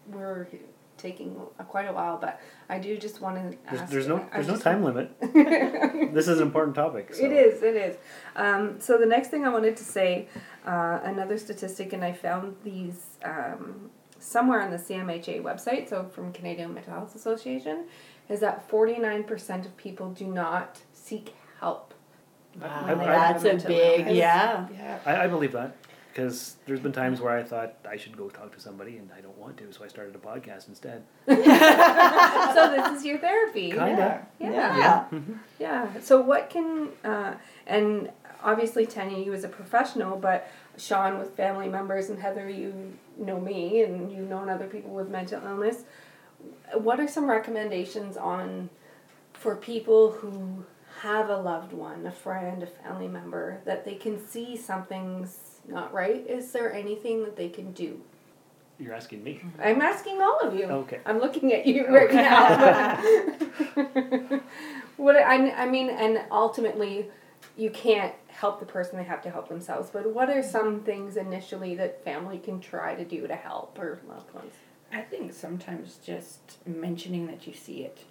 we're 0.09 0.49
taking 0.99 1.41
a, 1.61 1.63
quite 1.65 1.87
a 1.89 1.93
while, 1.93 2.19
but 2.19 2.41
I 2.69 2.81
do 2.81 2.97
just 2.99 3.21
want 3.21 3.37
to 3.37 3.57
There's, 3.71 3.81
ask. 3.83 3.93
there's 3.93 4.07
no 4.09 4.17
I 4.17 4.35
there's 4.35 4.49
no 4.49 4.55
just- 4.55 4.65
time 4.65 4.83
limit. 4.83 5.13
This 6.13 6.27
is 6.27 6.39
an 6.41 6.47
important 6.49 6.75
topic. 6.75 7.15
So. 7.15 7.25
It 7.25 7.31
is. 7.31 7.63
It 7.63 7.77
is. 7.77 7.97
Um, 8.35 8.81
so 8.81 8.99
the 8.99 9.07
next 9.07 9.29
thing 9.29 9.45
I 9.47 9.51
wanted 9.51 9.77
to 9.77 9.85
say, 9.85 10.27
uh, 10.67 11.01
another 11.05 11.39
statistic, 11.39 11.93
and 11.93 12.05
I 12.05 12.13
found 12.13 12.57
these 12.65 13.05
um, 13.25 13.91
somewhere 14.19 14.61
on 14.63 14.71
the 14.71 14.77
CMHA 14.79 15.43
website, 15.43 15.89
so 15.89 16.05
from 16.15 16.33
Canadian 16.33 16.73
Mental 16.75 16.93
Health 16.95 17.15
Association, 17.15 17.85
is 18.29 18.41
that 18.41 18.69
forty 18.69 18.99
nine 18.99 19.25
percent 19.25 19.67
of 19.67 19.77
people 19.77 20.11
do 20.11 20.27
not 20.27 20.81
seek 20.93 21.35
help. 21.61 21.93
Wow. 22.61 22.87
I- 22.87 22.95
That's 22.95 23.45
a 23.45 23.51
a 23.51 23.57
big, 23.69 24.01
illness. 24.01 24.15
yeah. 24.17 24.69
Yeah. 24.73 24.99
I, 25.05 25.25
I 25.25 25.27
believe 25.29 25.53
that 25.53 25.77
because 26.13 26.55
there's 26.67 26.79
been 26.79 26.93
times 26.93 27.21
where 27.21 27.37
I 27.37 27.43
thought 27.43 27.75
I 27.91 27.97
should 27.97 28.17
go 28.17 28.29
talk 28.29 28.55
to 28.55 28.61
somebody 28.61 28.99
and 28.99 29.11
I 29.19 29.21
don't 29.21 29.37
want 29.37 29.57
to, 29.57 29.73
so 29.73 29.83
I 29.85 29.89
started 29.89 30.15
a 30.15 30.19
podcast 30.19 30.69
instead. 30.69 31.03
so 31.27 31.33
this 31.35 32.99
is 32.99 33.05
your 33.05 33.19
therapy. 33.19 33.71
Kinda. 33.73 34.25
Yeah. 34.39 34.49
Yeah. 34.79 35.05
Yeah. 35.59 36.01
So 36.01 36.21
what 36.21 36.51
can 36.51 36.91
uh, 37.05 37.35
and 37.67 38.11
obviously 38.45 38.87
Tanya, 38.87 39.19
you 39.19 39.33
as 39.33 39.43
a 39.43 39.49
professional, 39.49 40.17
but 40.17 40.49
Sean 40.77 41.19
with 41.19 41.37
family 41.37 41.69
members 41.69 42.11
and 42.11 42.21
Heather, 42.21 42.49
you 42.49 42.93
know 43.19 43.41
me 43.41 43.83
and 43.83 44.13
you've 44.13 44.29
known 44.29 44.49
other 44.49 44.67
people 44.67 44.91
with 44.91 45.09
mental 45.09 45.45
illness. 45.45 45.85
What 46.75 47.01
are 47.01 47.09
some 47.09 47.29
recommendations 47.29 48.17
on 48.17 48.69
for 49.33 49.57
people 49.57 50.13
who 50.13 50.65
have 51.01 51.29
a 51.29 51.37
loved 51.37 51.73
one, 51.73 52.07
a 52.07 52.13
friend, 52.13 52.63
a 52.63 52.67
family 52.67 53.09
member, 53.09 53.61
that 53.65 53.85
they 53.85 53.95
can 53.95 54.25
see 54.25 54.57
something's 54.57 55.61
not 55.67 55.93
right? 55.93 56.25
Is 56.29 56.53
there 56.53 56.73
anything 56.73 57.25
that 57.25 57.37
they 57.37 57.49
can 57.49 57.73
do? 57.73 58.01
You're 58.79 58.95
asking 58.95 59.23
me. 59.23 59.35
Mm-hmm. 59.35 59.61
I'm 59.63 59.81
asking 59.81 60.21
all 60.21 60.41
of 60.41 60.55
you. 60.55 60.65
Okay. 60.65 61.01
I'm 61.07 61.19
looking 61.19 61.53
at 61.53 61.67
you 61.67 61.87
right 61.87 62.13
now. 62.13 62.97
what 64.97 65.17
I, 65.17 65.51
I 65.53 65.67
mean, 65.67 65.91
and 65.91 66.23
ultimately, 66.31 67.07
you 67.57 67.71
can't 67.71 68.15
help 68.29 68.61
the 68.61 68.67
person; 68.67 68.97
they 68.97 69.05
have 69.05 69.23
to 69.23 69.31
help 69.31 69.49
themselves. 69.49 69.91
But 69.91 70.13
what 70.13 70.31
are 70.31 70.43
some 70.43 70.81
things 70.81 71.17
initially 71.17 71.75
that 71.77 72.05
family 72.05 72.39
can 72.39 72.61
try 72.61 72.95
to 72.95 73.05
do 73.05 73.27
to 73.27 73.35
help 73.35 73.79
or 73.79 74.01
loved 74.09 74.33
ones? 74.35 74.55
I 74.93 75.03
think 75.03 75.33
sometimes 75.33 75.99
just 76.05 76.59
mentioning 76.67 77.27
that 77.27 77.47
you 77.47 77.53
see 77.55 77.83
it. 77.83 78.05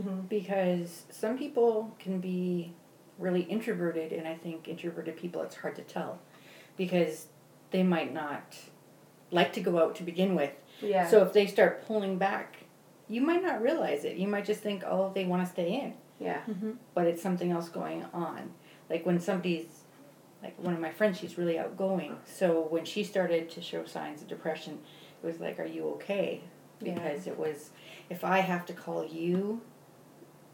Mhm. 0.00 0.28
Because 0.28 1.04
some 1.10 1.36
people 1.36 1.96
can 1.98 2.20
be 2.20 2.74
really 3.18 3.42
introverted, 3.42 4.12
and 4.12 4.26
I 4.26 4.34
think 4.36 4.68
introverted 4.68 5.16
people, 5.16 5.42
it's 5.42 5.56
hard 5.56 5.76
to 5.76 5.82
tell. 5.82 6.20
Because 6.76 7.26
they 7.70 7.82
might 7.82 8.12
not 8.12 8.56
like 9.30 9.52
to 9.54 9.60
go 9.60 9.78
out 9.78 9.94
to 9.96 10.02
begin 10.02 10.34
with. 10.34 10.52
Yeah. 10.80 11.06
So 11.06 11.22
if 11.22 11.32
they 11.32 11.46
start 11.46 11.86
pulling 11.86 12.18
back, 12.18 12.64
you 13.08 13.20
might 13.20 13.42
not 13.42 13.60
realize 13.60 14.04
it. 14.04 14.16
You 14.16 14.28
might 14.28 14.44
just 14.44 14.60
think, 14.60 14.82
oh, 14.86 15.10
they 15.14 15.24
want 15.24 15.44
to 15.44 15.50
stay 15.50 15.72
in. 15.74 15.94
Yeah. 16.20 16.40
Mm-hmm. 16.48 16.72
but 16.94 17.06
it's 17.06 17.22
something 17.22 17.50
else 17.50 17.68
going 17.68 18.04
on. 18.12 18.50
Like 18.88 19.04
when 19.06 19.18
somebody's, 19.20 19.66
like 20.42 20.56
one 20.58 20.74
of 20.74 20.80
my 20.80 20.90
friends, 20.92 21.18
she's 21.18 21.36
really 21.38 21.58
outgoing. 21.58 22.16
So 22.26 22.60
when 22.70 22.84
she 22.84 23.02
started 23.04 23.50
to 23.50 23.60
show 23.60 23.84
signs 23.86 24.22
of 24.22 24.28
depression, 24.28 24.78
it 25.22 25.26
was 25.26 25.40
like, 25.40 25.58
"Are 25.58 25.64
you 25.66 25.88
okay?" 25.96 26.42
Yeah. 26.80 26.94
Because 26.94 27.26
it 27.26 27.38
was, 27.38 27.70
if 28.08 28.24
I 28.24 28.38
have 28.38 28.64
to 28.66 28.72
call 28.72 29.04
you 29.04 29.60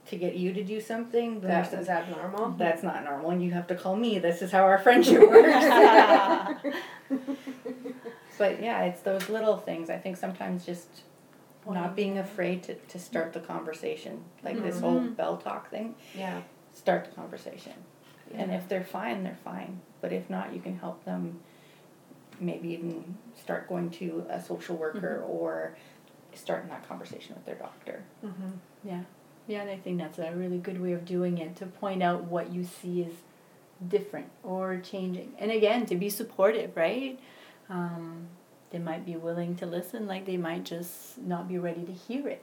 to 0.07 0.17
get 0.17 0.37
you 0.37 0.53
to 0.53 0.63
do 0.63 0.81
something, 0.81 1.41
then 1.41 1.51
That 1.51 1.89
abnormal. 1.89 2.51
that's 2.59 2.83
not 2.83 3.03
normal, 3.05 3.31
and 3.31 3.43
you 3.43 3.51
have 3.53 3.67
to 3.69 3.75
call 3.75 3.97
me. 3.97 4.19
This 4.21 4.41
is 4.43 4.51
how 4.53 4.63
our 4.63 4.79
friendship 4.79 5.21
works. 5.31 5.65
but 8.39 8.63
yeah, 8.63 8.85
it's 8.85 9.01
those 9.03 9.29
little 9.29 9.57
things. 9.57 9.91
I 9.91 9.99
think 9.99 10.17
sometimes 10.17 10.65
just 10.67 10.89
not 11.75 11.97
being 11.97 12.19
afraid 12.19 12.63
to, 12.65 12.75
to 12.75 12.99
start 12.99 13.33
the 13.33 13.41
conversation, 13.41 14.23
like 14.45 14.63
this 14.63 14.81
whole 14.81 15.01
bell 15.01 15.37
talk 15.37 15.71
thing 15.71 15.95
Yeah. 16.17 16.43
start 16.73 17.05
the 17.07 17.11
conversation. 17.13 17.73
And 18.35 18.53
if 18.53 18.69
they're 18.69 18.85
fine, 18.85 19.23
they're 19.25 19.39
fine. 19.45 19.81
But 20.01 20.13
if 20.13 20.29
not, 20.29 20.53
you 20.55 20.61
can 20.61 20.79
help 20.79 21.05
them 21.05 21.41
maybe 22.41 22.69
even 22.71 23.17
start 23.41 23.69
going 23.69 23.91
to 23.91 24.27
a 24.29 24.43
social 24.43 24.77
worker 24.77 25.25
or 25.27 25.77
starting 26.35 26.69
that 26.69 26.87
conversation 26.89 27.35
with 27.35 27.45
their 27.47 27.55
doctor. 27.55 28.03
Mm-hmm. 28.25 28.51
Yeah, 29.49 29.61
and 29.63 29.71
I 29.71 29.77
think 29.77 29.99
that's 29.99 30.19
a 30.19 30.33
really 30.35 30.59
good 30.59 30.81
way 30.83 30.93
of 30.93 31.05
doing 31.05 31.39
it 31.39 31.55
to 31.57 31.67
point 31.67 32.03
out 32.03 32.25
what 32.25 32.53
you 32.53 32.65
see 32.65 33.03
is 33.03 33.15
different 33.89 34.29
or 34.43 34.79
changing. 34.79 35.35
And 35.39 35.51
again, 35.53 35.87
to 35.87 35.95
be 35.97 36.11
supportive, 36.11 36.77
right? 36.77 37.19
Um, 37.71 38.27
they 38.71 38.79
might 38.79 39.05
be 39.07 39.17
willing 39.17 39.57
to 39.57 39.67
listen, 39.67 40.07
like 40.07 40.27
they 40.27 40.37
might 40.37 40.65
just 40.65 41.19
not 41.19 41.49
be 41.49 41.59
ready 41.59 41.85
to 41.85 41.93
hear 41.93 42.29
it. 42.29 42.43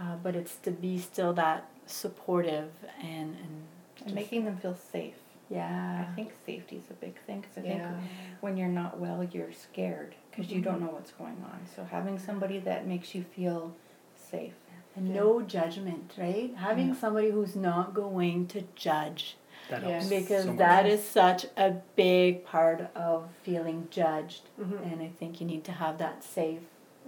Uh, 0.00 0.16
but 0.22 0.34
it's 0.34 0.56
to 0.56 0.70
be 0.70 0.98
still 0.98 1.32
that 1.34 1.68
supportive 1.86 2.70
and, 3.02 3.36
and, 3.36 3.62
And 4.06 4.14
making 4.14 4.44
them 4.46 4.56
feel 4.56 4.74
safe. 4.74 5.16
yeah. 5.50 6.06
I 6.10 6.14
think 6.14 6.32
safety 6.46 6.76
is 6.76 6.90
a 6.90 6.94
big 6.94 7.16
thing 7.26 7.40
because 7.42 7.58
I 7.58 7.60
think 7.60 7.82
when 8.40 8.56
you're 8.56 8.68
not 8.68 8.98
well, 8.98 9.22
you're 9.24 9.52
scared 9.52 10.14
because 10.30 10.50
you 10.50 10.62
don't 10.62 10.80
know 10.80 10.86
what's 10.88 11.10
going 11.12 11.36
on. 11.44 11.60
So 11.76 11.84
having 11.84 12.18
somebody 12.18 12.60
that 12.60 12.86
makes 12.86 13.14
you 13.14 13.22
feel 13.24 13.74
safe. 14.16 14.54
And 14.96 15.12
no 15.14 15.40
judgment, 15.42 16.12
right? 16.18 16.54
Having 16.56 16.88
Yeah. 16.88 16.94
somebody 16.96 17.30
who's 17.30 17.54
not 17.56 17.92
going 17.94 18.46
to 18.48 18.62
judge. 18.74 19.36
That 19.70 19.82
Yeah. 19.82 19.88
helps. 19.90 20.08
because 20.08 20.42
so 20.44 20.48
much. 20.50 20.58
that 20.58 20.86
is 20.86 21.02
such 21.02 21.46
a 21.56 21.70
big 21.96 22.44
part 22.44 22.90
of 22.94 23.28
feeling 23.42 23.86
judged 23.90 24.42
Mhm. 24.60 24.92
and 24.92 25.00
i 25.02 25.08
think 25.08 25.40
you 25.40 25.46
need 25.46 25.64
to 25.64 25.72
have 25.72 25.98
that 25.98 26.22
safe 26.24 26.60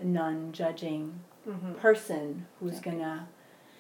non-judging 0.03 1.21
Mhm. 1.47 1.77
person 1.79 2.47
who's 2.61 2.75
Yeah. 2.75 2.81
gonna 2.93 3.29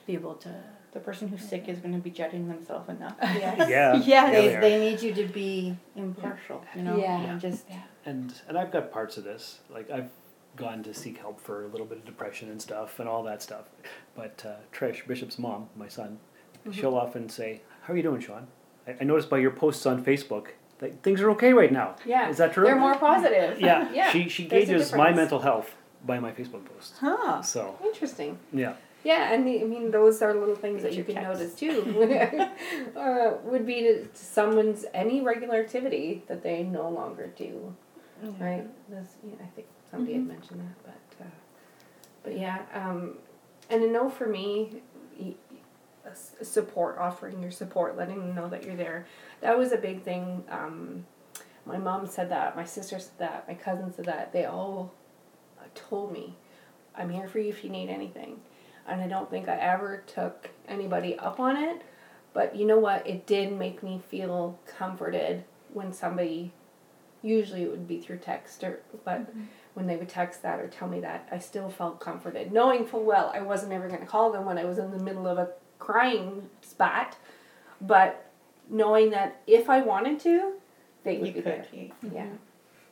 be 0.06 0.14
able 0.14 0.34
to 0.36 0.54
The 0.92 1.00
person 1.00 1.26
who's 1.26 1.42
sick 1.42 1.68
is 1.68 1.80
going 1.80 1.92
to 1.92 1.98
be 2.00 2.08
judging 2.10 2.46
themselves 2.46 2.88
enough. 2.88 3.16
Yeah. 3.20 3.66
Yeah. 3.68 3.94
Yeah, 3.96 4.30
they, 4.30 4.46
they 4.48 4.60
they 4.60 4.78
need 4.78 5.02
you 5.02 5.12
to 5.14 5.24
be 5.26 5.76
impartial, 5.96 6.62
you 6.76 6.82
know, 6.82 6.96
Yeah. 6.96 7.20
and 7.20 7.40
just 7.40 7.66
and 8.06 8.32
and 8.46 8.56
I've 8.56 8.70
got 8.70 8.92
parts 8.92 9.16
of 9.16 9.24
this. 9.24 9.58
Like 9.68 9.90
I've 9.90 10.10
gone 10.54 10.84
to 10.84 10.94
seek 10.94 11.18
help 11.18 11.40
for 11.40 11.64
a 11.64 11.66
little 11.66 11.86
bit 11.86 11.98
of 11.98 12.04
depression 12.04 12.48
and 12.48 12.62
stuff 12.62 13.00
and 13.00 13.08
all 13.08 13.24
that 13.24 13.42
stuff. 13.42 13.64
But 14.14 14.46
uh, 14.46 14.54
Trish, 14.72 15.04
Bishop's 15.04 15.36
mom, 15.36 15.68
my 15.74 15.88
son, 15.88 16.20
she'll 16.70 16.94
often 16.96 17.28
say, 17.28 17.62
"How 17.82 17.92
are 17.92 17.96
you 17.96 18.04
doing, 18.04 18.20
Sean? 18.20 18.46
I, 18.86 18.96
I 19.00 19.04
noticed 19.04 19.30
by 19.30 19.38
your 19.38 19.50
posts 19.50 19.86
on 19.86 20.04
Facebook 20.04 20.48
that 20.78 21.02
things 21.02 21.20
are 21.22 21.30
okay 21.30 21.52
right 21.52 21.72
now. 21.72 21.96
Yeah. 22.04 22.28
is 22.28 22.36
that 22.38 22.52
true? 22.52 22.64
They're 22.64 22.76
more 22.88 22.96
positive. 22.96 23.58
Yeah, 23.68 23.90
Yeah. 23.92 24.10
She 24.10 24.28
she 24.28 24.44
gauges 24.46 24.92
my 24.92 25.12
mental 25.12 25.40
health 25.40 25.74
by 26.04 26.18
my 26.18 26.32
Facebook 26.32 26.64
posts. 26.66 26.98
huh 26.98 27.40
So 27.42 27.78
Interesting. 27.84 28.38
yeah, 28.52 28.74
Yeah, 29.04 29.32
and 29.32 29.46
the, 29.46 29.60
I 29.62 29.64
mean 29.64 29.90
those 29.90 30.20
are 30.22 30.34
little 30.34 30.56
things 30.64 30.82
that 30.82 30.92
you 30.94 31.04
can 31.04 31.14
checks. 31.14 31.26
notice 31.38 31.54
too. 31.54 31.76
uh, 32.96 33.32
would 33.44 33.66
be 33.66 33.78
to, 33.82 34.04
to 34.06 34.24
someone's 34.38 34.84
any 34.94 35.20
regular 35.22 35.56
activity 35.64 36.22
that 36.28 36.42
they 36.42 36.62
no 36.62 36.88
longer 36.90 37.26
do, 37.36 37.74
right? 38.40 38.64
This, 38.90 39.08
you 39.24 39.30
know, 39.32 39.44
I 39.44 39.50
think 39.54 39.66
somebody 39.90 40.14
had 40.14 40.26
mentioned 40.26 40.60
that, 40.60 40.76
but 40.88 41.24
uh, 41.24 41.30
but 42.24 42.38
yeah, 42.38 42.58
um, 42.74 43.14
and 43.70 43.82
a 43.82 43.86
no 43.90 44.10
for 44.10 44.26
me, 44.26 44.46
y- 44.48 44.70
y- 44.72 44.78
a 44.78 44.78
s- 44.78 44.82
support, 46.12 46.98
offering 46.98 47.40
your 47.42 47.50
support, 47.50 47.96
letting 47.96 48.18
them 48.18 48.34
know 48.34 48.48
that 48.48 48.64
you're 48.64 48.76
there. 48.76 49.06
That 49.40 49.58
was 49.58 49.72
a 49.72 49.78
big 49.78 50.02
thing. 50.02 50.44
Um, 50.50 51.06
my 51.66 51.78
mom 51.78 52.06
said 52.06 52.30
that. 52.30 52.56
My 52.56 52.64
sister 52.64 52.98
said 52.98 53.18
that. 53.18 53.48
My 53.48 53.54
cousin 53.54 53.92
said 53.92 54.04
that. 54.06 54.32
They 54.32 54.44
all 54.44 54.92
told 55.74 56.12
me, 56.12 56.36
"I'm 56.94 57.10
here 57.10 57.26
for 57.26 57.38
you 57.38 57.48
if 57.48 57.64
you 57.64 57.70
need 57.70 57.88
anything." 57.88 58.40
and 58.86 59.00
I 59.00 59.08
don't 59.08 59.30
think 59.30 59.48
I 59.48 59.56
ever 59.56 60.02
took 60.06 60.50
anybody 60.68 61.18
up 61.18 61.40
on 61.40 61.56
it. 61.56 61.82
But 62.32 62.56
you 62.56 62.66
know 62.66 62.78
what? 62.78 63.06
It 63.06 63.26
did 63.26 63.52
make 63.52 63.82
me 63.82 64.02
feel 64.08 64.58
comforted 64.66 65.44
when 65.72 65.92
somebody, 65.92 66.52
usually 67.22 67.62
it 67.62 67.70
would 67.70 67.86
be 67.86 68.00
through 68.00 68.18
text 68.18 68.62
or, 68.64 68.80
but 69.04 69.32
when 69.74 69.86
they 69.86 69.96
would 69.96 70.08
text 70.08 70.42
that 70.42 70.60
or 70.60 70.68
tell 70.68 70.88
me 70.88 71.00
that, 71.00 71.28
I 71.30 71.38
still 71.38 71.68
felt 71.68 72.00
comforted, 72.00 72.52
knowing 72.52 72.86
full 72.86 73.04
well 73.04 73.30
I 73.34 73.40
wasn't 73.40 73.72
ever 73.72 73.88
going 73.88 74.00
to 74.00 74.06
call 74.06 74.32
them 74.32 74.44
when 74.44 74.58
I 74.58 74.64
was 74.64 74.78
in 74.78 74.90
the 74.90 74.98
middle 74.98 75.26
of 75.26 75.38
a 75.38 75.50
crying 75.84 76.48
spot, 76.62 77.16
but 77.80 78.30
knowing 78.70 79.10
that 79.10 79.40
if 79.46 79.68
I 79.68 79.80
wanted 79.82 80.18
to, 80.20 80.52
they 81.04 81.18
would 81.18 81.28
You 81.28 81.32
be 81.34 81.42
could. 81.42 81.66
there. 81.72 81.90
Yeah. 82.12 82.26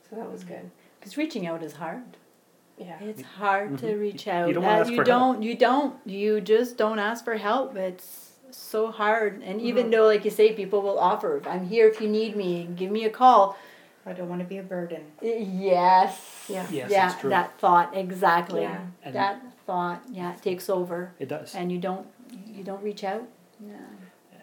So 0.09 0.15
that 0.17 0.31
was 0.31 0.43
good. 0.43 0.69
Because 0.99 1.17
reaching 1.17 1.47
out 1.47 1.63
is 1.63 1.73
hard. 1.73 2.03
Yeah. 2.77 2.97
It's 3.01 3.21
hard 3.21 3.77
to 3.79 3.87
Mhm. 3.87 3.99
reach 3.99 4.27
out. 4.27 4.47
you 4.47 4.53
don't 4.53 4.63
wanna 4.63 4.79
ask 4.81 4.89
you 4.91 4.95
for 4.97 5.03
help. 5.09 5.33
don't. 5.35 5.43
You 5.43 5.55
don't. 5.55 5.95
You 6.05 6.41
just 6.41 6.77
don't 6.77 6.99
ask 6.99 7.23
for 7.25 7.37
help. 7.37 7.75
It's 7.75 8.31
so 8.51 8.91
hard. 8.91 9.41
And 9.43 9.59
even 9.61 9.87
Mhm. 9.87 9.91
though, 9.91 10.05
like 10.05 10.23
you 10.25 10.31
say, 10.31 10.53
people 10.53 10.81
will 10.81 10.99
offer, 10.99 11.41
"I'm 11.47 11.65
here 11.65 11.87
if 11.87 11.99
you 12.01 12.07
need 12.09 12.35
me. 12.35 12.67
Give 12.75 12.91
me 12.91 13.03
a 13.05 13.09
call." 13.09 13.57
I 14.05 14.11
don't 14.13 14.27
want 14.29 14.41
to 14.41 14.47
be 14.47 14.57
a 14.57 14.63
burden. 14.63 15.03
Yes. 15.21 16.45
Yeah. 16.49 16.65
Yes, 16.69 16.91
yeah. 16.91 17.15
true. 17.19 17.29
That 17.29 17.57
thought 17.59 17.95
exactly. 17.95 18.61
Yeah. 18.61 18.79
And- 19.03 19.15
That 19.15 19.41
thought. 19.65 20.01
Yeah, 20.11 20.33
it 20.33 20.41
takes 20.41 20.69
over, 20.69 21.11
It 21.19 21.29
does. 21.29 21.55
and 21.55 21.71
you 21.71 21.77
don't. 21.79 22.05
You 22.53 22.63
don't 22.63 22.83
reach 22.83 23.03
out. 23.03 23.23
Yeah. 23.65 23.77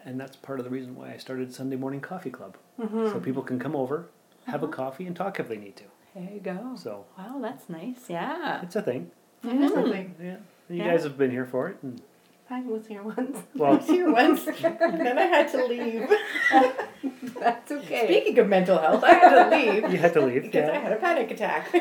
And 0.05 0.19
that's 0.19 0.35
part 0.35 0.59
of 0.59 0.65
the 0.65 0.71
reason 0.71 0.95
why 0.95 1.13
I 1.13 1.17
started 1.17 1.53
Sunday 1.53 1.75
Morning 1.75 2.01
Coffee 2.01 2.31
Club. 2.31 2.57
Mm-hmm. 2.79 3.07
So 3.07 3.19
people 3.19 3.43
can 3.43 3.59
come 3.59 3.75
over, 3.75 4.07
have 4.47 4.63
Uh-huh. 4.63 4.71
a 4.71 4.75
coffee, 4.75 5.05
and 5.07 5.15
talk 5.15 5.39
if 5.39 5.47
they 5.47 5.57
need 5.57 5.75
to. 5.77 5.83
There 6.15 6.29
you 6.33 6.39
go. 6.39 6.75
So 6.75 7.05
Wow, 7.17 7.39
that's 7.41 7.69
nice. 7.69 8.09
Yeah. 8.09 8.61
it's 8.63 8.75
a 8.75 8.81
thing. 8.81 9.11
Something. 9.43 10.15
Yeah. 10.21 10.37
You 10.69 10.77
Yeah. 10.77 10.91
guys 10.91 11.03
have 11.03 11.17
been 11.17 11.31
here 11.31 11.45
for 11.45 11.69
it. 11.69 11.77
And, 11.83 12.01
I 12.49 12.59
was 12.63 12.85
here 12.87 13.01
once. 13.01 13.37
I 13.37 13.43
well, 13.55 13.77
was 13.77 13.87
here 13.87 14.11
once, 14.11 14.43
then 14.61 15.17
I 15.17 15.21
had 15.21 15.47
to 15.51 15.65
leave. 15.67 16.09
That's 17.39 17.71
okay. 17.71 18.05
Speaking 18.05 18.39
of 18.39 18.47
mental 18.49 18.77
health, 18.77 19.03
I 19.05 19.13
had 19.13 19.49
to 19.49 19.55
leave 19.55 19.91
you 19.93 19.97
had 19.97 20.13
to 20.13 20.21
leave. 20.21 20.43
because 20.43 20.69
I 20.69 20.75
had 20.77 20.91
a 20.91 20.97
panic 20.97 21.31
attack. 21.31 21.73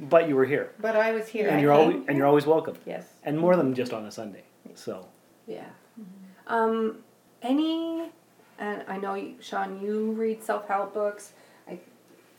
But 0.00 0.26
you 0.28 0.34
were 0.36 0.46
here. 0.46 0.70
but 0.80 0.96
I 0.96 1.12
was 1.12 1.28
here. 1.28 1.48
And 1.48 1.58
I 1.58 1.60
you're 1.60 1.74
came. 1.74 1.80
always 1.92 2.04
and 2.08 2.16
you're 2.16 2.26
always 2.26 2.46
welcome. 2.46 2.76
Yes. 2.86 3.04
And 3.22 3.38
more 3.38 3.54
than 3.56 3.74
just 3.74 3.92
on 3.92 4.06
a 4.06 4.10
Sunday. 4.10 4.44
So 4.74 5.06
Yeah. 5.48 5.64
Um, 6.46 6.98
any, 7.42 8.10
and 8.58 8.84
I 8.86 8.96
know 8.98 9.14
you, 9.14 9.34
Sean, 9.40 9.80
you 9.80 10.12
read 10.12 10.42
self 10.44 10.68
help 10.68 10.94
books. 10.94 11.32
I, 11.68 11.78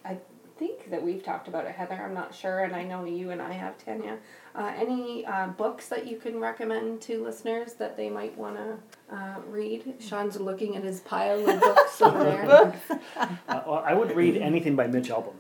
I 0.06 0.18
think 0.58 0.90
that 0.92 1.02
we've 1.04 1.24
talked 1.24 1.48
about 1.48 1.66
it, 1.66 1.72
Heather. 1.74 1.96
I'm 1.96 2.14
not 2.14 2.34
sure, 2.34 2.60
and 2.60 2.76
I 2.76 2.84
know 2.84 3.06
you 3.06 3.32
and 3.32 3.42
I 3.42 3.52
have 3.54 3.78
Tanya. 3.84 4.18
Uh, 4.56 4.72
any 4.78 5.26
uh, 5.26 5.48
books 5.48 5.88
that 5.90 6.08
you 6.08 6.18
can 6.18 6.40
recommend 6.40 7.02
to 7.04 7.24
listeners 7.24 7.74
that 7.74 7.96
they 7.98 8.10
might 8.10 8.38
want 8.38 8.58
to 8.58 9.16
uh, 9.16 9.36
read? 9.50 9.96
Sean's 10.00 10.40
looking 10.40 10.76
at 10.76 10.84
his 10.84 11.02
pile 11.02 11.48
of 11.50 11.60
books 11.62 12.02
over 12.02 12.24
there. 12.24 12.74
uh, 13.48 13.62
well, 13.66 13.84
I 13.86 13.94
would 13.94 14.16
read 14.16 14.38
anything 14.38 14.76
by 14.76 14.88
Mitch 14.88 15.10
Albom. 15.10 15.36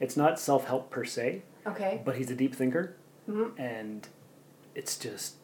It's 0.00 0.16
not 0.16 0.38
self 0.40 0.66
help 0.66 0.90
per 0.90 1.04
se, 1.04 1.42
Okay. 1.66 2.00
but 2.04 2.16
he's 2.16 2.30
a 2.30 2.34
deep 2.34 2.54
thinker, 2.54 2.96
Mhm. 3.28 3.52
and 3.58 4.08
it's 4.74 4.96
just 4.98 5.36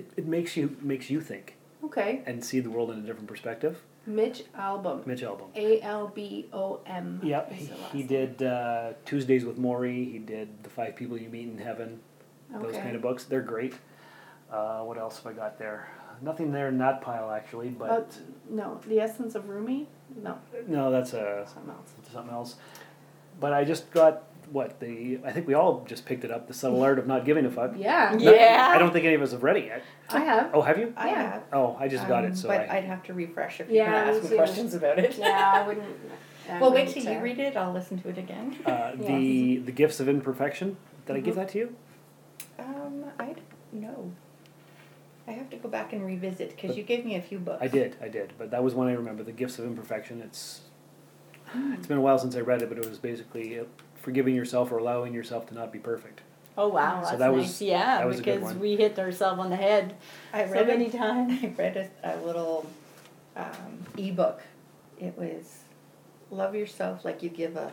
it, 0.00 0.10
it 0.16 0.26
makes 0.26 0.56
you 0.56 0.76
makes 0.80 1.10
you 1.10 1.20
think 1.20 1.56
Okay. 1.84 2.22
and 2.26 2.44
see 2.44 2.60
the 2.60 2.70
world 2.70 2.90
in 2.90 2.98
a 2.98 3.02
different 3.02 3.28
perspective. 3.28 3.82
Mitch 4.06 4.44
Albom. 4.56 5.06
Mitch 5.06 5.20
Albom. 5.22 5.48
A 5.54 5.80
L 5.82 6.08
B 6.14 6.46
O 6.52 6.80
M. 6.86 7.20
Yep, 7.22 7.52
is 7.52 7.58
he, 7.58 7.64
the 7.66 7.76
last 7.76 7.92
he 7.92 8.02
did 8.02 8.42
uh, 8.42 8.92
Tuesdays 9.04 9.44
with 9.44 9.58
Morrie. 9.58 10.10
He 10.10 10.18
did 10.18 10.48
The 10.62 10.70
Five 10.70 10.96
People 10.96 11.18
You 11.18 11.28
Meet 11.28 11.48
in 11.48 11.58
Heaven. 11.58 12.00
Those 12.50 12.72
Okay. 12.74 12.80
kind 12.80 12.96
of 12.96 13.02
books. 13.02 13.24
They're 13.24 13.42
great. 13.42 13.74
Uh, 14.50 14.80
what 14.80 14.98
else 14.98 15.18
have 15.18 15.26
I 15.26 15.36
got 15.36 15.58
there? 15.58 15.88
Nothing 16.22 16.50
there 16.52 16.68
in 16.68 16.78
that 16.78 17.00
pile 17.02 17.30
actually, 17.30 17.68
but 17.68 17.90
Oh, 17.90 18.06
no, 18.50 18.80
The 18.86 19.00
Essence 19.00 19.34
of 19.34 19.48
Rumi? 19.48 19.86
No, 20.22 20.38
no, 20.66 20.90
that's 20.90 21.12
a 21.12 21.46
something 21.46 21.70
else. 21.72 21.92
something 22.12 22.32
else. 22.34 22.56
But 23.38 23.52
I 23.52 23.64
just 23.64 23.90
got 23.90 24.24
what 24.52 24.80
the 24.80 25.18
I 25.24 25.32
think 25.32 25.46
we 25.46 25.54
all 25.54 25.84
just 25.86 26.04
picked 26.06 26.24
it 26.24 26.30
up. 26.30 26.48
The 26.48 26.54
subtle 26.54 26.82
art 26.82 26.98
of 26.98 27.06
not 27.06 27.24
giving 27.24 27.44
a 27.46 27.50
fuck. 27.50 27.72
Yeah. 27.76 28.16
No, 28.20 28.32
Yeah. 28.32 28.68
I 28.74 28.78
don't 28.78 28.92
think 28.92 29.04
any 29.04 29.14
of 29.14 29.22
us 29.22 29.32
have 29.32 29.42
read 29.42 29.56
it 29.56 29.66
yet. 29.66 29.82
I 30.08 30.20
have. 30.20 30.50
Oh, 30.52 30.60
have 30.62 30.78
you? 30.78 30.92
I 30.96 31.08
Yeah. 31.10 31.32
have. 31.32 31.42
Oh, 31.52 31.76
I 31.78 31.88
just 31.88 32.06
got 32.08 32.24
Um, 32.24 32.32
it. 32.32 32.36
So 32.36 32.48
but 32.48 32.68
I, 32.70 32.78
I'd 32.78 32.84
have 32.84 33.02
to 33.04 33.14
refresh 33.14 33.60
if 33.60 33.68
you're 33.68 33.76
Yeah, 33.84 33.90
going 34.04 34.14
to 34.14 34.20
ask 34.20 34.30
me 34.30 34.36
questions 34.36 34.74
about 34.74 34.98
it. 34.98 35.16
Yeah, 35.18 35.52
I 35.54 35.62
wouldn't. 35.66 35.86
I 36.48 36.60
Well, 36.60 36.72
wait 36.72 36.86
wouldn't, 36.88 37.04
till 37.04 37.12
you 37.12 37.18
uh, 37.18 37.22
read 37.22 37.38
it. 37.38 37.56
I'll 37.56 37.72
listen 37.72 38.00
to 38.02 38.08
it 38.08 38.18
again. 38.18 38.56
uh, 38.66 38.92
the 38.96 39.58
the 39.58 39.72
gifts 39.72 40.00
of 40.00 40.08
imperfection. 40.08 40.76
Did 41.06 41.16
I 41.16 41.20
give 41.20 41.34
Mm-hmm. 41.34 41.40
that 41.40 41.48
to 41.50 41.58
you? 41.58 41.76
Um, 42.58 43.04
I 43.18 43.26
don't 43.26 43.42
know. 43.72 44.12
I 45.28 45.32
have 45.32 45.48
to 45.50 45.56
go 45.56 45.68
back 45.68 45.92
and 45.92 46.04
revisit 46.04 46.56
because 46.56 46.76
you 46.76 46.82
gave 46.82 47.04
me 47.04 47.14
a 47.14 47.22
few 47.22 47.38
books. 47.38 47.58
I 47.62 47.68
did, 47.68 47.96
I 48.02 48.08
did. 48.08 48.32
But 48.36 48.50
that 48.50 48.64
was 48.64 48.74
one 48.74 48.88
I 48.88 48.92
remember. 48.94 49.22
The 49.22 49.30
gifts 49.32 49.58
of 49.60 49.64
imperfection. 49.64 50.20
It's 50.22 50.62
it's 51.78 51.86
been 51.86 51.98
a 51.98 52.00
while 52.00 52.18
since 52.18 52.34
I 52.36 52.40
read 52.40 52.62
it, 52.62 52.68
but 52.68 52.78
it 52.78 52.88
was 52.88 52.98
basically 52.98 53.54
forgiving 54.00 54.34
yourself 54.34 54.72
or 54.72 54.78
allowing 54.78 55.14
yourself 55.14 55.46
to 55.48 55.54
not 55.54 55.72
be 55.72 55.78
perfect. 55.78 56.20
Oh 56.58 56.68
wow, 56.68 57.02
So 57.02 57.10
that's 57.10 57.18
that 57.20 57.32
was- 57.32 57.44
nice. 57.44 57.62
yeah, 57.62 57.98
that 57.98 58.06
was 58.06 58.18
a 58.20 58.22
good 58.22 58.34
because 58.40 58.54
one. 58.54 58.60
we 58.60 58.76
hit 58.76 58.98
ourselves 58.98 59.38
on 59.40 59.50
the 59.50 59.56
head 59.56 59.94
I 60.32 60.46
so 60.46 60.52
read 60.52 60.66
many 60.66 60.86
it. 60.88 60.92
times. 60.92 61.38
I 61.42 61.46
read 61.56 61.90
a, 62.04 62.14
a 62.14 62.14
little 62.24 62.66
um, 63.36 63.86
ebook. 63.96 64.40
It 64.98 65.16
was 65.16 65.58
love 66.30 66.54
yourself 66.54 67.04
like 67.04 67.22
you 67.22 67.28
give 67.30 67.56
a. 67.56 67.72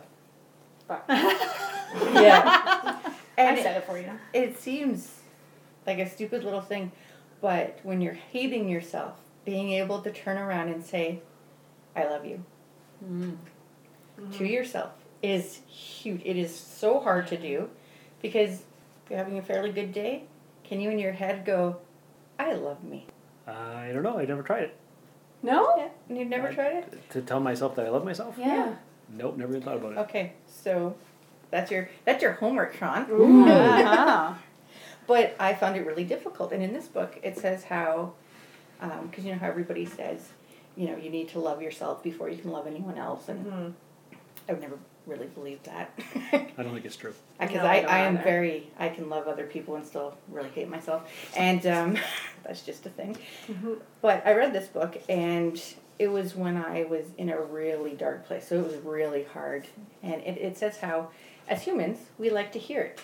Fuck. 0.86 1.04
Yeah. 2.14 2.98
and 3.38 3.48
I 3.48 3.58
it, 3.58 3.62
said 3.62 3.76
it 3.78 3.84
for 3.84 3.98
you. 3.98 4.10
it 4.34 4.58
seems 4.58 5.20
like 5.86 5.98
a 5.98 6.08
stupid 6.08 6.44
little 6.44 6.60
thing, 6.60 6.92
but 7.40 7.78
when 7.82 8.00
you're 8.02 8.12
hating 8.32 8.68
yourself, 8.68 9.14
being 9.46 9.70
able 9.72 10.02
to 10.02 10.10
turn 10.12 10.36
around 10.36 10.68
and 10.68 10.84
say, 10.84 11.20
"I 11.96 12.04
love 12.04 12.24
you" 12.26 12.44
Mm. 13.04 13.36
to 14.36 14.44
yourself 14.44 14.90
is 15.22 15.56
huge. 15.66 16.22
It 16.24 16.36
is 16.36 16.54
so 16.54 17.00
hard 17.00 17.26
to 17.28 17.36
do 17.36 17.68
because 18.22 18.50
if 19.04 19.10
you're 19.10 19.18
having 19.18 19.38
a 19.38 19.42
fairly 19.42 19.72
good 19.72 19.92
day, 19.92 20.24
can 20.64 20.80
you 20.80 20.90
in 20.90 20.98
your 20.98 21.12
head 21.12 21.44
go, 21.44 21.76
"I 22.38 22.52
love 22.54 22.82
me"? 22.84 23.06
I 23.46 23.90
don't 23.92 24.02
know. 24.02 24.18
I 24.18 24.24
never 24.26 24.42
tried 24.42 24.64
it. 24.64 24.76
No? 25.42 25.72
Yeah, 25.76 25.88
and 26.08 26.18
you've 26.18 26.28
never 26.28 26.48
I- 26.48 26.54
tried 26.54 26.76
it. 26.76 27.10
To 27.10 27.22
tell 27.22 27.40
myself 27.40 27.74
that 27.76 27.86
I 27.86 27.90
love 27.90 28.04
myself? 28.04 28.34
Yeah. 28.38 28.74
Nope, 29.08 29.36
never 29.38 29.52
even 29.52 29.62
thought 29.62 29.76
about 29.78 29.92
it. 29.92 29.98
Okay, 29.98 30.32
so 30.46 30.94
that's 31.50 31.70
your 31.70 31.88
that's 32.04 32.22
your 32.22 32.32
homework, 32.32 32.74
Sean. 32.76 33.02
Uh-huh. 33.10 34.34
But 35.06 35.34
I 35.40 35.54
found 35.54 35.76
it 35.78 35.86
really 35.86 36.04
difficult. 36.04 36.52
And 36.52 36.62
in 36.62 36.74
this 36.74 36.86
book, 36.86 37.18
it 37.22 37.38
says 37.38 37.64
how, 37.64 38.12
because 38.78 39.24
you 39.24 39.32
know 39.32 39.38
how 39.38 39.46
everybody 39.48 39.86
says, 39.86 40.28
you 40.76 40.86
know, 40.86 40.98
you 40.98 41.08
need 41.08 41.30
to 41.30 41.38
love 41.38 41.62
yourself 41.62 42.02
before 42.02 42.28
you 42.28 42.36
can 42.36 42.50
love 42.52 42.66
anyone 42.66 42.98
else, 42.98 43.26
and 43.30 43.46
Mhm. 43.46 43.72
I've 44.50 44.60
never 44.60 44.76
really 45.08 45.26
believe 45.26 45.62
that. 45.64 45.90
I 46.32 46.62
don't 46.62 46.72
think 46.74 46.84
it's 46.84 46.96
true. 46.96 47.14
Because 47.40 47.54
No, 47.56 47.64
I, 47.64 47.76
I 47.80 47.86
I 47.86 47.98
am 48.00 48.14
either. 48.16 48.24
very, 48.24 48.70
I 48.78 48.88
can 48.88 49.08
love 49.08 49.26
other 49.28 49.46
people 49.46 49.76
and 49.76 49.84
still 49.86 50.16
really 50.28 50.48
hate 50.50 50.68
myself. 50.68 51.08
And 51.36 51.64
um, 51.66 51.96
that's 52.44 52.62
just 52.62 52.84
a 52.86 52.90
thing. 52.90 53.16
Mhm. 53.48 53.78
But 54.02 54.26
I 54.26 54.34
read 54.34 54.52
this 54.52 54.66
book 54.68 55.00
and 55.08 55.60
it 55.98 56.08
was 56.08 56.34
when 56.36 56.56
I 56.56 56.84
was 56.84 57.06
in 57.16 57.28
a 57.30 57.40
really 57.40 57.94
dark 57.94 58.26
place. 58.26 58.46
So 58.48 58.56
it 58.60 58.64
was 58.66 58.76
really 58.84 59.24
hard. 59.24 59.66
And 60.02 60.14
it, 60.22 60.38
it 60.38 60.58
says 60.58 60.78
how, 60.78 61.10
as 61.48 61.62
humans, 61.62 61.98
we 62.18 62.30
like 62.30 62.52
to 62.52 62.58
hear 62.58 62.82
it. 62.82 63.00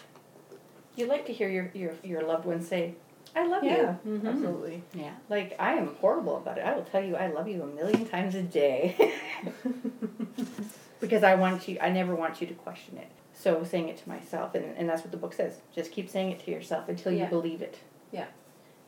You 0.96 1.06
like 1.06 1.26
to 1.26 1.32
hear 1.32 1.48
your, 1.48 1.70
your, 1.74 1.92
your 2.04 2.22
loved 2.22 2.44
ones 2.44 2.66
say, 2.68 2.94
I 3.36 3.46
love 3.48 3.64
Yeah, 3.64 3.96
you. 4.04 4.18
Mhm. 4.18 4.28
absolutely. 4.28 4.82
Yeah. 4.94 5.10
Like, 5.28 5.56
I 5.58 5.74
am 5.74 5.94
horrible 6.00 6.36
about 6.36 6.58
it. 6.58 6.64
I 6.64 6.74
will 6.76 6.84
tell 6.84 7.02
you, 7.02 7.16
I 7.16 7.28
love 7.28 7.48
you 7.48 7.62
a 7.62 7.66
million 7.66 8.06
times 8.06 8.34
a 8.36 8.42
day. 8.42 9.12
because 11.04 11.22
I 11.22 11.34
want 11.34 11.68
you, 11.68 11.78
I 11.80 11.90
never 11.90 12.14
want 12.14 12.40
you 12.40 12.46
to 12.46 12.54
question 12.54 12.96
it. 12.98 13.08
So 13.36 13.64
saying 13.64 13.88
it 13.88 13.98
to 13.98 14.08
myself, 14.08 14.54
and, 14.54 14.64
and 14.76 14.88
that's 14.88 15.02
what 15.02 15.10
the 15.10 15.16
book 15.16 15.32
says. 15.34 15.58
Just 15.74 15.90
keep 15.92 16.08
saying 16.08 16.30
it 16.32 16.44
to 16.44 16.50
yourself 16.50 16.88
until 16.88 17.12
you 17.12 17.18
Yeah. 17.20 17.28
believe 17.28 17.62
it. 17.62 17.78
Yeah. 18.12 18.26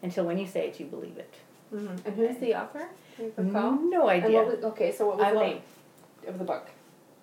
Until 0.03 0.25
when 0.25 0.39
you 0.39 0.47
say 0.47 0.69
it, 0.69 0.79
you 0.81 0.87
believe 0.87 1.17
it. 1.19 1.35
Mhm. 1.75 2.05
And 2.07 2.15
who's 2.15 2.37
the 2.39 2.55
author? 2.55 2.89
Do 3.17 3.25
you 3.25 3.33
recall? 3.37 3.73
No 3.73 4.09
And 4.09 4.25
idea. 4.25 4.37
what 4.39 4.47
was, 4.57 4.65
okay, 4.73 4.93
so 4.93 5.07
what 5.09 5.17
was 5.19 5.27
I 5.27 5.33
the 5.33 5.41
name 5.41 5.61
of 6.29 6.39
the 6.39 6.45
book? 6.45 6.69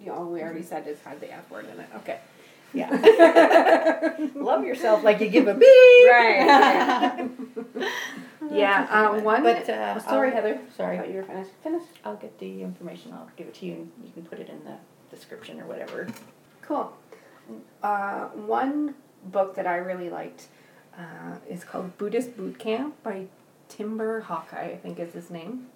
You 0.02 0.08
know, 0.08 0.28
we 0.28 0.42
already 0.42 0.64
said 0.64 0.86
it 0.88 1.00
had 1.06 1.20
the 1.22 1.32
F 1.32 1.50
word 1.50 1.66
in 1.74 1.80
it. 1.80 1.88
Okay. 1.98 2.20
Yeah. 2.74 2.90
Love 4.36 4.66
yourself 4.66 5.04
like 5.04 5.22
you 5.22 5.30
give 5.30 5.48
a 5.48 5.54
beep. 5.54 5.68
Right. 6.12 7.30
yeah. 8.54 8.88
Um, 8.90 9.24
one. 9.24 9.44
But 9.44 9.70
uh, 9.70 9.96
oh, 9.98 10.00
sorry, 10.00 10.30
I'll- 10.30 10.36
Heather. 10.36 10.60
Sorry. 10.76 10.98
Thought 10.98 11.10
you 11.10 11.16
were 11.18 11.24
finished. 11.24 11.52
Finish. 11.64 11.84
I'll 12.06 12.16
get 12.16 12.38
the 12.40 12.62
information. 12.62 13.14
I'll 13.14 13.30
give 13.36 13.48
it 13.48 13.54
to 13.56 13.66
you, 13.66 13.74
and 13.74 13.92
you 14.04 14.12
can 14.14 14.24
put 14.26 14.40
it 14.40 14.50
in 14.50 14.64
the 14.64 14.76
description 15.16 15.60
or 15.60 15.66
whatever. 15.66 16.08
Cool. 16.62 16.94
Uh, 17.82 18.26
one 18.30 18.96
book 19.26 19.56
that 19.56 19.68
I 19.68 19.76
really 19.78 20.10
liked 20.10 20.48
uh, 20.98 21.36
is 21.50 21.64
called 21.64 21.98
Buddhist 21.98 22.38
Boot 22.38 22.58
Camp 22.60 23.02
by 23.04 23.26
Timber 23.70 24.22
Hawkeye, 24.22 24.72
I 24.72 24.78
think 24.78 25.00
is 25.00 25.14
his 25.14 25.30
name. 25.30 25.68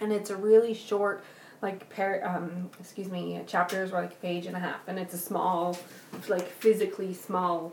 And 0.00 0.12
it's 0.12 0.30
a 0.30 0.36
really 0.36 0.74
short, 0.74 1.24
like, 1.62 1.88
par- 1.94 2.22
um, 2.24 2.70
excuse 2.78 3.08
me, 3.08 3.40
chapters 3.46 3.92
are 3.92 4.02
like 4.02 4.12
a 4.12 4.16
page 4.16 4.46
and 4.46 4.56
a 4.56 4.58
half. 4.60 4.86
And 4.86 4.98
it's 4.98 5.14
a 5.14 5.18
small, 5.18 5.76
like, 6.28 6.48
physically 6.48 7.12
small 7.14 7.72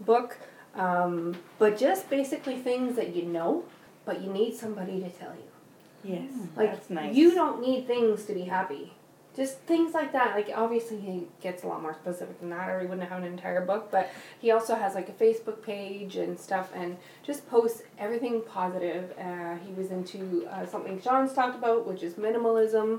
book. 0.00 0.36
Um, 0.74 1.36
but 1.58 1.76
just 1.78 2.08
basically 2.08 2.56
things 2.56 2.96
that 2.96 3.14
you 3.14 3.22
know, 3.22 3.64
but 4.04 4.22
you 4.22 4.32
need 4.32 4.54
somebody 4.54 5.00
to 5.00 5.10
tell 5.10 5.32
you. 5.32 6.12
Yes, 6.12 6.30
Like, 6.56 6.72
that's 6.72 6.90
nice. 6.90 7.14
You 7.14 7.34
don't 7.34 7.60
need 7.60 7.86
things 7.86 8.24
to 8.26 8.34
be 8.34 8.42
happy 8.42 8.92
just 9.38 9.60
things 9.60 9.94
like 9.94 10.12
that. 10.12 10.34
Like 10.34 10.50
obviously 10.52 10.98
he 10.98 11.28
gets 11.40 11.62
a 11.62 11.68
lot 11.68 11.80
more 11.80 11.94
specific 11.94 12.40
than 12.40 12.50
that, 12.50 12.68
or 12.68 12.80
he 12.80 12.86
wouldn't 12.86 13.08
have 13.08 13.22
an 13.22 13.24
entire 13.24 13.64
book. 13.64 13.88
But 13.90 14.10
he 14.40 14.50
also 14.50 14.74
has 14.74 14.96
like 14.96 15.08
a 15.08 15.12
Facebook 15.12 15.62
page 15.62 16.16
and 16.16 16.38
stuff, 16.38 16.70
and 16.74 16.96
just 17.22 17.48
posts 17.48 17.82
everything 17.98 18.42
positive. 18.42 19.14
Uh, 19.16 19.54
he 19.64 19.72
was 19.74 19.92
into 19.92 20.46
uh, 20.50 20.66
something 20.66 21.00
Sean's 21.00 21.32
talked 21.32 21.56
about, 21.56 21.86
which 21.86 22.02
is 22.02 22.14
minimalism, 22.14 22.98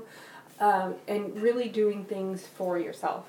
um, 0.60 0.94
and 1.06 1.38
really 1.40 1.68
doing 1.68 2.06
things 2.06 2.46
for 2.46 2.78
yourself. 2.78 3.26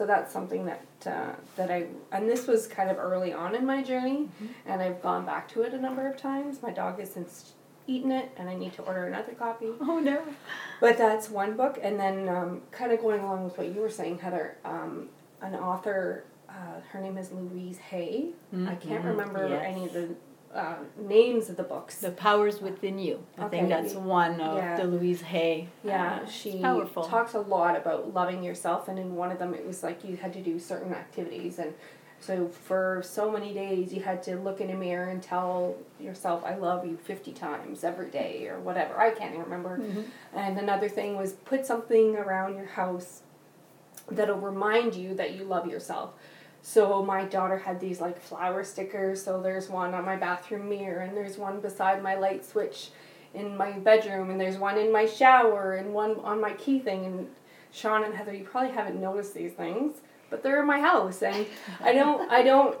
So 0.00 0.06
that's 0.06 0.32
something 0.32 0.64
that 0.64 0.80
uh, 1.04 1.32
that 1.56 1.70
I 1.70 1.88
and 2.10 2.26
this 2.26 2.46
was 2.46 2.66
kind 2.66 2.88
of 2.88 2.96
early 2.96 3.34
on 3.34 3.54
in 3.54 3.66
my 3.66 3.82
journey, 3.82 4.30
and 4.64 4.80
I've 4.80 5.02
gone 5.02 5.26
back 5.26 5.46
to 5.50 5.60
it 5.60 5.74
a 5.74 5.78
number 5.78 6.08
of 6.08 6.16
times. 6.16 6.62
My 6.62 6.70
dog 6.70 6.98
has 7.00 7.12
since 7.12 7.52
eaten 7.86 8.10
it, 8.10 8.30
and 8.38 8.48
I 8.48 8.54
need 8.54 8.72
to 8.76 8.82
order 8.84 9.04
another 9.04 9.32
copy. 9.32 9.66
Oh 9.82 9.98
no. 9.98 10.22
But 10.80 10.96
that's 10.96 11.28
one 11.28 11.54
book, 11.54 11.78
and 11.82 12.00
then 12.00 12.30
um, 12.30 12.62
kind 12.70 12.92
of 12.92 13.00
going 13.02 13.20
along 13.20 13.44
with 13.44 13.58
what 13.58 13.66
you 13.74 13.82
were 13.82 13.90
saying, 13.90 14.20
Heather. 14.20 14.56
Um, 14.64 15.10
an 15.42 15.54
author, 15.54 16.24
uh, 16.48 16.80
her 16.92 17.00
name 17.02 17.18
is 17.18 17.30
Louise 17.30 17.76
Hay. 17.76 18.30
I 18.54 18.76
can't 18.76 19.04
Mhm, 19.04 19.04
remember 19.04 19.48
yes. 19.48 19.62
any 19.66 19.84
of 19.84 19.92
the 19.92 20.14
uh, 20.54 20.74
names 20.98 21.48
of 21.48 21.56
the 21.56 21.62
books. 21.62 21.98
The 21.98 22.10
power 22.10 22.48
is 22.48 22.60
within 22.60 22.98
you. 22.98 23.22
I 23.38 23.44
Okay. 23.44 23.58
think 23.58 23.68
that's 23.68 23.94
one 23.94 24.40
of 24.40 24.56
Yeah. 24.56 24.76
the 24.76 24.84
Louise 24.84 25.20
Hay. 25.22 25.68
Yeah, 25.84 26.20
uh, 26.22 26.26
she 26.26 26.60
talks 26.60 27.34
a 27.34 27.40
lot 27.40 27.76
about 27.76 28.12
loving 28.12 28.42
yourself, 28.42 28.88
and 28.88 28.98
in 28.98 29.14
one 29.14 29.30
of 29.30 29.38
them, 29.38 29.54
it 29.54 29.64
was 29.66 29.82
like 29.82 30.02
you 30.04 30.16
had 30.16 30.32
to 30.32 30.40
do 30.40 30.58
certain 30.58 30.92
activities, 30.92 31.58
and 31.60 31.72
so 32.18 32.48
for 32.48 33.00
so 33.04 33.30
many 33.30 33.54
days, 33.54 33.94
you 33.94 34.02
had 34.02 34.22
to 34.24 34.36
look 34.36 34.60
in 34.60 34.70
a 34.70 34.74
mirror 34.74 35.08
and 35.08 35.22
tell 35.22 35.76
yourself, 36.00 36.44
"I 36.44 36.56
love 36.56 36.84
you" 36.84 36.96
fifty 36.96 37.32
times 37.32 37.84
every 37.84 38.10
day, 38.10 38.48
or 38.48 38.58
whatever. 38.58 38.98
I 38.98 39.10
can't 39.10 39.32
even 39.34 39.44
remember. 39.44 39.78
Mm-hmm. 39.78 40.02
And 40.36 40.58
another 40.58 40.88
thing 40.88 41.16
was 41.16 41.32
put 41.32 41.64
something 41.64 42.16
around 42.16 42.56
your 42.56 42.66
house 42.66 43.22
that'll 44.10 44.36
remind 44.40 44.94
you 44.96 45.14
that 45.14 45.32
you 45.34 45.44
love 45.44 45.68
yourself. 45.68 46.12
So 46.62 47.02
my 47.02 47.24
daughter 47.24 47.58
had 47.58 47.80
these 47.80 48.00
like 48.00 48.20
flower 48.20 48.64
stickers. 48.64 49.22
So 49.22 49.40
there's 49.40 49.68
one 49.68 49.94
on 49.94 50.04
my 50.04 50.16
bathroom 50.16 50.68
mirror, 50.68 51.00
and 51.00 51.16
there's 51.16 51.38
one 51.38 51.60
beside 51.60 52.02
my 52.02 52.14
light 52.16 52.44
switch 52.44 52.90
in 53.32 53.56
my 53.56 53.72
bedroom, 53.72 54.30
and 54.30 54.40
there's 54.40 54.58
one 54.58 54.76
in 54.76 54.92
my 54.92 55.06
shower, 55.06 55.74
and 55.74 55.94
one 55.94 56.16
on 56.20 56.40
my 56.40 56.52
key 56.54 56.80
thing. 56.80 57.04
And 57.04 57.28
Sean 57.72 58.04
and 58.04 58.14
Heather, 58.14 58.34
you 58.34 58.44
probably 58.44 58.72
haven't 58.72 59.00
noticed 59.00 59.34
these 59.34 59.52
things, 59.52 59.94
but 60.28 60.42
they're 60.42 60.60
in 60.60 60.66
my 60.66 60.80
house, 60.80 61.22
and 61.22 61.46
I 61.80 61.92
don't, 61.92 62.30
I 62.32 62.42
don't, 62.42 62.76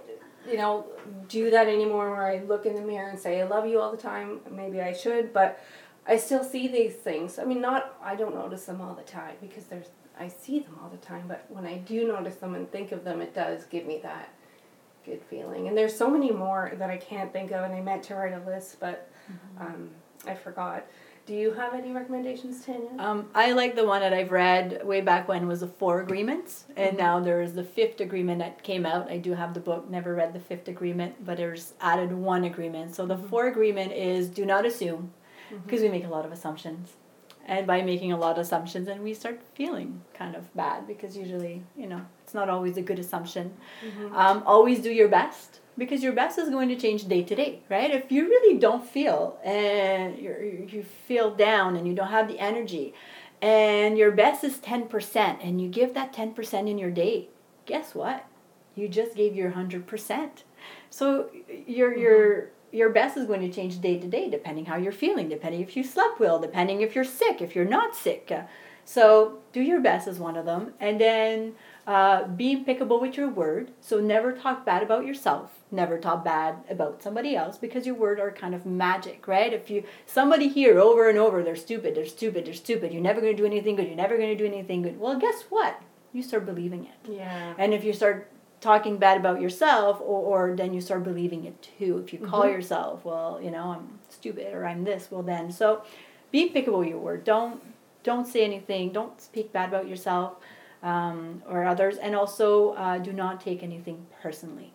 you 0.48 0.56
know, 0.56 0.86
do 1.28 1.50
that 1.50 1.68
anymore. 1.68 2.10
Where 2.10 2.26
I 2.26 2.42
look 2.44 2.66
in 2.66 2.74
the 2.74 2.82
mirror 2.82 3.08
and 3.08 3.18
say 3.18 3.40
I 3.40 3.44
love 3.44 3.66
you 3.66 3.80
all 3.80 3.90
the 3.90 3.96
time. 3.96 4.40
Maybe 4.50 4.80
I 4.80 4.92
should, 4.92 5.32
but 5.32 5.62
I 6.06 6.16
still 6.16 6.44
see 6.44 6.68
these 6.68 6.94
things. 6.94 7.38
I 7.38 7.44
mean, 7.44 7.60
not 7.60 7.96
I 8.02 8.16
don't 8.16 8.34
notice 8.34 8.64
them 8.64 8.80
all 8.80 8.94
the 8.94 9.02
time 9.02 9.36
because 9.40 9.64
there's 9.66 9.88
I 10.20 10.28
see 10.28 10.60
them 10.60 10.78
all 10.82 10.90
the 10.90 10.98
time, 10.98 11.24
but 11.26 11.46
when 11.48 11.66
I 11.66 11.78
do 11.78 12.06
notice 12.06 12.36
them 12.36 12.54
and 12.54 12.70
think 12.70 12.92
of 12.92 13.04
them, 13.04 13.20
it 13.22 13.34
does 13.34 13.64
give 13.64 13.86
me 13.86 13.98
that 14.02 14.28
good 15.06 15.22
feeling. 15.30 15.66
And 15.66 15.76
there's 15.76 15.96
so 15.96 16.10
many 16.10 16.30
more 16.30 16.72
that 16.76 16.90
I 16.90 16.98
can't 16.98 17.32
think 17.32 17.52
of, 17.52 17.64
and 17.64 17.74
I 17.74 17.80
meant 17.80 18.02
to 18.04 18.14
write 18.14 18.34
a 18.34 18.42
list, 18.46 18.78
but 18.78 19.10
um, 19.58 19.88
I 20.26 20.34
forgot. 20.34 20.86
Do 21.26 21.34
you 21.34 21.52
have 21.52 21.74
any 21.74 21.92
recommendations, 21.92 22.64
Tanya? 22.64 22.90
Um, 22.98 23.28
I 23.34 23.52
like 23.52 23.76
the 23.76 23.86
one 23.86 24.00
that 24.00 24.12
I've 24.12 24.32
read 24.32 24.84
way 24.84 25.00
back 25.00 25.28
when 25.28 25.46
was 25.46 25.60
the 25.60 25.68
four 25.68 26.00
agreements, 26.00 26.64
and 26.76 26.98
now 26.98 27.20
there's 27.20 27.54
the 27.54 27.64
fifth 27.64 28.00
agreement 28.00 28.40
that 28.40 28.62
came 28.62 28.84
out. 28.84 29.10
I 29.10 29.18
do 29.18 29.32
have 29.34 29.54
the 29.54 29.60
book, 29.60 29.88
never 29.88 30.14
read 30.14 30.34
the 30.34 30.40
fifth 30.40 30.68
agreement, 30.68 31.24
but 31.24 31.38
there's 31.38 31.74
added 31.80 32.12
one 32.12 32.44
agreement. 32.44 32.94
So 32.94 33.06
the 33.06 33.16
four 33.16 33.46
agreement 33.46 33.92
is 33.92 34.28
do 34.28 34.44
not 34.44 34.66
assume, 34.66 35.12
because 35.64 35.80
we 35.80 35.88
make 35.88 36.04
a 36.04 36.08
lot 36.08 36.26
of 36.26 36.32
assumptions, 36.32 36.96
and 37.46 37.66
by 37.66 37.82
making 37.82 38.12
a 38.12 38.16
lot 38.16 38.32
of 38.32 38.38
assumptions, 38.38 38.88
and 38.88 39.02
we 39.02 39.14
start 39.14 39.40
feeling 39.54 40.02
kind 40.14 40.34
of 40.34 40.54
bad 40.54 40.86
because 40.86 41.16
usually 41.16 41.62
you 41.76 41.86
know 41.86 42.02
it's 42.22 42.34
not 42.34 42.48
always 42.48 42.76
a 42.76 42.82
good 42.82 42.98
assumption. 42.98 43.52
Mm-hmm. 43.84 44.14
Um, 44.14 44.42
always 44.46 44.80
do 44.80 44.90
your 44.90 45.08
best 45.08 45.60
because 45.76 46.02
your 46.02 46.12
best 46.12 46.38
is 46.38 46.50
going 46.50 46.68
to 46.68 46.76
change 46.76 47.08
day 47.08 47.22
to 47.22 47.34
day, 47.34 47.62
right? 47.68 47.90
If 47.90 48.12
you 48.12 48.24
really 48.24 48.58
don't 48.58 48.86
feel 48.86 49.38
and 49.42 50.18
you're, 50.18 50.44
you 50.44 50.82
feel 50.82 51.34
down 51.34 51.76
and 51.76 51.86
you 51.88 51.94
don't 51.94 52.08
have 52.08 52.28
the 52.28 52.38
energy, 52.38 52.94
and 53.40 53.96
your 53.96 54.10
best 54.10 54.44
is 54.44 54.58
ten 54.58 54.86
percent, 54.88 55.40
and 55.42 55.60
you 55.60 55.68
give 55.68 55.94
that 55.94 56.12
ten 56.12 56.32
percent 56.32 56.68
in 56.68 56.78
your 56.78 56.90
day, 56.90 57.28
guess 57.66 57.94
what? 57.94 58.26
You 58.76 58.88
just 58.88 59.16
gave 59.16 59.34
your 59.34 59.50
hundred 59.50 59.86
percent. 59.86 60.44
So 60.90 61.30
your 61.66 61.96
your 61.96 62.42
mm-hmm. 62.42 62.59
Your 62.72 62.90
best 62.90 63.16
is 63.16 63.26
going 63.26 63.40
to 63.40 63.52
change 63.54 63.80
day 63.80 63.98
to 63.98 64.06
day 64.06 64.30
depending 64.30 64.66
how 64.66 64.76
you're 64.76 64.92
feeling, 64.92 65.28
depending 65.28 65.60
if 65.60 65.76
you 65.76 65.82
slept 65.84 66.20
well, 66.20 66.38
depending 66.38 66.80
if 66.80 66.94
you're 66.94 67.04
sick, 67.04 67.40
if 67.40 67.54
you're 67.54 67.64
not 67.64 67.94
sick. 67.94 68.30
Uh, 68.30 68.42
So 68.84 69.38
do 69.52 69.60
your 69.60 69.80
best 69.80 70.08
is 70.08 70.18
one 70.18 70.36
of 70.36 70.46
them, 70.46 70.72
and 70.80 71.00
then 71.00 71.54
uh, 71.86 72.26
be 72.26 72.52
impeccable 72.52 72.98
with 73.00 73.16
your 73.16 73.28
word. 73.28 73.70
So 73.80 74.00
never 74.00 74.32
talk 74.32 74.64
bad 74.64 74.82
about 74.82 75.06
yourself. 75.06 75.50
Never 75.70 75.96
talk 75.98 76.24
bad 76.24 76.56
about 76.68 77.02
somebody 77.02 77.36
else 77.36 77.56
because 77.58 77.86
your 77.86 77.94
word 77.94 78.18
are 78.18 78.32
kind 78.32 78.54
of 78.54 78.66
magic, 78.66 79.28
right? 79.28 79.52
If 79.52 79.70
you 79.70 79.84
somebody 80.06 80.48
hear 80.48 80.80
over 80.80 81.08
and 81.08 81.18
over, 81.18 81.42
they're 81.42 81.54
stupid, 81.68 81.94
they're 81.94 82.06
stupid, 82.06 82.46
they're 82.46 82.54
stupid. 82.54 82.92
You're 82.92 83.02
never 83.02 83.20
going 83.20 83.36
to 83.36 83.42
do 83.42 83.46
anything 83.46 83.76
good. 83.76 83.86
You're 83.86 84.04
never 84.04 84.16
going 84.16 84.36
to 84.36 84.42
do 84.42 84.46
anything 84.46 84.82
good. 84.82 84.98
Well, 84.98 85.18
guess 85.18 85.44
what? 85.50 85.80
You 86.12 86.22
start 86.22 86.44
believing 86.46 86.86
it. 86.86 86.98
Yeah. 87.08 87.54
And 87.58 87.72
if 87.72 87.84
you 87.84 87.92
start 87.92 88.28
talking 88.60 88.96
bad 88.98 89.16
about 89.16 89.40
yourself, 89.40 90.00
or, 90.00 90.50
or 90.50 90.56
then 90.56 90.74
you 90.74 90.80
start 90.80 91.02
believing 91.04 91.44
it 91.44 91.68
too. 91.78 91.98
If 92.04 92.12
you 92.12 92.18
call 92.18 92.42
Mhm. 92.44 92.52
yourself, 92.52 93.04
well, 93.04 93.40
you 93.42 93.50
know, 93.50 93.64
I'm 93.76 93.98
stupid 94.08 94.52
or 94.54 94.66
I'm 94.66 94.84
this, 94.84 95.08
well 95.10 95.22
then. 95.22 95.50
So 95.50 95.82
be 96.30 96.48
with 96.54 96.66
your 96.88 96.98
word. 96.98 97.24
Don't 97.24 97.60
don't 98.02 98.26
say 98.26 98.42
anything. 98.44 98.92
Don't 98.92 99.20
speak 99.20 99.52
bad 99.52 99.68
about 99.68 99.86
yourself 99.86 100.36
um, 100.82 101.42
or 101.48 101.64
others. 101.64 101.98
And 101.98 102.14
also 102.16 102.70
uh, 102.70 102.96
do 102.98 103.12
not 103.12 103.40
take 103.42 103.62
anything 103.62 104.06
personally. 104.22 104.72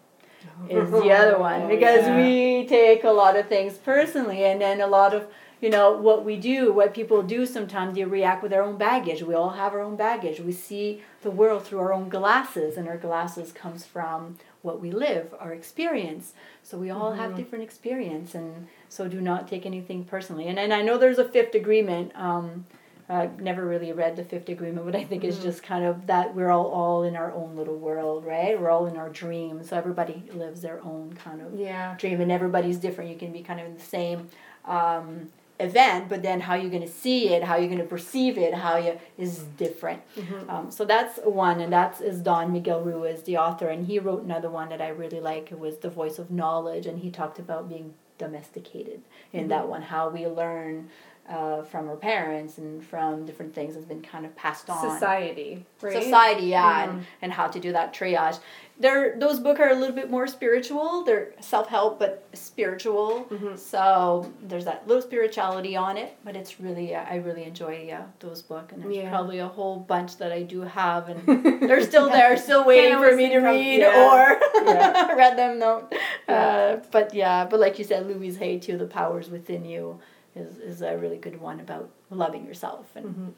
Is 0.69 0.91
the 0.91 1.11
other 1.11 1.38
one 1.39 1.67
because 1.75 2.05
Yeah. 2.05 2.17
we 2.17 2.67
take 2.67 3.03
a 3.03 3.11
lot 3.11 3.36
of 3.36 3.47
things 3.47 3.73
personally, 3.77 4.45
and 4.45 4.59
then 4.61 4.81
a 4.81 4.88
lot 4.88 5.13
of 5.13 5.27
you 5.62 5.70
know 5.70 5.91
what 5.93 6.26
we 6.26 6.38
do, 6.38 6.72
what 6.74 6.93
people 6.93 7.24
do. 7.24 7.45
Sometimes 7.45 7.95
they 7.95 8.03
react 8.03 8.41
with 8.43 8.51
their 8.51 8.64
own 8.64 8.78
baggage. 8.78 9.24
We 9.24 9.34
all 9.34 9.51
have 9.51 9.74
our 9.74 9.80
own 9.82 9.95
baggage. 9.95 10.39
We 10.39 10.51
see 10.51 11.01
the 11.22 11.32
world 11.32 11.64
through 11.66 11.80
our 11.80 11.93
own 11.93 12.10
glasses, 12.10 12.78
and 12.78 12.88
our 12.88 12.97
glasses 12.97 13.51
comes 13.51 13.86
from 13.86 14.38
what 14.62 14.82
we 14.82 14.91
live, 14.91 15.34
our 15.39 15.53
experience. 15.53 16.34
So 16.64 16.78
we 16.78 16.89
all 16.89 17.14
have 17.14 17.32
Mhm. 17.32 17.36
different 17.38 17.64
experience, 17.64 18.34
and 18.36 18.68
so 18.89 19.08
do 19.08 19.22
not 19.22 19.47
take 19.47 19.66
anything 19.66 20.03
personally. 20.03 20.47
And 20.47 20.60
and 20.60 20.74
I 20.74 20.82
know 20.82 20.97
there's 20.97 21.20
a 21.20 21.26
fifth 21.26 21.56
agreement. 21.56 22.12
Um, 22.16 22.66
I've 23.08 23.39
never 23.39 23.64
really 23.64 23.91
read 23.93 24.16
the 24.16 24.24
fifth 24.24 24.49
agreement, 24.49 24.84
but 24.84 24.95
I 24.95 25.03
think 25.03 25.24
it's 25.24 25.38
Mhm. 25.38 25.43
just 25.43 25.62
kind 25.62 25.86
of 25.86 26.08
that 26.08 26.34
we're 26.34 26.49
all 26.49 26.66
all 26.72 27.03
in 27.03 27.16
our 27.16 27.32
own 27.32 27.56
little 27.56 27.78
world, 27.78 28.26
right? 28.26 28.60
We're 28.60 28.72
all 28.72 28.88
in 28.88 28.97
our 28.97 29.10
dreams. 29.10 29.70
So 29.70 29.78
everybody 29.78 30.24
lives 30.34 30.62
their 30.62 30.80
own 30.84 31.14
kind 31.14 31.39
of 31.41 31.53
Yeah. 31.60 31.93
dream, 31.99 32.20
and 32.20 32.32
everybody's 32.32 32.78
different. 32.78 33.12
You 33.12 33.16
can 33.18 33.32
be 33.32 33.43
kind 33.43 33.60
of 33.60 33.68
in 33.68 33.76
the 33.76 33.80
same 33.97 34.30
um, 34.68 35.30
event, 35.60 36.10
but 36.10 36.22
then 36.22 36.41
how 36.41 36.53
you're 36.56 36.70
going 36.70 36.82
to 36.82 36.88
see 36.88 37.30
it, 37.30 37.43
how 37.43 37.56
you're 37.56 37.68
going 37.70 37.80
to 37.80 37.86
perceive 37.86 38.38
it, 38.38 38.53
how 38.53 38.76
you 38.78 38.99
is 39.18 39.39
different. 39.58 40.01
Mhm. 40.18 40.49
Um, 40.49 40.72
so 40.72 40.84
that's 40.86 41.18
one, 41.24 41.62
and 41.62 41.72
that's 41.72 42.01
is 42.01 42.20
Don 42.22 42.51
Miguel 42.51 42.82
Ruiz, 42.82 43.22
the 43.24 43.38
author, 43.38 43.70
and 43.70 43.88
he 43.88 43.97
wrote 43.99 44.24
another 44.24 44.49
one 44.49 44.70
that 44.70 44.82
I 44.82 44.89
really 44.89 45.22
like. 45.22 45.51
It 45.51 45.60
was 45.60 45.78
The 45.78 45.89
Voice 45.89 46.20
of 46.20 46.30
Knowledge, 46.30 46.86
and 46.86 46.99
he 46.99 47.10
talked 47.10 47.39
about 47.39 47.70
being 47.70 47.93
domesticated 48.18 49.01
in 49.34 49.47
that 49.49 49.64
Mhm. 49.64 49.68
one, 49.70 49.82
how 49.84 50.10
we 50.10 50.26
learn 50.28 50.89
uh, 51.28 51.64
from 51.64 51.89
our 51.89 51.95
parents 51.95 52.60
and 52.60 52.84
from 52.86 53.26
different 53.26 53.56
things 53.56 53.74
has 53.74 53.84
been 53.84 53.99
kind 53.99 54.28
of 54.28 54.36
passed 54.36 54.70
on 54.70 54.78
Society. 54.91 55.66
Right? 55.82 56.03
society 56.03 56.43
yeah 56.43 56.86
Mhm. 56.86 56.89
and, 56.89 57.06
and 57.24 57.32
how 57.34 57.47
to 57.47 57.60
do 57.60 57.72
that 57.72 57.95
triage 57.95 58.38
they're 58.78 59.17
those 59.17 59.39
books 59.39 59.59
are 59.59 59.69
a 59.69 59.76
little 59.76 59.95
bit 59.95 60.09
more 60.11 60.28
spiritual 60.28 61.03
they're 61.05 61.32
self-help 61.39 61.97
but 61.97 62.28
spiritual 62.34 63.26
Mhm. 63.30 63.57
so 63.57 64.32
there's 64.49 64.65
that 64.65 64.86
little 64.88 65.01
spirituality 65.01 65.76
on 65.78 65.95
it 65.97 66.17
but 66.26 66.36
it's 66.36 66.59
really 66.59 66.93
uh, 66.93 67.03
i 67.09 67.15
really 67.15 67.45
enjoy 67.45 67.89
uh, 67.97 68.03
those 68.19 68.41
books 68.41 68.73
and 68.73 68.84
there's 68.84 68.95
Yeah. 68.97 69.09
probably 69.09 69.39
a 69.39 69.47
whole 69.47 69.78
bunch 69.80 70.17
that 70.17 70.32
i 70.34 70.41
do 70.43 70.61
have 70.61 71.07
and 71.09 71.19
they're 71.69 71.86
still 71.86 72.09
there 72.09 72.36
still 72.38 72.65
waiting 72.65 72.97
for 72.97 73.15
me 73.15 73.30
to 73.30 73.39
read 73.39 73.80
yeah. 73.80 74.09
or 74.11 74.21
Yeah. 74.65 75.11
read 75.21 75.38
them 75.38 75.57
no 75.59 75.88
Yeah. 76.28 76.36
uh, 76.36 76.82
but 76.91 77.13
yeah 77.13 77.45
but 77.45 77.59
like 77.61 77.80
you 77.80 77.86
said 77.86 78.05
louise 78.07 78.38
hay 78.38 78.59
too 78.59 78.78
the 78.78 78.88
power 78.88 79.19
is 79.21 79.30
within 79.30 79.63
you 79.63 79.99
is, 80.36 80.57
is 80.57 80.82
a 80.82 80.97
really 80.97 81.17
good 81.17 81.39
one 81.39 81.61
about 81.61 81.89
loving 82.09 82.45
yourself 82.45 82.86
and 82.95 83.05
Mhm. 83.05 83.32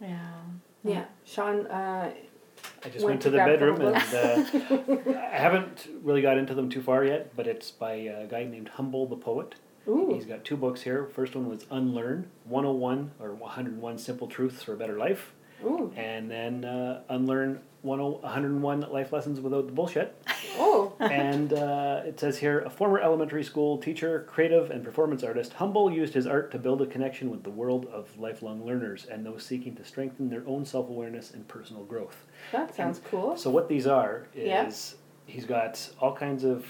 yeah 0.00 0.32
Yeah. 0.84 1.04
Sean, 1.24 1.66
uh, 1.68 2.10
I 2.84 2.88
just 2.88 3.04
Went 3.04 3.12
went, 3.14 3.22
to 3.22 3.30
to 3.30 3.30
the 3.30 3.38
bedroom 3.38 3.80
and 3.80 3.96
uh, 3.96 5.20
I 5.32 5.36
haven't 5.36 5.88
really 6.02 6.20
got 6.22 6.36
into 6.38 6.54
them 6.54 6.68
too 6.68 6.82
far 6.82 7.04
yet, 7.04 7.34
but 7.36 7.46
it's 7.46 7.70
by 7.70 7.92
a 7.94 8.26
guy 8.26 8.44
named 8.44 8.68
Humble 8.70 9.06
the 9.06 9.16
Poet. 9.16 9.54
ooh. 9.88 10.12
He's 10.14 10.26
got 10.26 10.44
two 10.44 10.56
books 10.56 10.82
here. 10.82 11.06
First 11.06 11.34
one 11.36 11.48
was 11.48 11.64
Unlearn 11.70 12.28
101 12.44 13.12
or 13.20 13.34
101 13.34 13.98
Simple 13.98 14.26
Truths 14.26 14.62
for 14.62 14.74
a 14.74 14.76
Better 14.76 14.98
Life, 14.98 15.32
Ooh. 15.64 15.92
and 15.96 16.30
then 16.30 16.64
uh, 16.64 17.02
Unlearn 17.08 17.54
10 17.54 17.62
101 17.82 18.80
Life 18.92 19.12
Lessons 19.12 19.40
Without 19.40 19.66
the 19.66 19.72
Bullshit. 19.72 20.16
Oh. 20.58 20.92
and 21.00 21.52
uh, 21.52 22.02
it 22.04 22.18
says 22.20 22.38
here 22.38 22.60
a 22.60 22.70
former 22.70 23.00
elementary 23.00 23.42
school 23.42 23.78
teacher, 23.78 24.26
creative, 24.28 24.70
and 24.70 24.84
performance 24.84 25.22
artist, 25.22 25.52
Humble 25.54 25.90
used 25.90 26.14
his 26.14 26.26
art 26.26 26.50
to 26.52 26.58
build 26.58 26.82
a 26.82 26.86
connection 26.86 27.30
with 27.30 27.42
the 27.42 27.50
world 27.50 27.86
of 27.92 28.16
lifelong 28.18 28.64
learners 28.64 29.06
and 29.10 29.24
those 29.24 29.44
seeking 29.44 29.74
to 29.76 29.84
strengthen 29.84 30.28
their 30.30 30.42
own 30.46 30.64
self 30.64 30.88
awareness 30.88 31.32
and 31.32 31.46
personal 31.48 31.84
growth. 31.84 32.26
That 32.52 32.74
sounds 32.74 33.00
cool. 33.10 33.36
So, 33.36 33.50
what 33.50 33.68
these 33.68 33.86
are 33.86 34.26
is 34.34 34.96
he's 35.26 35.44
got 35.44 35.90
all 36.00 36.14
kinds 36.14 36.44
of 36.44 36.66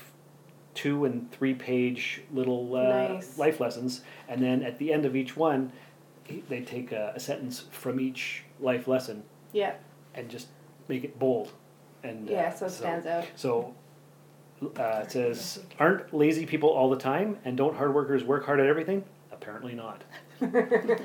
two 0.74 1.04
and 1.04 1.30
three 1.32 1.54
page 1.54 2.22
little 2.32 2.74
uh, 2.76 3.08
Nice. 3.08 3.36
life 3.38 3.60
lessons, 3.60 4.02
and 4.28 4.40
then 4.42 4.62
at 4.62 4.78
the 4.78 4.92
end 4.92 5.04
of 5.04 5.14
each 5.16 5.36
one, 5.36 5.72
they 6.48 6.60
take 6.62 6.92
a, 6.92 7.12
a 7.14 7.20
sentence 7.20 7.64
from 7.70 8.00
each 8.00 8.44
life 8.60 8.88
lesson 8.88 9.24
Yeah. 9.52 9.74
and 10.14 10.30
just 10.30 10.46
make 10.92 11.04
it 11.04 11.18
bold. 11.18 11.50
And 12.04 12.28
uh, 12.28 12.32
Yeah, 12.32 12.52
so 12.54 12.66
it 12.66 12.70
stands 12.70 13.06
out. 13.06 13.26
So 13.36 13.74
uh, 14.78 15.02
it 15.04 15.10
says, 15.12 15.60
"Aren't 15.78 16.12
lazy 16.12 16.46
people 16.46 16.68
all 16.68 16.90
the 16.90 16.96
time, 16.96 17.38
and 17.44 17.56
don't 17.56 17.76
hard 17.76 17.94
workers 17.94 18.22
work 18.24 18.44
hard 18.44 18.60
at 18.60 18.66
everything?" 18.66 19.04
Apparently 19.32 19.74
not. 19.74 20.02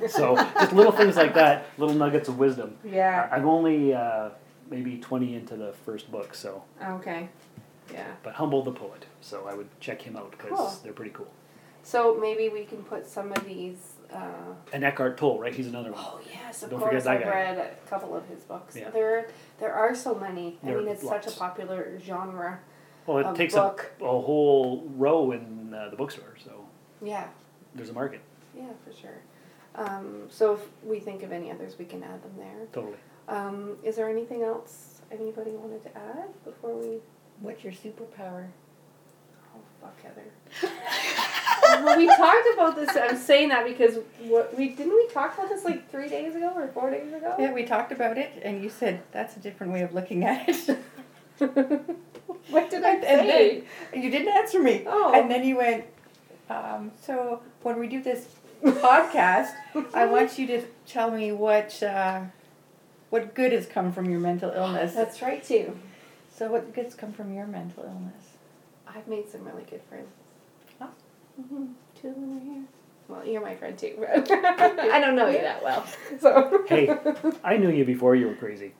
so 0.09 0.35
just 0.35 0.73
little 0.73 0.91
things 0.91 1.15
like 1.15 1.33
that, 1.35 1.65
little 1.77 1.95
nuggets 1.95 2.27
of 2.27 2.37
wisdom. 2.37 2.75
Yeah. 2.83 3.29
I'm 3.31 3.47
only 3.47 3.93
uh, 3.93 4.29
maybe 4.69 4.97
twenty 4.97 5.35
into 5.35 5.55
the 5.55 5.73
first 5.85 6.11
book, 6.11 6.35
so 6.35 6.63
Okay. 6.83 7.29
Yeah. 7.93 8.07
but 8.23 8.33
Humble 8.33 8.63
the 8.63 8.71
poet. 8.73 9.05
So 9.21 9.47
I 9.49 9.53
would 9.53 9.69
check 9.79 10.01
him 10.01 10.17
out 10.17 10.31
because 10.31 10.49
Cool. 10.51 10.73
they're 10.83 10.93
pretty 10.93 11.11
cool. 11.11 11.31
So 11.83 12.17
maybe 12.19 12.49
we 12.49 12.65
can 12.65 12.83
put 12.83 13.07
some 13.07 13.31
of 13.31 13.45
these. 13.45 13.93
Uh, 14.13 14.19
And 14.73 14.83
Eckhart 14.83 15.17
Tolle, 15.17 15.39
right? 15.39 15.53
He's 15.53 15.67
another 15.67 15.91
one. 15.91 16.01
oh 16.03 16.19
yes, 16.31 16.63
of 16.63 16.69
Don't 16.69 16.79
course. 16.79 16.89
forget 16.91 17.03
that 17.05 17.17
I've 17.17 17.23
guy. 17.23 17.29
read 17.29 17.57
a 17.57 17.89
couple 17.89 18.15
of 18.15 18.25
his 18.27 18.43
books. 18.43 18.75
Yeah. 18.75 18.89
There, 18.89 19.27
there 19.59 19.73
are 19.73 19.93
so 19.95 20.15
many. 20.15 20.57
There 20.63 20.75
I 20.77 20.79
mean, 20.79 20.89
are 20.89 20.91
it's 20.93 21.03
such 21.07 21.27
a 21.27 21.31
popular 21.31 21.99
genre. 21.99 22.59
Well, 23.05 23.17
it 23.19 23.25
of 23.25 23.37
takes 23.37 23.53
book. 23.53 23.91
up 23.99 24.01
a 24.01 24.21
whole 24.21 24.83
row 24.95 25.31
in 25.31 25.73
uh, 25.73 25.89
the 25.89 25.95
bookstore, 25.95 26.35
so 26.43 26.65
Yeah. 27.01 27.27
there's 27.75 27.89
a 27.89 27.93
market. 27.93 28.21
Yeah, 28.55 28.63
for 28.85 28.93
sure. 28.93 29.19
Um, 29.75 30.23
so 30.29 30.53
if 30.53 30.61
we 30.83 30.99
think 30.99 31.21
of 31.23 31.31
any 31.31 31.51
others, 31.51 31.77
we 31.77 31.85
can 31.85 32.01
add 32.03 32.21
them 32.23 32.33
there. 32.37 32.65
Totally. 32.73 32.97
Um, 33.29 33.77
is 33.83 33.95
there 33.97 34.09
anything 34.09 34.41
else 34.41 35.01
anybody 35.11 35.51
wanted 35.51 35.83
to 35.83 35.97
add 35.97 36.29
before 36.43 36.75
we? 36.75 36.97
What's 37.41 37.63
your 37.63 37.73
superpower? 37.73 38.47
Oh 39.55 39.59
fuck, 39.81 40.01
Heather. 40.01 40.25
well, 41.83 41.97
we 41.97 42.07
talked 42.07 42.47
about 42.53 42.75
this. 42.75 42.89
I'm 42.95 43.17
saying 43.17 43.49
that 43.49 43.65
because 43.65 43.99
what 44.19 44.57
we 44.57 44.69
didn't 44.69 44.95
we 44.95 45.07
talk 45.09 45.37
about 45.37 45.49
this 45.49 45.65
like 45.65 45.89
three 45.89 46.09
days 46.09 46.35
ago 46.35 46.53
or 46.55 46.67
four 46.69 46.89
days 46.91 47.13
ago. 47.13 47.35
Yeah, 47.39 47.53
we 47.53 47.63
talked 47.63 47.91
about 47.91 48.17
it, 48.17 48.31
and 48.41 48.63
you 48.63 48.69
said 48.69 49.01
that's 49.11 49.35
a 49.37 49.39
different 49.39 49.73
way 49.73 49.81
of 49.81 49.93
looking 49.93 50.23
at 50.23 50.47
it. 50.47 50.79
what 52.49 52.69
did 52.69 52.83
I 52.83 52.95
and 52.95 53.03
say? 53.03 53.63
then 53.91 54.03
you 54.03 54.09
didn't 54.09 54.29
answer 54.29 54.61
me. 54.61 54.83
Oh. 54.87 55.13
And 55.13 55.29
then 55.29 55.45
you 55.45 55.57
went, 55.57 55.85
um, 56.49 56.91
so 56.99 57.41
when 57.61 57.79
we 57.79 57.87
do 57.87 58.01
this 58.01 58.27
podcast, 58.63 59.49
I 59.93 60.05
want 60.11 60.39
you 60.39 60.47
to 60.47 60.63
tell 60.87 61.11
me 61.11 61.31
what 61.31 61.81
uh, 61.83 62.21
what 63.09 63.35
good 63.35 63.51
has 63.51 63.65
come 63.65 63.91
from 63.91 64.09
your 64.09 64.19
mental 64.19 64.51
illness. 64.51 64.93
That's 64.93 65.21
right 65.21 65.43
too. 65.43 65.77
so 66.35 66.51
what 66.51 66.73
good's 66.73 66.95
come 66.95 67.13
from 67.13 67.33
your 67.33 67.45
mental 67.47 67.83
illness? 67.83 68.23
I've 68.87 69.07
made 69.07 69.29
some 69.29 69.43
really 69.43 69.63
good 69.69 69.81
friends. 69.89 70.09
Huh? 71.37 71.43
hmm 71.43 71.65
Two 71.99 72.09
of 72.09 72.15
them 72.15 72.37
are 72.37 72.43
here. 72.43 72.63
Well, 73.07 73.25
you're 73.25 73.41
my 73.41 73.55
friend 73.55 73.77
too, 73.77 73.95
but 73.99 74.09
I 74.31 74.99
don't 74.99 75.15
know 75.15 75.27
you 75.27 75.39
that 75.39 75.63
well. 75.63 75.85
So. 76.19 76.63
Hey, 76.67 76.93
I 77.43 77.57
knew 77.57 77.69
you 77.69 77.85
before 77.85 78.15
you 78.15 78.27
were 78.27 78.35
crazy. 78.35 78.73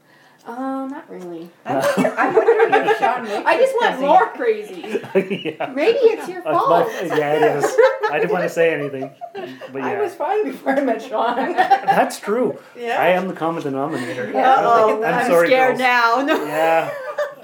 Um, 0.45 0.89
not 0.89 1.10
really. 1.10 1.49
I'm 1.66 2.34
wondering, 2.36 2.74
I'm 2.74 2.88
if 2.88 2.97
Sean 2.99 3.24
Wick 3.24 3.45
I 3.45 3.58
just 3.58 3.74
was 3.74 3.99
went 3.99 4.36
crazy. 4.36 4.82
more 4.82 4.97
crazy. 5.14 5.55
yeah. 5.60 5.74
Maybe 5.74 5.97
it's 5.99 6.28
your 6.30 6.41
That's 6.41 6.55
fault. 6.58 6.88
my- 6.88 7.18
yeah, 7.18 7.34
it 7.34 7.64
is. 7.64 7.76
I 8.12 8.20
didn't 8.20 8.32
want 8.32 8.43
to 8.43 8.49
say 8.49 8.74
anything, 8.74 9.12
but 9.34 9.82
I 9.82 9.93
yeah, 9.93 10.01
was 10.01 10.14
fine 10.14 10.45
before 10.45 10.72
I 10.74 10.82
met 10.82 11.01
Sean. 11.01 11.36
that's 11.53 12.20
true. 12.20 12.58
Yeah. 12.78 13.01
I 13.01 13.10
am 13.10 13.28
the 13.28 13.34
common 13.34 13.64
denominator. 13.64 14.28
Uh-oh, 14.38 15.03
I'm, 15.03 15.14
I'm 15.16 15.28
sorry, 15.28 15.47
scared 15.47 15.78
girls. 15.78 15.80
now. 15.80 16.22
No. 16.22 16.45
Yeah, 16.45 16.93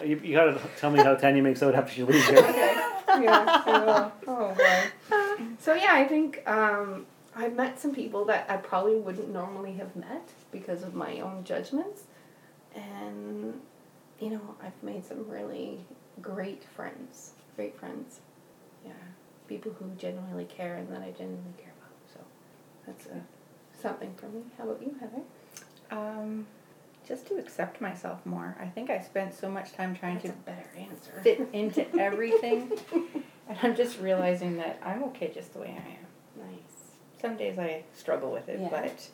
you, 0.03 0.21
you 0.23 0.35
gotta 0.35 0.61
tell 0.77 0.91
me 0.91 0.99
how 1.03 1.15
Tanya 1.15 1.41
makes 1.43 1.61
out 1.63 1.75
after 1.75 1.91
she 1.91 2.03
leaves 2.03 2.25
here. 2.27 2.89
Yeah, 3.21 3.61
I 3.65 3.79
will. 3.85 4.11
Oh 4.27 4.53
boy. 4.53 5.55
So 5.59 5.73
yeah, 5.73 5.91
I 5.93 6.05
think 6.05 6.41
um, 6.47 7.05
I've 7.35 7.55
met 7.55 7.79
some 7.79 7.93
people 7.93 8.25
that 8.25 8.45
I 8.49 8.57
probably 8.57 8.95
wouldn't 8.95 9.29
normally 9.31 9.73
have 9.73 9.95
met 9.95 10.29
because 10.51 10.83
of 10.83 10.93
my 10.95 11.19
own 11.19 11.43
judgments, 11.43 12.03
and 12.75 13.59
you 14.19 14.29
know 14.31 14.55
I've 14.61 14.81
made 14.83 15.05
some 15.05 15.27
really 15.29 15.79
great 16.21 16.63
friends. 16.63 17.31
Great 17.55 17.77
friends. 17.79 18.19
Yeah, 18.85 18.91
people 19.47 19.71
who 19.73 19.89
genuinely 19.97 20.45
care 20.45 20.75
and 20.75 20.89
that 20.91 21.01
I 21.01 21.11
genuinely 21.11 21.53
care 21.57 21.73
about. 21.79 22.13
So 22.13 22.19
that's 22.85 23.07
uh, 23.07 23.19
something 23.81 24.13
for 24.15 24.27
me. 24.27 24.41
How 24.57 24.63
about 24.65 24.81
you, 24.81 24.95
Heather? 24.99 25.21
Um, 25.91 26.47
just 27.07 27.27
to 27.27 27.35
accept 27.37 27.81
myself 27.81 28.25
more. 28.25 28.55
I 28.59 28.65
think 28.65 28.89
I 28.89 28.99
spent 28.99 29.33
so 29.33 29.49
much 29.49 29.73
time 29.73 29.95
trying 29.95 30.15
That's 30.19 30.29
to 30.29 30.35
better 30.45 30.69
answer. 30.77 31.11
fit 31.21 31.47
into 31.53 31.85
everything, 31.97 32.71
and 33.47 33.57
I'm 33.61 33.75
just 33.75 33.99
realizing 33.99 34.57
that 34.57 34.79
I'm 34.83 35.03
okay 35.05 35.31
just 35.33 35.53
the 35.53 35.59
way 35.59 35.67
I 35.77 35.89
am. 35.89 36.47
Nice. 36.51 36.97
Some 37.21 37.35
days 37.37 37.57
I 37.59 37.83
struggle 37.93 38.31
with 38.31 38.47
it, 38.49 38.59
Yeah. 38.59 38.69
but 38.69 39.09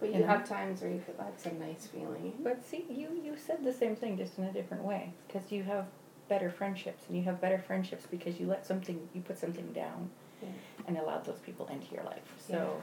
But 0.00 0.08
you 0.10 0.16
You 0.16 0.20
know? 0.22 0.26
have 0.26 0.48
times 0.48 0.80
where 0.82 0.90
you 0.90 1.00
feel 1.00 1.14
that's 1.18 1.46
a 1.46 1.52
nice 1.54 1.86
feeling. 1.86 2.32
but 2.40 2.64
see, 2.64 2.84
you 2.90 3.08
you 3.24 3.36
said 3.36 3.64
the 3.64 3.72
same 3.72 3.94
thing 3.96 4.16
just 4.18 4.38
in 4.38 4.44
a 4.44 4.52
different 4.52 4.82
way 4.84 5.12
because 5.26 5.50
you 5.52 5.62
have 5.64 5.86
better 6.28 6.50
friendships, 6.50 7.04
and 7.08 7.16
you 7.16 7.22
have 7.24 7.40
better 7.40 7.58
friendships 7.58 8.06
because 8.10 8.40
you 8.40 8.46
let 8.46 8.64
something 8.66 9.08
you 9.12 9.20
put 9.20 9.38
something 9.38 9.72
down, 9.72 10.10
Yeah. 10.42 10.48
and 10.86 10.96
allowed 10.98 11.24
those 11.24 11.38
people 11.40 11.66
into 11.68 11.94
your 11.94 12.04
life. 12.04 12.28
So 12.48 12.80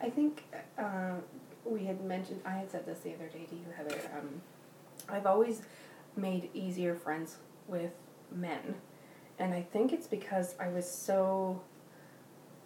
I 0.00 0.10
think 0.10 0.44
uh, 0.78 1.16
we 1.64 1.84
had 1.84 2.04
mentioned, 2.04 2.40
I 2.44 2.52
had 2.52 2.70
said 2.70 2.86
this 2.86 3.00
the 3.00 3.14
other 3.14 3.28
day 3.28 3.44
to 3.44 3.54
you, 3.54 3.64
Heather. 3.76 3.98
Um, 4.18 4.40
I've 5.08 5.26
always 5.26 5.62
made 6.16 6.50
easier 6.54 6.94
friends 6.94 7.36
with 7.66 7.92
men. 8.30 8.76
And 9.38 9.52
I 9.52 9.62
think 9.62 9.92
it's 9.92 10.06
because 10.06 10.54
I 10.60 10.68
was 10.68 10.88
so 10.88 11.62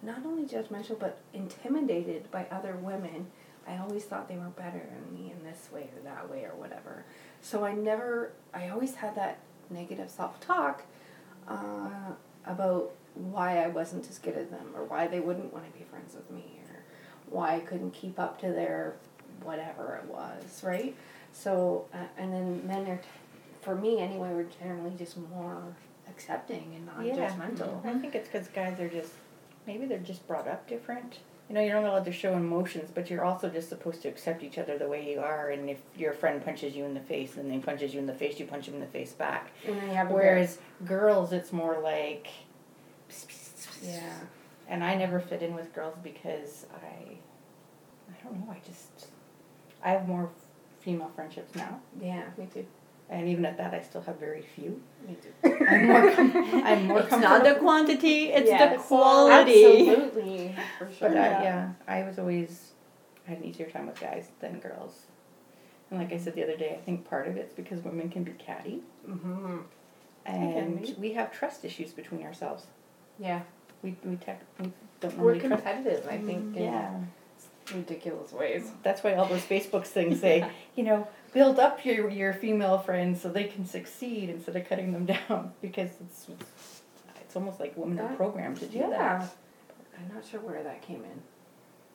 not 0.01 0.25
only 0.25 0.45
judgmental 0.45 0.97
but 0.97 1.19
intimidated 1.33 2.29
by 2.31 2.45
other 2.51 2.75
women. 2.75 3.27
I 3.67 3.77
always 3.77 4.05
thought 4.05 4.27
they 4.27 4.37
were 4.37 4.49
better 4.49 4.81
than 4.89 5.13
me 5.13 5.31
in 5.31 5.43
this 5.43 5.69
way 5.71 5.89
or 5.95 6.01
that 6.03 6.29
way 6.29 6.43
or 6.43 6.55
whatever. 6.55 7.05
So 7.41 7.65
I 7.65 7.73
never, 7.73 8.31
I 8.53 8.69
always 8.69 8.95
had 8.95 9.15
that 9.15 9.39
negative 9.69 10.09
self 10.09 10.39
talk 10.39 10.83
uh, 11.47 12.13
about 12.45 12.91
why 13.13 13.63
I 13.63 13.67
wasn't 13.67 14.09
as 14.09 14.17
good 14.17 14.35
as 14.35 14.49
them 14.49 14.67
or 14.75 14.85
why 14.85 15.07
they 15.07 15.19
wouldn't 15.19 15.53
want 15.53 15.71
to 15.71 15.77
be 15.77 15.83
friends 15.85 16.15
with 16.15 16.31
me 16.31 16.58
why 17.29 17.55
I 17.55 17.59
couldn't 17.59 17.91
keep 17.91 18.19
up 18.19 18.39
to 18.41 18.47
their 18.47 18.95
whatever 19.43 20.01
it 20.03 20.09
was, 20.09 20.63
right? 20.63 20.95
So, 21.31 21.85
uh, 21.93 21.97
and 22.17 22.33
then 22.33 22.67
men 22.67 22.87
are, 22.87 23.01
for 23.61 23.75
me 23.75 23.99
anyway, 23.99 24.33
were 24.33 24.47
generally 24.59 24.95
just 24.97 25.17
more 25.17 25.61
accepting 26.09 26.73
and 26.75 26.85
not 26.85 27.05
yeah, 27.05 27.29
judgmental. 27.29 27.85
I 27.85 27.97
think 27.99 28.15
it's 28.15 28.27
because 28.27 28.47
guys 28.47 28.79
are 28.79 28.89
just 28.89 29.13
maybe 29.67 29.85
they're 29.85 29.99
just 29.99 30.27
brought 30.27 30.47
up 30.47 30.67
different. 30.67 31.19
You 31.47 31.55
know, 31.55 31.61
you're 31.61 31.81
not 31.81 31.89
allowed 31.89 32.05
to 32.05 32.11
show 32.11 32.33
emotions, 32.33 32.91
but 32.93 33.09
you're 33.09 33.25
also 33.25 33.49
just 33.49 33.69
supposed 33.69 34.03
to 34.03 34.07
accept 34.07 34.43
each 34.43 34.59
other 34.59 34.77
the 34.77 34.87
way 34.87 35.11
you 35.11 35.19
are. 35.19 35.49
And 35.49 35.67
if 35.67 35.79
your 35.97 36.13
friend 36.13 36.43
punches 36.45 36.75
you 36.75 36.85
in 36.85 36.93
the 36.93 36.99
face 36.99 37.37
and 37.37 37.49
then 37.49 37.61
punches 37.63 37.91
you 37.91 37.99
in 37.99 38.05
the 38.05 38.13
face, 38.13 38.39
you 38.39 38.45
punch 38.45 38.67
him 38.67 38.75
in 38.75 38.79
the 38.79 38.85
face 38.85 39.13
back. 39.13 39.49
And 39.65 39.75
then 39.75 39.89
you 39.89 39.95
have 39.95 40.11
Whereas 40.11 40.59
girls, 40.85 41.33
it's 41.33 41.51
more 41.51 41.79
like, 41.79 42.27
yeah, 43.81 44.13
and 44.69 44.83
I 44.83 44.95
never 44.95 45.19
fit 45.19 45.41
in 45.41 45.53
with 45.55 45.73
girls 45.73 45.95
because 46.03 46.65
I, 46.73 47.17
I 48.09 48.23
don't 48.23 48.35
know, 48.39 48.51
I 48.51 48.57
just, 48.65 49.07
I 49.83 49.89
have 49.91 50.07
more 50.07 50.29
female 50.81 51.11
friendships 51.15 51.55
now, 51.55 51.79
yeah, 52.01 52.23
me 52.37 52.47
too, 52.53 52.65
and 53.09 53.27
even 53.27 53.45
at 53.45 53.57
that, 53.57 53.73
I 53.73 53.81
still 53.81 54.01
have 54.01 54.17
very 54.19 54.43
few. 54.55 54.81
me 55.07 55.17
too. 55.21 55.57
I'm 55.67 55.87
more, 55.87 56.11
com- 56.11 56.63
I'm 56.63 56.85
more 56.87 56.99
It's 56.99 57.11
not 57.11 57.43
the 57.43 57.55
quantity, 57.55 58.25
it's 58.29 58.49
Yeah, 58.49 58.73
the 58.73 58.77
quality. 58.79 59.89
Absolutely, 59.89 60.55
for 60.77 60.91
sure. 60.91 61.09
But 61.09 61.17
I, 61.17 61.43
yeah, 61.43 61.71
I 61.87 62.03
was 62.03 62.17
always 62.19 62.71
I 63.27 63.31
had 63.31 63.39
an 63.39 63.45
easier 63.45 63.69
time 63.69 63.87
with 63.87 63.99
guys 63.99 64.29
than 64.39 64.59
girls. 64.59 65.03
And 65.91 65.99
like 65.99 66.13
I 66.13 66.17
said 66.17 66.35
the 66.35 66.43
other 66.43 66.55
day, 66.55 66.75
I 66.79 66.83
think 66.85 67.09
part 67.09 67.27
of 67.27 67.35
it's 67.35 67.53
because 67.53 67.83
women 67.83 68.09
can 68.09 68.23
be 68.23 68.31
catty, 68.33 68.81
Mm-hmm. 69.09 69.57
and 70.25 70.95
we 70.99 71.13
have 71.13 71.31
trust 71.31 71.65
issues 71.65 71.91
between 71.93 72.23
ourselves. 72.23 72.67
Yeah, 73.17 73.41
We 73.83 73.95
we, 74.03 74.15
tech, 74.17 74.41
we 74.59 74.71
don't 74.99 75.17
we're 75.17 75.33
normally 75.33 75.47
trust. 75.47 75.63
competitive. 75.63 76.07
I 76.07 76.17
think 76.17 76.53
mm, 76.53 76.57
in 76.57 76.63
Yeah, 76.63 76.93
ridiculous 77.73 78.31
ways. 78.33 78.69
that's 78.83 79.03
why 79.03 79.13
all 79.13 79.25
those 79.25 79.43
Facebook 79.43 79.85
things 79.85 80.19
say, 80.19 80.45
you 80.75 80.83
know, 80.83 81.07
build 81.33 81.59
up 81.59 81.85
your 81.85 82.09
your 82.09 82.33
female 82.33 82.77
friends 82.79 83.21
so 83.21 83.29
they 83.29 83.45
can 83.45 83.65
succeed 83.65 84.29
instead 84.29 84.55
of 84.55 84.67
cutting 84.67 84.91
them 84.91 85.05
down 85.29 85.53
because 85.61 85.91
it's 86.01 86.27
it's 87.21 87.35
almost 87.35 87.59
like 87.59 87.77
women 87.77 87.99
are 87.99 88.07
That- 88.09 88.17
programmed 88.17 88.57
to 88.57 88.65
do 88.65 88.79
Yeah, 88.79 88.89
that. 88.89 89.35
I'm 89.97 90.15
not 90.15 90.25
sure 90.25 90.39
where 90.39 90.63
that 90.63 90.81
came 90.81 91.03
in, 91.03 91.21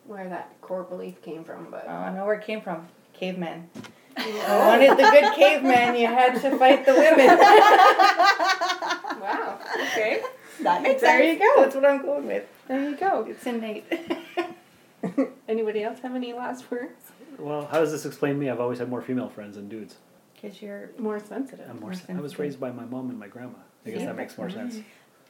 where 0.06 0.28
that 0.28 0.58
core 0.60 0.82
belief 0.84 1.20
came 1.22 1.42
from, 1.44 1.68
but 1.70 1.84
Oh, 1.88 1.92
I 1.92 2.14
know 2.14 2.24
where 2.24 2.34
it 2.36 2.44
came 2.46 2.60
from. 2.60 2.86
Cavemen. 3.14 3.68
I 4.16 4.68
wanted 4.68 4.90
the 4.90 5.02
good 5.10 5.34
cavemen. 5.34 5.96
You 5.96 6.06
had 6.06 6.40
to 6.42 6.56
fight 6.58 6.84
the 6.86 6.92
women. 6.94 7.38
Wow. 9.20 9.58
Okay. 9.92 10.22
That 10.62 10.82
makes 10.82 11.00
There 11.02 11.18
sense. 11.20 11.40
you 11.40 11.54
go. 11.54 11.62
That's 11.62 11.74
what 11.74 11.84
I'm 11.84 12.02
going 12.02 12.26
with. 12.26 12.44
There 12.68 12.90
you 12.90 12.96
go. 12.96 13.24
It's 13.28 13.46
innate. 13.46 13.84
Anybody 15.48 15.82
else 15.82 16.00
have 16.00 16.14
any 16.14 16.32
last 16.32 16.70
words? 16.70 17.12
Well, 17.38 17.66
how 17.66 17.80
does 17.80 17.92
this 17.92 18.06
explain 18.06 18.38
me? 18.38 18.48
I've 18.48 18.60
always 18.60 18.78
had 18.78 18.88
more 18.88 19.02
female 19.02 19.28
friends 19.28 19.56
than 19.56 19.68
dudes. 19.68 19.96
Because 20.34 20.62
you're 20.62 20.90
More 20.98 21.20
sensitive. 21.20 21.66
I'm 21.68 21.80
more. 21.80 21.90
More 21.90 21.94
sen- 21.94 22.16
I 22.16 22.20
was 22.20 22.32
sensitive. 22.32 22.38
raised 22.40 22.60
by 22.60 22.70
my 22.72 22.84
mom 22.84 23.10
and 23.10 23.18
my 23.18 23.28
grandma. 23.28 23.58
I 23.84 23.90
guess 23.90 24.00
Yeah. 24.00 24.06
that 24.06 24.16
makes 24.16 24.38
more 24.38 24.48
sense. 24.48 24.80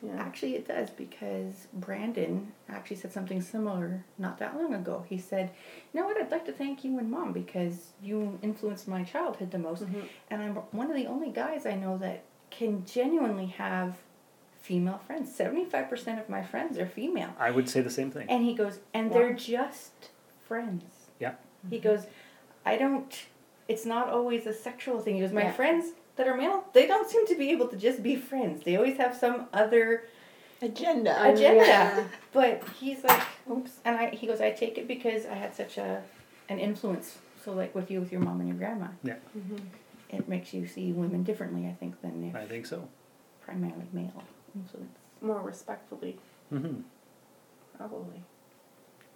Yeah. 0.03 0.13
Actually, 0.19 0.55
it 0.57 0.69
does 0.69 0.91
because 0.91 1.67
Brandon 1.73 2.53
actually 2.69 2.97
said 2.97 3.13
something 3.13 3.41
similar 3.41 4.05
not 4.19 4.39
that 4.39 4.57
long 4.57 4.75
ago. 4.75 5.05
He 5.09 5.19
said, 5.19 5.51
"You 5.93 6.01
know 6.01 6.07
what? 6.07 6.21
I'd 6.21 6.31
like 6.31 6.45
to 6.47 6.53
thank 6.53 6.85
you 6.85 6.99
and 6.99 7.11
mom 7.11 7.33
because 7.33 7.93
you 8.03 8.39
influenced 8.43 8.87
my 8.87 9.03
childhood 9.03 9.51
the 9.51 9.59
most, 9.59 9.85
Mhm. 9.85 10.05
and 10.31 10.43
I'm 10.43 10.55
one 10.73 10.91
of 10.91 10.97
the 10.97 11.07
only 11.07 11.31
guys 11.31 11.65
I 11.65 11.75
know 11.75 11.97
that 11.99 12.23
can 12.51 12.85
genuinely 12.85 13.47
have 13.47 13.97
female 14.65 15.01
friends. 15.07 15.27
Seventy-five 15.35 15.87
percent 15.93 16.19
of 16.23 16.27
my 16.37 16.43
friends 16.43 16.79
are 16.79 16.87
female." 17.01 17.33
I 17.39 17.51
would 17.57 17.69
say 17.69 17.81
the 17.81 17.91
same 18.01 18.11
thing. 18.11 18.27
And 18.29 18.41
he 18.45 18.55
goes, 18.63 18.75
"And 18.93 19.05
Wow. 19.11 19.15
they're 19.17 19.33
just 19.55 20.11
friends." 20.49 20.85
Yeah. 21.21 21.35
He 21.71 21.79
goes, 21.79 22.03
"I 22.65 22.77
don't. 22.77 23.13
It's 23.73 23.87
not 23.95 24.07
always 24.17 24.47
a 24.47 24.53
sexual 24.69 24.99
thing." 25.01 25.15
He 25.17 25.21
goes, 25.21 25.33
"My 25.33 25.45
Yeah. 25.49 25.53
friends." 25.61 25.85
That 26.17 26.29
are 26.29 26.37
male, 26.37 26.59
they 26.73 26.87
don't 26.87 27.11
seem 27.11 27.27
to 27.27 27.35
be 27.35 27.51
able 27.51 27.67
to 27.75 27.77
just 27.77 28.01
be 28.01 28.15
friends. 28.15 28.63
They 28.63 28.77
always 28.77 28.99
have 28.99 29.17
some 29.17 29.49
other 29.53 30.05
Agenda. 30.63 31.11
agenda. 31.33 31.65
Yeah. 31.67 32.05
But 32.33 32.63
he's 32.81 33.03
like, 33.03 33.21
Oops. 33.51 33.73
and 33.85 33.97
I 33.97 34.11
he 34.11 34.25
goes, 34.29 34.41
I 34.41 34.53
take 34.53 34.79
it 34.79 34.87
because 34.87 35.27
I 35.27 35.35
had 35.35 35.53
such 35.57 35.77
a 35.77 36.05
an 36.49 36.61
influence. 36.61 37.19
So 37.45 37.53
like 37.53 37.75
with 37.75 37.91
you 37.91 37.99
with 37.99 38.13
your 38.13 38.21
mom 38.21 38.39
and 38.39 38.49
your 38.49 38.57
grandma, 38.57 38.89
Yeah, 39.03 39.17
mm-hmm. 39.37 39.57
it 40.17 40.29
makes 40.29 40.55
you 40.55 40.69
see 40.69 40.93
women 40.93 41.25
differently, 41.25 41.67
I 41.67 41.73
think, 41.81 42.01
than 42.01 42.23
if 42.29 42.37
I 42.37 42.47
think 42.47 42.67
so. 42.67 42.87
primarily 43.45 43.89
male 43.93 44.05
influence. 44.05 44.29
More 45.21 45.41
respectfully, 45.43 46.19
hmm 46.51 46.81
probably. 47.77 48.23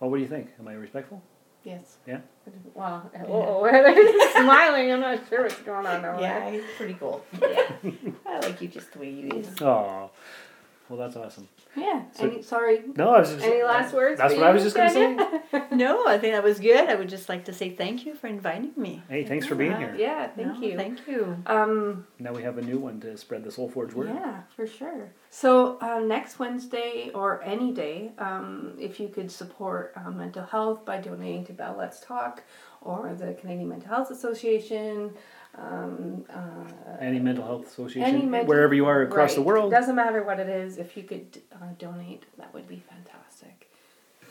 Well, 0.01 0.11
what 0.11 0.17
do 0.17 0.23
you 0.23 0.29
think? 0.29 0.49
Am 0.59 0.69
I 0.69 0.73
respectful? 0.75 1.23
Yes. 1.65 1.97
Yeah. 2.07 2.21
Wow. 2.75 3.11
Oh, 3.27 3.65
they're 3.65 4.31
smiling. 4.33 4.93
I'm 4.93 5.01
not 5.01 5.21
sure 5.29 5.43
what's 5.43 5.57
going 5.57 5.87
on 5.87 6.05
over 6.05 6.21
Yeah, 6.21 6.41
there. 6.45 6.53
he's 6.53 6.63
pretty 6.77 6.95
cool. 6.95 7.25
Yeah, 7.41 7.73
I 8.27 8.39
like 8.41 8.61
you 8.63 8.69
just 8.69 8.93
the 8.93 9.01
way 9.01 9.11
you 9.11 9.29
is. 9.39 9.61
Oh, 9.61 10.11
well, 10.89 10.99
that's 10.99 11.17
awesome. 11.17 11.49
Yeah. 11.77 12.03
So- 12.13 12.25
Any, 12.31 12.43
sorry. 12.43 12.83
No, 12.97 13.11
I 13.15 13.21
was 13.21 13.33
just. 13.33 13.45
Any 13.45 13.63
last 13.63 13.95
words? 13.95 14.19
That's 14.19 14.35
for 14.35 14.41
what 14.41 14.49
I 14.49 14.53
was 14.53 14.63
just 14.63 14.77
gonna 14.77 14.91
say. 14.91 15.63
No, 15.73 16.07
I 16.09 16.19
think 16.19 16.35
that 16.35 16.43
was 16.43 16.59
good. 16.59 16.89
I 16.89 16.95
would 16.95 17.09
just 17.09 17.29
like 17.29 17.45
to 17.45 17.53
say 17.53 17.71
thank 17.71 18.05
you 18.05 18.15
for 18.15 18.27
inviting 18.27 18.73
me. 18.77 19.03
Hey, 19.09 19.25
thanks 19.25 19.47
for 19.47 19.55
being 19.55 19.77
here. 19.77 19.95
Yeah. 19.97 20.29
Thank 20.29 20.49
No, 20.55 20.61
you. 20.61 20.77
Thank 20.77 21.07
you. 21.07 21.37
Um. 21.47 22.07
Now 22.19 22.33
we 22.33 22.43
have 22.43 22.59
a 22.59 22.63
new 22.63 22.79
one 22.79 23.01
to 23.01 23.17
spread 23.17 23.45
the 23.45 23.53
Soul 23.53 23.69
Forge 23.69 23.95
word. 23.95 24.09
Yeah, 24.09 24.43
for 24.57 24.67
sure. 24.67 25.13
So 25.31 25.79
uh, 25.81 26.01
next 26.01 26.39
Wednesday 26.39 27.11
or 27.15 27.43
any 27.43 27.73
day, 27.73 28.13
um, 28.19 28.73
if 28.79 28.99
you 28.99 29.09
could 29.09 29.31
support 29.31 29.93
uh, 29.97 30.11
mental 30.11 30.45
health 30.45 30.85
by 30.85 30.99
donating 30.99 31.45
to 31.47 31.53
Bell 31.53 31.77
Let's 31.79 32.01
Talk 32.01 32.43
or 32.81 33.15
the 33.15 33.35
Canadian 33.35 33.69
Mental 33.69 33.89
Health 33.89 34.11
Association. 34.11 35.13
Um, 35.61 36.25
uh, 36.33 36.97
Any 37.01 37.19
mental 37.19 37.45
health 37.45 37.67
association, 37.67 38.03
any 38.15 38.25
mental- 38.27 38.49
wherever 38.49 38.75
you 38.75 38.87
are 38.87 39.03
across 39.03 39.35
the 39.35 39.41
right. 39.41 39.47
world. 39.47 39.71
Doesn't 39.73 39.97
matter 39.97 40.23
what 40.23 40.39
it 40.39 40.49
is. 40.49 40.79
If 40.79 40.97
you 40.97 41.03
could 41.03 41.41
uh, 41.53 41.73
donate, 41.79 42.25
that 42.39 42.55
would 42.55 42.69
be 42.69 42.83
fantastic. 42.89 43.69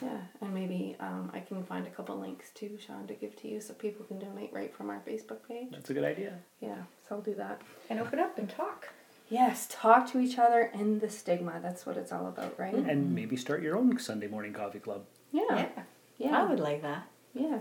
Yeah, 0.01 0.19
and 0.41 0.53
maybe 0.53 0.95
um, 0.99 1.32
I 1.34 1.39
can 1.39 1.63
find 1.63 1.88
a 1.88 1.89
couple 1.89 2.17
links 2.19 2.51
too, 2.53 2.78
Sean, 2.80 3.07
to 3.07 3.13
give 3.15 3.36
to 3.41 3.47
you 3.47 3.59
so 3.59 3.73
people 3.73 4.05
can 4.05 4.19
donate 4.19 4.53
right 4.53 4.73
from 4.73 4.89
our 4.89 5.01
Facebook 5.07 5.39
page. 5.47 5.69
That's 5.71 5.89
a 5.89 5.93
good 5.93 6.03
idea. 6.03 6.34
Yeah, 6.61 6.75
so 7.07 7.15
I'll 7.15 7.21
do 7.21 7.34
that. 7.36 7.61
And 7.89 7.99
open 7.99 8.19
up 8.19 8.38
and 8.38 8.47
talk. 8.49 8.89
Yes, 9.30 9.67
talk 9.69 10.09
to 10.11 10.19
each 10.19 10.38
other 10.38 10.71
and 10.73 11.01
the 11.01 11.09
stigma. 11.09 11.59
That's 11.61 11.86
what 11.86 11.97
it's 11.97 12.11
all 12.11 12.28
about, 12.28 12.57
right? 12.59 12.73
And 12.75 13.13
maybe 13.13 13.36
start 13.36 13.61
your 13.61 13.75
own 13.75 13.97
Sunday 13.99 14.28
morning 14.28 14.53
coffee 14.53 14.80
club 14.80 15.03
Yeah. 15.32 15.41
Yeah. 15.49 15.69
Yeah. 16.17 16.41
I 16.41 16.45
would 16.45 16.59
like 16.59 16.82
that. 16.84 17.07
Yeah. 17.34 17.59